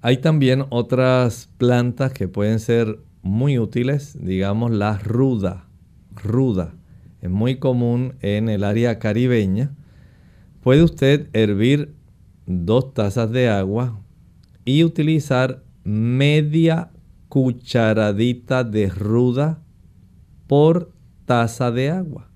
Hay 0.00 0.18
también 0.18 0.64
otras 0.70 1.48
plantas 1.58 2.12
que 2.12 2.28
pueden 2.28 2.60
ser 2.60 3.00
muy 3.22 3.58
útiles, 3.58 4.16
digamos 4.20 4.70
la 4.70 4.98
ruda. 4.98 5.68
Ruda. 6.14 6.74
Es 7.20 7.30
muy 7.30 7.58
común 7.58 8.14
en 8.20 8.48
el 8.48 8.64
área 8.64 8.98
caribeña. 8.98 9.74
Puede 10.62 10.82
usted 10.82 11.28
hervir 11.32 11.94
dos 12.46 12.94
tazas 12.94 13.30
de 13.30 13.48
agua 13.48 14.00
y 14.64 14.84
utilizar 14.84 15.64
media 15.88 16.90
cucharadita 17.30 18.62
de 18.62 18.90
ruda 18.90 19.62
por 20.46 20.92
taza 21.24 21.70
de 21.70 21.88
agua. 21.88 22.28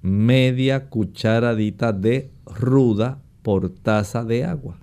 Media 0.00 0.88
cucharadita 0.88 1.92
de 1.92 2.30
ruda 2.46 3.20
por 3.42 3.68
taza 3.68 4.24
de 4.24 4.44
agua. 4.44 4.78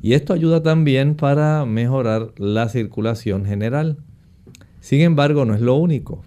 Y 0.00 0.12
esto 0.12 0.32
ayuda 0.32 0.62
también 0.62 1.16
para 1.16 1.66
mejorar 1.66 2.32
la 2.36 2.68
circulación 2.68 3.44
general. 3.44 3.98
Sin 4.78 5.00
embargo, 5.00 5.44
no 5.44 5.54
es 5.54 5.60
lo 5.60 5.74
único. 5.74 6.22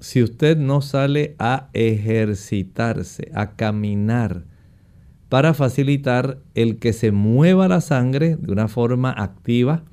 Si 0.00 0.24
usted 0.24 0.56
no 0.56 0.80
sale 0.80 1.36
a 1.38 1.68
ejercitarse, 1.72 3.30
a 3.32 3.54
caminar, 3.54 4.42
para 5.28 5.54
facilitar 5.54 6.40
el 6.54 6.80
que 6.80 6.92
se 6.92 7.12
mueva 7.12 7.68
la 7.68 7.80
sangre 7.80 8.34
de 8.34 8.50
una 8.50 8.66
forma 8.66 9.12
activa, 9.12 9.84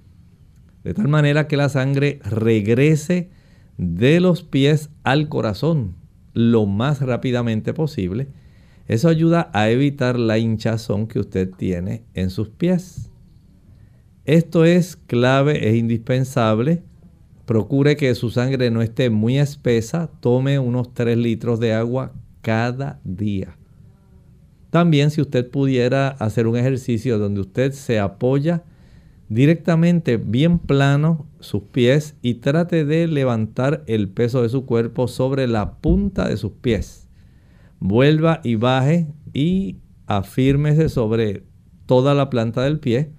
de 0.83 0.93
tal 0.93 1.07
manera 1.07 1.47
que 1.47 1.57
la 1.57 1.69
sangre 1.69 2.19
regrese 2.23 3.29
de 3.77 4.19
los 4.19 4.43
pies 4.43 4.89
al 5.03 5.29
corazón 5.29 5.95
lo 6.33 6.65
más 6.65 7.01
rápidamente 7.01 7.73
posible, 7.73 8.27
eso 8.87 9.07
ayuda 9.07 9.49
a 9.53 9.69
evitar 9.69 10.19
la 10.19 10.37
hinchazón 10.37 11.07
que 11.07 11.19
usted 11.19 11.49
tiene 11.51 12.03
en 12.13 12.29
sus 12.29 12.49
pies. 12.49 13.09
Esto 14.25 14.65
es 14.65 14.95
clave, 14.95 15.69
es 15.69 15.75
indispensable. 15.75 16.83
Procure 17.45 17.95
que 17.95 18.13
su 18.15 18.29
sangre 18.29 18.71
no 18.71 18.81
esté 18.81 19.09
muy 19.09 19.37
espesa. 19.37 20.09
Tome 20.19 20.59
unos 20.59 20.93
3 20.93 21.17
litros 21.17 21.59
de 21.59 21.73
agua 21.73 22.13
cada 22.41 22.99
día. 23.03 23.57
También 24.69 25.11
si 25.11 25.21
usted 25.21 25.49
pudiera 25.49 26.07
hacer 26.07 26.47
un 26.47 26.57
ejercicio 26.57 27.19
donde 27.19 27.41
usted 27.41 27.73
se 27.73 27.99
apoya 27.99 28.63
directamente 29.33 30.17
bien 30.17 30.59
plano 30.59 31.27
sus 31.39 31.63
pies 31.63 32.15
y 32.21 32.35
trate 32.35 32.85
de 32.85 33.07
levantar 33.07 33.83
el 33.87 34.09
peso 34.09 34.41
de 34.41 34.49
su 34.49 34.65
cuerpo 34.65 35.07
sobre 35.07 35.47
la 35.47 35.75
punta 35.75 36.27
de 36.27 36.37
sus 36.37 36.51
pies 36.53 37.03
vuelva 37.83 38.39
y 38.45 38.55
baje 38.55 39.07
y 39.33 39.75
afírmese 40.07 40.87
sobre 40.87 41.43
toda 41.85 42.13
la 42.13 42.29
planta 42.29 42.63
del 42.63 42.79
pie. 42.79 43.11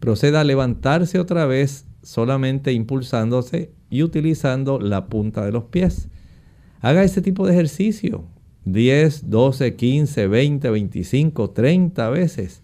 Proceda 0.00 0.40
a 0.40 0.44
levantarse 0.44 1.20
otra 1.20 1.46
vez 1.46 1.86
solamente 2.02 2.72
impulsándose 2.72 3.70
y 3.88 4.02
utilizando 4.02 4.80
la 4.80 5.06
punta 5.06 5.44
de 5.44 5.52
los 5.52 5.64
pies. 5.64 6.08
Haga 6.80 7.04
ese 7.04 7.22
tipo 7.22 7.46
de 7.46 7.52
ejercicio 7.52 8.24
10, 8.64 9.30
12, 9.30 9.76
15, 9.76 10.26
20, 10.26 10.70
25, 10.70 11.50
30 11.50 12.10
veces. 12.10 12.62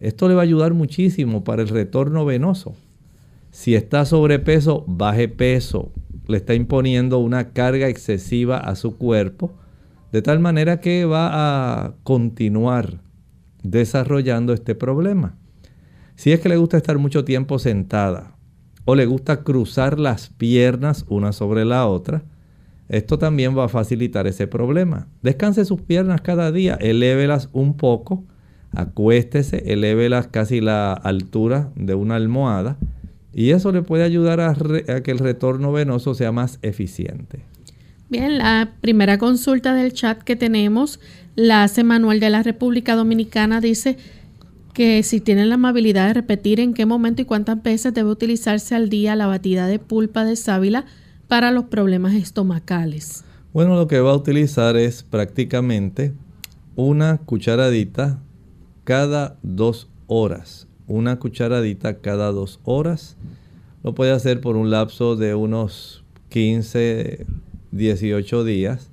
Esto 0.00 0.28
le 0.28 0.34
va 0.34 0.42
a 0.42 0.44
ayudar 0.44 0.74
muchísimo 0.74 1.44
para 1.44 1.62
el 1.62 1.68
retorno 1.68 2.24
venoso. 2.24 2.74
Si 3.50 3.74
está 3.74 4.04
sobrepeso, 4.04 4.84
baje 4.86 5.28
peso. 5.28 5.92
Le 6.26 6.36
está 6.36 6.54
imponiendo 6.54 7.18
una 7.18 7.52
carga 7.52 7.88
excesiva 7.88 8.58
a 8.58 8.74
su 8.74 8.96
cuerpo 8.96 9.52
de 10.12 10.22
tal 10.22 10.40
manera 10.40 10.80
que 10.80 11.04
va 11.04 11.30
a 11.32 11.94
continuar 12.02 13.00
desarrollando 13.62 14.52
este 14.52 14.74
problema. 14.74 15.36
Si 16.14 16.32
es 16.32 16.40
que 16.40 16.48
le 16.48 16.56
gusta 16.56 16.76
estar 16.76 16.98
mucho 16.98 17.24
tiempo 17.24 17.58
sentada 17.58 18.36
o 18.84 18.94
le 18.94 19.06
gusta 19.06 19.42
cruzar 19.42 19.98
las 19.98 20.28
piernas 20.30 21.04
una 21.08 21.32
sobre 21.32 21.64
la 21.64 21.86
otra, 21.86 22.24
esto 22.88 23.18
también 23.18 23.56
va 23.58 23.64
a 23.64 23.68
facilitar 23.68 24.26
ese 24.26 24.46
problema. 24.46 25.08
Descanse 25.22 25.64
sus 25.64 25.80
piernas 25.82 26.20
cada 26.20 26.52
día, 26.52 26.74
elévelas 26.80 27.50
un 27.52 27.76
poco, 27.76 28.24
acuéstese, 28.72 29.72
elévelas 29.72 30.28
casi 30.28 30.60
la 30.60 30.92
altura 30.92 31.70
de 31.76 31.94
una 31.94 32.16
almohada 32.16 32.76
Y 33.32 33.50
eso 33.50 33.72
le 33.72 33.82
puede 33.82 34.04
ayudar 34.04 34.40
a, 34.40 34.50
a 34.50 35.00
que 35.02 35.10
el 35.10 35.18
retorno 35.18 35.72
venoso 35.72 36.14
sea 36.14 36.32
más 36.32 36.58
eficiente. 36.62 37.40
Bien, 38.08 38.38
la 38.38 38.72
primera 38.80 39.18
consulta 39.18 39.74
del 39.74 39.92
chat 39.92 40.22
que 40.22 40.36
tenemos 40.36 41.00
la 41.34 41.64
hace 41.64 41.84
Manuel 41.84 42.20
de 42.20 42.30
la 42.30 42.42
República 42.42 42.94
Dominicana. 42.94 43.60
Dice 43.60 43.96
que 44.72 45.02
si 45.02 45.20
tienen 45.20 45.48
la 45.48 45.56
amabilidad 45.56 46.06
de 46.06 46.14
repetir 46.14 46.60
en 46.60 46.74
qué 46.74 46.86
momento 46.86 47.22
y 47.22 47.24
cuántas 47.24 47.62
veces 47.62 47.94
debe 47.94 48.10
utilizarse 48.10 48.74
al 48.74 48.88
día 48.88 49.16
la 49.16 49.26
batida 49.26 49.66
de 49.66 49.78
pulpa 49.78 50.24
de 50.24 50.36
sábila 50.36 50.84
para 51.28 51.50
los 51.50 51.64
problemas 51.64 52.14
estomacales. 52.14 53.24
Bueno, 53.52 53.74
lo 53.74 53.86
que 53.88 54.00
va 54.00 54.10
a 54.10 54.16
utilizar 54.16 54.76
es 54.76 55.02
prácticamente 55.02 56.12
una 56.74 57.18
cucharadita 57.18 58.20
cada 58.86 59.36
dos 59.42 59.88
horas. 60.06 60.68
Una 60.86 61.18
cucharadita 61.18 61.98
cada 61.98 62.30
dos 62.30 62.60
horas. 62.62 63.16
Lo 63.82 63.96
puede 63.96 64.12
hacer 64.12 64.40
por 64.40 64.56
un 64.56 64.70
lapso 64.70 65.16
de 65.16 65.34
unos 65.34 66.04
15, 66.28 67.26
18 67.72 68.44
días. 68.44 68.92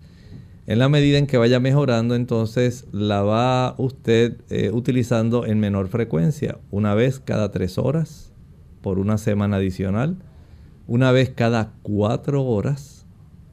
En 0.65 0.79
la 0.79 0.89
medida 0.89 1.19
en 1.19 1.27
que 1.27 1.37
vaya 1.37 1.59
mejorando, 1.59 2.15
entonces 2.15 2.87
la 2.91 3.21
va 3.21 3.75
usted 3.77 4.37
eh, 4.49 4.71
utilizando 4.73 5.45
en 5.45 5.59
menor 5.59 5.89
frecuencia, 5.89 6.57
una 6.71 6.95
vez 6.95 7.19
cada 7.19 7.51
tres 7.51 7.77
horas 7.77 8.31
por 8.81 8.97
una 8.97 9.19
semana 9.19 9.57
adicional, 9.57 10.17
una 10.87 11.11
vez 11.11 11.29
cada 11.29 11.73
cuatro 11.83 12.43
horas 12.43 13.05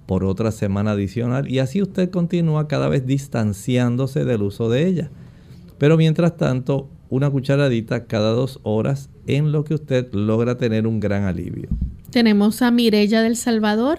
por 0.07 0.25
otra 0.25 0.53
semana 0.53 0.93
adicional 0.93 1.51
y 1.51 1.59
así 1.59 1.83
usted 1.83 2.09
continúa 2.09 2.67
cada 2.67 2.89
vez 2.89 3.05
distanciándose 3.05 4.25
del 4.25 4.41
uso 4.41 4.71
de 4.71 4.87
ella. 4.87 5.11
Pero 5.81 5.97
mientras 5.97 6.37
tanto, 6.37 6.89
una 7.09 7.29
cucharadita 7.29 8.05
cada 8.07 8.31
dos 8.31 8.61
horas 8.63 9.11
en 9.27 9.51
lo 9.51 9.65
que 9.65 9.75
usted 9.75 10.13
logra 10.13 10.57
tener 10.57 10.87
un 10.87 11.01
gran 11.01 11.25
alivio. 11.25 11.69
Tenemos 12.11 12.63
a 12.63 12.71
Mirella 12.71 13.21
del 13.23 13.35
Salvador 13.35 13.99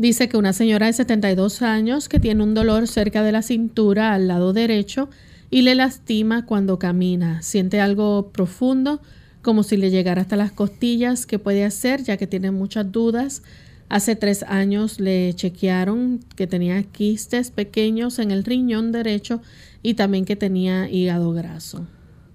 Dice 0.00 0.30
que 0.30 0.38
una 0.38 0.54
señora 0.54 0.86
de 0.86 0.94
72 0.94 1.60
años 1.60 2.08
que 2.08 2.18
tiene 2.18 2.42
un 2.42 2.54
dolor 2.54 2.88
cerca 2.88 3.22
de 3.22 3.32
la 3.32 3.42
cintura 3.42 4.14
al 4.14 4.28
lado 4.28 4.54
derecho 4.54 5.10
y 5.50 5.60
le 5.60 5.74
lastima 5.74 6.46
cuando 6.46 6.78
camina. 6.78 7.42
Siente 7.42 7.82
algo 7.82 8.30
profundo, 8.32 9.02
como 9.42 9.62
si 9.62 9.76
le 9.76 9.90
llegara 9.90 10.22
hasta 10.22 10.36
las 10.36 10.52
costillas. 10.52 11.26
¿Qué 11.26 11.38
puede 11.38 11.66
hacer? 11.66 12.02
Ya 12.02 12.16
que 12.16 12.26
tiene 12.26 12.50
muchas 12.50 12.90
dudas. 12.90 13.42
Hace 13.90 14.16
tres 14.16 14.44
años 14.44 15.00
le 15.00 15.34
chequearon 15.34 16.20
que 16.36 16.46
tenía 16.46 16.82
quistes 16.84 17.50
pequeños 17.50 18.18
en 18.18 18.30
el 18.30 18.44
riñón 18.44 18.92
derecho 18.92 19.42
y 19.82 19.94
también 19.94 20.24
que 20.24 20.36
tenía 20.36 20.88
hígado 20.88 21.32
graso. 21.32 21.86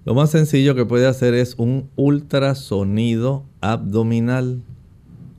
Lo 0.04 0.14
más 0.14 0.30
sencillo 0.30 0.76
que 0.76 0.84
puede 0.84 1.06
hacer 1.06 1.34
es 1.34 1.54
un 1.58 1.90
ultrasonido 1.96 3.44
abdominal 3.60 4.62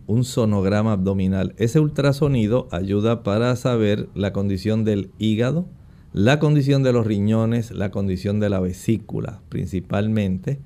un 0.07 0.24
sonograma 0.24 0.93
abdominal. 0.93 1.53
Ese 1.57 1.80
ultrasonido 1.80 2.68
ayuda 2.72 3.24
para 3.24 3.55
saber 3.55 4.09
la 4.15 4.34
condición 4.34 4.84
del 4.86 5.11
hígado, 5.20 5.68
la 6.13 6.39
condición 6.39 6.82
de 6.82 6.93
los 6.93 7.05
riñones, 7.05 7.72
la 7.72 7.91
condición 7.91 8.39
de 8.39 8.49
la 8.49 8.59
vesícula 8.59 9.41
principalmente. 9.49 10.59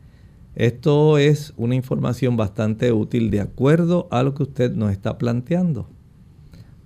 Esto 0.61 1.17
es 1.17 1.55
una 1.57 1.73
información 1.73 2.37
bastante 2.37 2.91
útil 2.91 3.31
de 3.31 3.41
acuerdo 3.41 4.07
a 4.11 4.21
lo 4.21 4.35
que 4.35 4.43
usted 4.43 4.71
nos 4.75 4.91
está 4.91 5.17
planteando. 5.17 5.89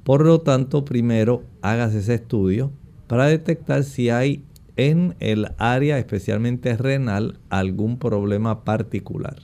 Por 0.06 0.26
lo 0.26 0.40
tanto, 0.40 0.86
primero 0.86 1.44
hágase 1.62 2.00
ese 2.00 2.14
estudio 2.14 2.72
para 3.08 3.26
detectar 3.26 3.84
si 3.84 4.10
hay 4.10 4.46
en 4.78 5.16
el 5.20 5.50
área, 5.58 6.00
especialmente 6.00 6.78
renal, 6.78 7.38
algún 7.50 8.00
problema 8.00 8.64
particular. 8.64 9.42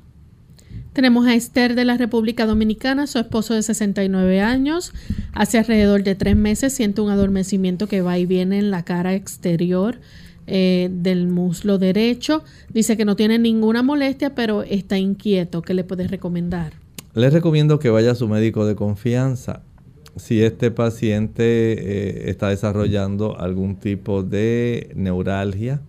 Tenemos 0.93 1.27
a 1.27 1.35
Esther 1.35 1.75
de 1.75 1.83
la 1.83 1.97
República 1.97 2.45
Dominicana, 2.45 3.07
su 3.07 3.19
esposo 3.19 3.53
de 3.53 3.63
69 3.63 4.39
años. 4.39 4.93
Hace 5.33 5.57
alrededor 5.57 6.03
de 6.03 6.15
tres 6.15 6.37
meses 6.37 6.71
siente 6.71 7.01
un 7.01 7.09
adormecimiento 7.09 7.87
que 7.87 7.99
va 7.99 8.17
y 8.17 8.25
viene 8.25 8.59
en 8.59 8.71
la 8.71 8.85
cara 8.85 9.13
exterior 9.13 9.99
eh, 10.53 10.89
del 10.91 11.27
muslo 11.27 11.77
derecho. 11.77 12.43
Dice 12.73 12.97
que 12.97 13.05
no 13.05 13.15
tiene 13.15 13.39
ninguna 13.39 13.83
molestia, 13.83 14.35
pero 14.35 14.63
está 14.63 14.97
inquieto. 14.97 15.61
¿Qué 15.61 15.73
le 15.73 15.85
puedes 15.85 16.11
recomendar? 16.11 16.73
Le 17.13 17.29
recomiendo 17.29 17.79
que 17.79 17.89
vaya 17.89 18.11
a 18.11 18.15
su 18.15 18.27
médico 18.27 18.65
de 18.65 18.75
confianza. 18.75 19.61
Si 20.17 20.43
este 20.43 20.69
paciente 20.69 21.43
eh, 21.43 22.29
está 22.29 22.49
desarrollando 22.49 23.39
algún 23.39 23.77
tipo 23.77 24.23
de 24.23 24.91
neuralgia, 24.93 25.79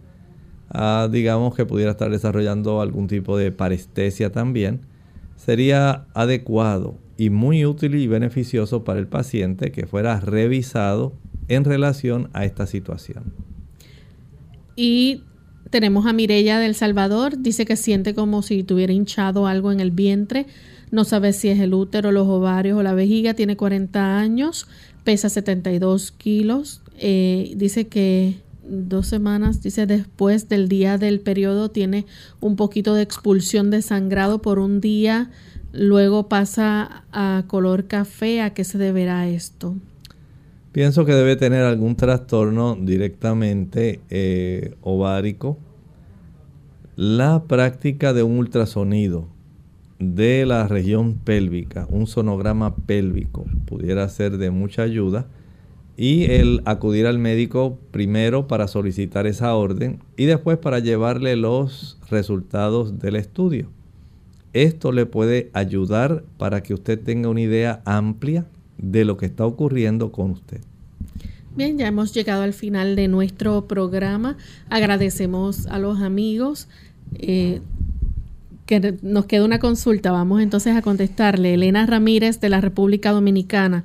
ah, 0.71 1.09
digamos 1.11 1.57
que 1.57 1.67
pudiera 1.67 1.91
estar 1.91 2.13
desarrollando 2.13 2.81
algún 2.81 3.09
tipo 3.09 3.37
de 3.37 3.51
parestesia 3.51 4.31
también, 4.31 4.83
sería 5.35 6.07
adecuado 6.15 6.99
y 7.17 7.31
muy 7.31 7.67
útil 7.67 7.97
y 7.97 8.07
beneficioso 8.07 8.85
para 8.85 9.01
el 9.01 9.09
paciente 9.09 9.73
que 9.73 9.89
fuera 9.89 10.21
revisado 10.21 11.15
en 11.49 11.65
relación 11.65 12.31
a 12.33 12.45
esta 12.45 12.67
situación. 12.67 13.52
Y 14.77 15.23
tenemos 15.70 16.07
a 16.07 16.12
Mirella 16.12 16.59
del 16.59 16.75
Salvador, 16.75 17.39
dice 17.39 17.64
que 17.64 17.77
siente 17.77 18.14
como 18.14 18.43
si 18.43 18.62
tuviera 18.62 18.93
hinchado 18.93 19.47
algo 19.47 19.73
en 19.73 19.81
el 19.81 19.91
vientre, 19.91 20.47
no 20.91 21.05
sabe 21.05 21.33
si 21.33 21.49
es 21.49 21.59
el 21.61 21.73
útero, 21.73 22.12
los 22.12 22.29
ovarios 22.29 22.79
o 22.79 22.83
la 22.83 22.93
vejiga, 22.93 23.35
tiene 23.35 23.57
40 23.57 24.18
años, 24.18 24.66
pesa 25.05 25.29
72 25.31 26.12
kilos, 26.12 26.83
eh, 26.99 27.55
dice 27.57 27.89
que 27.89 28.43
dos 28.64 29.07
semanas, 29.07 29.62
dice 29.62 29.87
después 29.87 30.49
del 30.49 30.68
día 30.68 30.99
del 30.99 31.20
periodo, 31.20 31.70
tiene 31.70 32.07
un 32.41 32.57
poquito 32.57 32.95
de 32.95 33.03
expulsión 33.03 33.70
de 33.70 33.83
sangrado 33.83 34.43
por 34.43 34.59
un 34.59 34.81
día, 34.81 35.31
luego 35.73 36.29
pasa 36.29 37.05
a 37.12 37.45
color 37.47 37.87
café. 37.87 38.41
¿A 38.41 38.55
qué 38.55 38.64
se 38.64 38.79
deberá 38.79 39.29
esto? 39.29 39.77
Pienso 40.73 41.05
que 41.05 41.12
debe 41.12 41.37
tener 41.37 41.64
algún 41.64 41.97
trastorno 41.97 42.79
directamente 42.81 44.01
eh, 44.09 44.75
ovárico. 44.81 45.59
La 46.97 47.45
práctica 47.45 48.14
de 48.14 48.23
un 48.23 48.39
ultrasonido 48.39 49.29
de 49.99 50.47
la 50.47 50.66
región 50.66 51.18
pélvica, 51.18 51.87
un 51.91 52.07
sonograma 52.07 52.75
pélvico, 52.75 53.45
pudiera 53.66 54.09
ser 54.09 54.39
de 54.39 54.51
mucha 54.51 54.83
ayuda 54.83 55.27
y 55.99 56.25
el 56.25 56.62
acudir 56.64 57.07
al 57.07 57.18
médico 57.18 57.79
primero 57.91 58.49
para 58.49 58.66
solicitar 58.66 59.27
esa 59.27 59.55
orden 59.55 59.99
y 60.16 60.25
después 60.25 60.57
para 60.57 60.79
llevarle 60.79 61.37
los 61.37 61.99
resultados 62.11 62.99
del 62.99 63.16
estudio. 63.16 63.68
Esto 64.55 64.91
le 64.91 65.05
puede 65.05 65.51
ayudar 65.53 66.25
para 66.39 66.62
que 66.62 66.73
usted 66.73 66.99
tenga 66.99 67.29
una 67.29 67.43
idea 67.43 67.83
amplia 67.85 68.47
de 68.83 69.07
lo 69.07 69.16
que 69.16 69.24
está 69.24 69.47
ocurriendo 69.47 70.12
con 70.12 70.33
usted. 70.33 70.61
Bien, 71.57 71.78
ya 71.78 71.87
hemos 71.87 72.12
llegado 72.12 72.43
al 72.43 72.53
final 72.53 72.97
de 72.97 73.09
nuestro 73.09 73.66
programa. 73.66 74.37
Agradecemos 74.68 75.66
a 75.66 75.78
los 75.78 76.01
amigos. 76.01 76.68
Eh, 77.14 77.61
que 78.66 78.97
nos 79.03 79.26
queda 79.26 79.45
una 79.45 79.59
consulta. 79.59 80.12
Vamos 80.12 80.41
entonces 80.41 80.74
a 80.74 80.83
contestarle. 80.83 81.55
Elena 81.55 81.85
Ramírez 81.87 82.41
de 82.41 82.49
la 82.49 82.61
República 82.61 83.12
Dominicana 83.12 83.85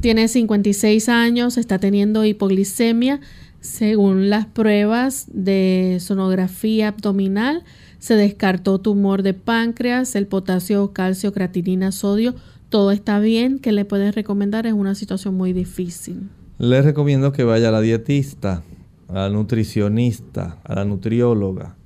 tiene 0.00 0.28
56 0.28 1.08
años, 1.08 1.56
está 1.56 1.78
teniendo 1.78 2.24
hipoglicemia. 2.24 3.20
Según 3.60 4.30
las 4.30 4.46
pruebas 4.46 5.26
de 5.32 5.98
sonografía 6.00 6.88
abdominal, 6.88 7.64
se 7.98 8.14
descartó 8.14 8.78
tumor 8.78 9.24
de 9.24 9.34
páncreas, 9.34 10.14
el 10.14 10.28
potasio, 10.28 10.92
calcio, 10.92 11.32
creatinina, 11.32 11.90
sodio. 11.90 12.36
Todo 12.68 12.90
está 12.90 13.18
bien. 13.18 13.60
¿Qué 13.60 13.72
le 13.72 13.86
puedes 13.86 14.14
recomendar? 14.14 14.66
Es 14.66 14.74
una 14.74 14.94
situación 14.94 15.34
muy 15.34 15.54
difícil. 15.54 16.28
Le 16.58 16.82
recomiendo 16.82 17.32
que 17.32 17.44
vaya 17.44 17.70
a 17.70 17.72
la 17.72 17.80
dietista, 17.80 18.62
a 19.08 19.14
la 19.14 19.28
nutricionista, 19.30 20.58
a 20.64 20.74
la 20.74 20.84
nutrióloga. 20.84 21.76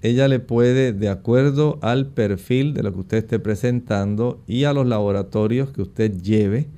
Ella 0.00 0.28
le 0.28 0.40
puede, 0.40 0.94
de 0.94 1.10
acuerdo 1.10 1.78
al 1.82 2.06
perfil 2.06 2.72
de 2.72 2.82
lo 2.82 2.94
que 2.94 3.00
usted 3.00 3.18
esté 3.18 3.38
presentando 3.40 4.42
y 4.46 4.64
a 4.64 4.72
los 4.72 4.86
laboratorios 4.86 5.70
que 5.70 5.82
usted 5.82 6.22
lleve, 6.22 6.68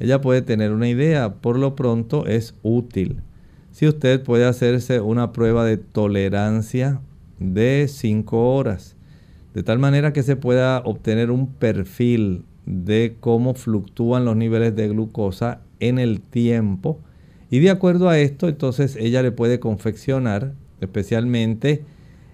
ella 0.00 0.20
puede 0.20 0.42
tener 0.42 0.72
una 0.72 0.88
idea. 0.88 1.34
Por 1.34 1.60
lo 1.60 1.76
pronto 1.76 2.26
es 2.26 2.54
útil. 2.62 3.20
Si 3.70 3.86
usted 3.86 4.20
puede 4.22 4.46
hacerse 4.46 5.00
una 5.00 5.32
prueba 5.32 5.64
de 5.64 5.76
tolerancia 5.76 7.00
de 7.38 7.86
5 7.88 8.54
horas, 8.54 8.96
de 9.54 9.62
tal 9.62 9.78
manera 9.78 10.12
que 10.12 10.24
se 10.24 10.34
pueda 10.34 10.82
obtener 10.84 11.30
un 11.30 11.46
perfil 11.46 12.44
de 12.66 13.16
cómo 13.20 13.54
fluctúan 13.54 14.24
los 14.24 14.36
niveles 14.36 14.76
de 14.76 14.88
glucosa 14.88 15.60
en 15.80 15.98
el 15.98 16.20
tiempo. 16.20 17.00
Y 17.50 17.60
de 17.60 17.70
acuerdo 17.70 18.08
a 18.08 18.18
esto, 18.18 18.48
entonces 18.48 18.96
ella 18.96 19.22
le 19.22 19.32
puede 19.32 19.60
confeccionar 19.60 20.52
especialmente 20.80 21.84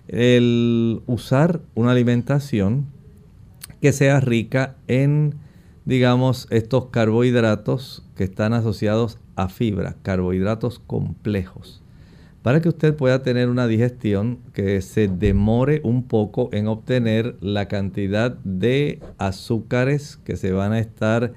el 0.09 1.03
usar 1.07 1.61
una 1.75 1.93
alimentación 1.93 2.87
que 3.81 3.93
sea 3.93 4.21
rica 4.21 4.77
en 4.89 5.37
digamos, 5.85 6.47
estos 6.51 6.87
carbohidratos 6.87 8.05
que 8.17 8.25
están 8.25 8.53
asociados 8.53 9.19
a 9.35 9.49
fibra, 9.49 9.97
carbohidratos 10.03 10.79
complejos. 10.79 11.82
Para 12.43 12.61
que 12.61 12.69
usted 12.69 12.95
pueda 12.95 13.23
tener 13.23 13.49
una 13.49 13.67
digestión 13.67 14.41
que 14.53 14.81
se 14.83 15.09
demore 15.09 15.81
un 15.85 16.03
poco 16.03 16.51
en 16.53 16.67
obtener 16.67 17.37
la 17.41 17.69
cantidad 17.69 18.33
de 18.45 19.01
azúcares 19.19 20.19
que 20.25 20.37
se 20.37 20.53
van 20.53 20.73
a 20.73 20.81
estar 20.81 21.33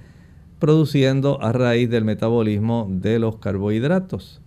produciendo 0.59 1.41
a 1.43 1.51
raíz 1.51 1.89
del 1.89 2.05
metabolismo 2.05 2.87
de 2.89 3.19
los 3.19 3.37
carbohidratos. 3.37 4.41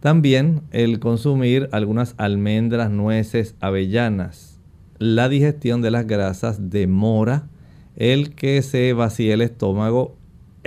También 0.00 0.62
el 0.70 1.00
consumir 1.00 1.68
algunas 1.72 2.14
almendras, 2.18 2.90
nueces, 2.90 3.54
avellanas. 3.60 4.60
La 4.98 5.28
digestión 5.28 5.80
de 5.80 5.90
las 5.90 6.06
grasas 6.06 6.70
demora 6.70 7.48
el 7.96 8.34
que 8.34 8.60
se 8.60 8.92
vacíe 8.92 9.32
el 9.32 9.40
estómago 9.40 10.16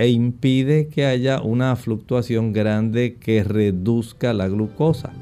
e 0.00 0.08
impide 0.08 0.88
que 0.88 1.04
haya 1.04 1.42
una 1.42 1.76
fluctuación 1.76 2.54
grande 2.54 3.16
que 3.16 3.44
reduzca 3.44 4.32
la 4.32 4.48
glucosa. 4.48 5.12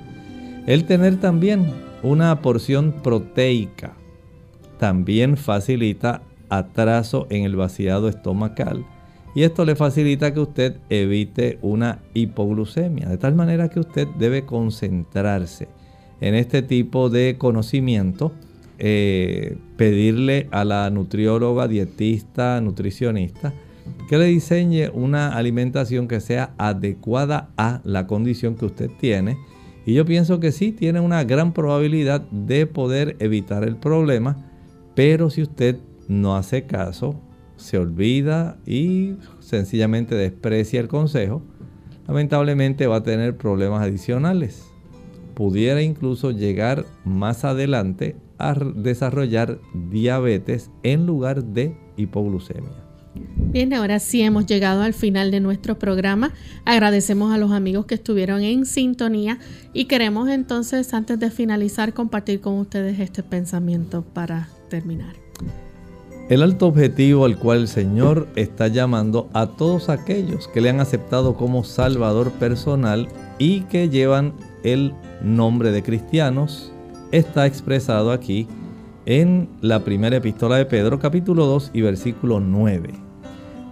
El 0.69 0.85
tener 0.85 1.17
también 1.19 1.67
una 2.05 2.41
porción 2.43 2.93
proteica 3.03 3.97
también 4.79 5.37
facilita 5.37 6.23
atraso 6.49 7.27
en 7.29 7.43
el 7.43 7.57
vaciado 7.57 8.09
estomacal 8.09 8.87
y 9.35 9.43
esto 9.43 9.65
le 9.65 9.75
facilita 9.75 10.33
que 10.33 10.39
usted 10.39 10.77
evite 10.91 11.59
una 11.61 11.99
hipoglucemia, 12.15 13.09
de 13.09 13.19
tal 13.19 13.35
manera 13.35 13.71
que 13.71 13.81
usted 13.81 14.07
debe 14.17 14.47
concentrarse 14.47 15.67
en 16.21 16.37
este 16.37 16.63
tipo 16.63 17.11
de 17.11 17.35
conocimiento, 17.37 18.31
eh, 18.79 19.59
pedirle 19.77 20.47
a 20.53 20.65
la 20.65 20.89
nutrióloga, 20.91 21.67
dietista, 21.67 22.61
nutricionista, 22.61 23.53
que 24.09 24.19
le 24.19 24.27
diseñe 24.27 24.91
una 24.93 25.37
alimentación 25.37 26.09
que 26.09 26.21
sea 26.21 26.55
adecuada 26.59 27.51
a 27.57 27.81
la 27.85 28.07
condición 28.07 28.55
que 28.57 28.67
usted 28.67 28.91
tiene. 28.99 29.39
Y 29.85 29.95
yo 29.95 30.05
pienso 30.05 30.41
que 30.41 30.53
sí, 30.53 30.73
tiene 30.73 31.01
una 31.01 31.25
gran 31.25 31.53
probabilidad 31.53 32.23
de 32.31 32.67
poder 32.67 33.17
evitar 33.21 33.65
el 33.65 33.77
problema, 33.77 34.51
pero 34.95 35.31
si 35.31 35.43
usted 35.43 35.79
no 36.09 36.37
hace 36.37 36.65
caso, 36.65 37.21
se 37.57 37.79
olvida 37.79 38.59
y 38.67 39.17
sencillamente 39.41 40.15
desprecia 40.15 40.81
el 40.81 40.89
consejo, 40.89 41.43
lamentablemente 42.07 42.87
va 42.87 42.97
a 42.97 43.03
tener 43.03 43.37
problemas 43.37 43.83
adicionales. 43.83 44.71
Pudiera 45.35 45.83
incluso 45.83 46.31
llegar 46.31 46.85
más 47.05 47.45
adelante 47.45 48.17
a 48.39 48.55
desarrollar 48.55 49.59
diabetes 49.91 50.71
en 50.83 51.07
lugar 51.07 51.45
de 51.45 51.77
hipoglucemia. 51.97 52.88
Bien, 53.37 53.73
ahora 53.73 53.99
sí 53.99 54.21
hemos 54.21 54.47
llegado 54.47 54.83
al 54.83 54.93
final 54.93 55.31
de 55.31 55.41
nuestro 55.41 55.79
programa. 55.79 56.33
Agradecemos 56.65 57.33
a 57.33 57.39
los 57.39 57.51
amigos 57.51 57.87
que 57.87 57.95
estuvieron 57.95 58.43
en 58.43 58.67
sintonía 58.67 59.39
y 59.73 59.87
queremos 59.87 60.29
entonces, 60.29 60.93
antes 60.93 61.19
de 61.19 61.31
finalizar, 61.31 61.95
compartir 61.95 62.41
con 62.41 62.55
ustedes 62.59 63.01
este 63.01 63.23
pensamiento 63.23 64.03
para 64.03 64.49
terminar. 64.69 65.15
El 66.29 66.43
alto 66.43 66.67
objetivo 66.67 67.25
al 67.25 67.39
cual 67.39 67.61
el 67.61 67.69
Señor 67.69 68.29
está 68.37 68.69
llamando 68.69 69.31
a 69.33 69.47
todos 69.47 69.89
aquellos 69.89 70.47
que 70.49 70.61
le 70.61 70.69
han 70.69 70.81
aceptado 70.81 71.35
como 71.35 71.65
Salvador 71.65 72.33
personal 72.33 73.09
y 73.39 73.63
que 73.63 73.89
llevan 73.89 74.35
el 74.63 74.93
nombre 75.23 75.71
de 75.73 75.83
cristianos 75.83 76.71
está 77.13 77.47
expresado 77.47 78.13
aquí 78.13 78.47
en 79.07 79.49
la 79.63 79.85
primera 79.85 80.19
epístola 80.19 80.57
de 80.59 80.67
Pedro 80.67 80.99
capítulo 80.99 81.47
2 81.47 81.71
y 81.73 81.81
versículo 81.81 82.41
9 82.41 83.08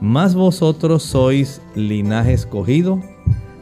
mas 0.00 0.34
vosotros 0.34 1.02
sois 1.02 1.62
linaje 1.74 2.32
escogido, 2.32 3.00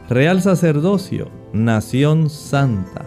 real 0.09 0.41
sacerdocio, 0.41 1.29
nación 1.53 2.29
santa, 2.29 3.05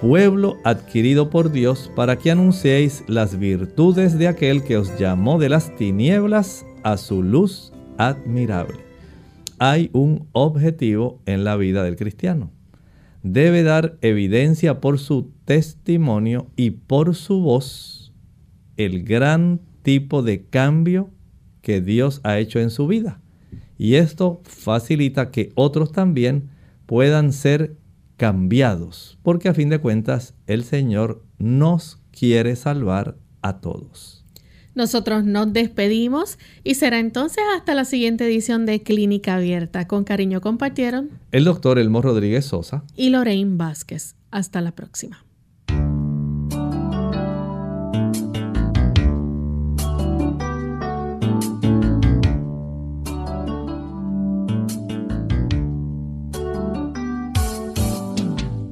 pueblo 0.00 0.56
adquirido 0.64 1.30
por 1.30 1.50
Dios 1.50 1.90
para 1.94 2.16
que 2.16 2.30
anunciéis 2.30 3.04
las 3.08 3.38
virtudes 3.38 4.18
de 4.18 4.28
aquel 4.28 4.62
que 4.62 4.76
os 4.76 4.98
llamó 4.98 5.38
de 5.38 5.48
las 5.48 5.74
tinieblas 5.76 6.64
a 6.82 6.96
su 6.96 7.22
luz 7.22 7.72
admirable. 7.98 8.78
Hay 9.58 9.90
un 9.92 10.26
objetivo 10.32 11.20
en 11.26 11.44
la 11.44 11.56
vida 11.56 11.84
del 11.84 11.96
cristiano. 11.96 12.50
Debe 13.22 13.62
dar 13.62 13.96
evidencia 14.00 14.80
por 14.80 14.98
su 14.98 15.30
testimonio 15.44 16.48
y 16.56 16.70
por 16.70 17.14
su 17.14 17.40
voz 17.40 18.12
el 18.76 19.04
gran 19.04 19.60
tipo 19.82 20.22
de 20.22 20.44
cambio 20.46 21.10
que 21.62 21.80
Dios 21.80 22.20
ha 22.24 22.38
hecho 22.38 22.60
en 22.60 22.70
su 22.70 22.86
vida. 22.86 23.20
Y 23.78 23.94
esto 23.94 24.42
facilita 24.44 25.30
que 25.30 25.50
otros 25.54 25.92
también 25.92 26.50
puedan 26.86 27.32
ser 27.32 27.76
cambiados, 28.16 29.18
porque 29.22 29.48
a 29.48 29.54
fin 29.54 29.68
de 29.68 29.78
cuentas 29.78 30.34
el 30.46 30.64
Señor 30.64 31.24
nos 31.38 31.98
quiere 32.12 32.54
salvar 32.54 33.16
a 33.40 33.60
todos. 33.60 34.24
Nosotros 34.74 35.24
nos 35.24 35.52
despedimos 35.52 36.38
y 36.64 36.74
será 36.76 36.98
entonces 36.98 37.42
hasta 37.56 37.74
la 37.74 37.84
siguiente 37.84 38.24
edición 38.24 38.64
de 38.64 38.82
Clínica 38.82 39.34
Abierta. 39.34 39.86
Con 39.86 40.04
cariño 40.04 40.40
compartieron 40.40 41.10
el 41.30 41.44
doctor 41.44 41.78
Elmo 41.78 42.00
Rodríguez 42.00 42.46
Sosa 42.46 42.84
y 42.96 43.10
Lorraine 43.10 43.56
Vázquez. 43.56 44.16
Hasta 44.30 44.62
la 44.62 44.72
próxima. 44.72 45.24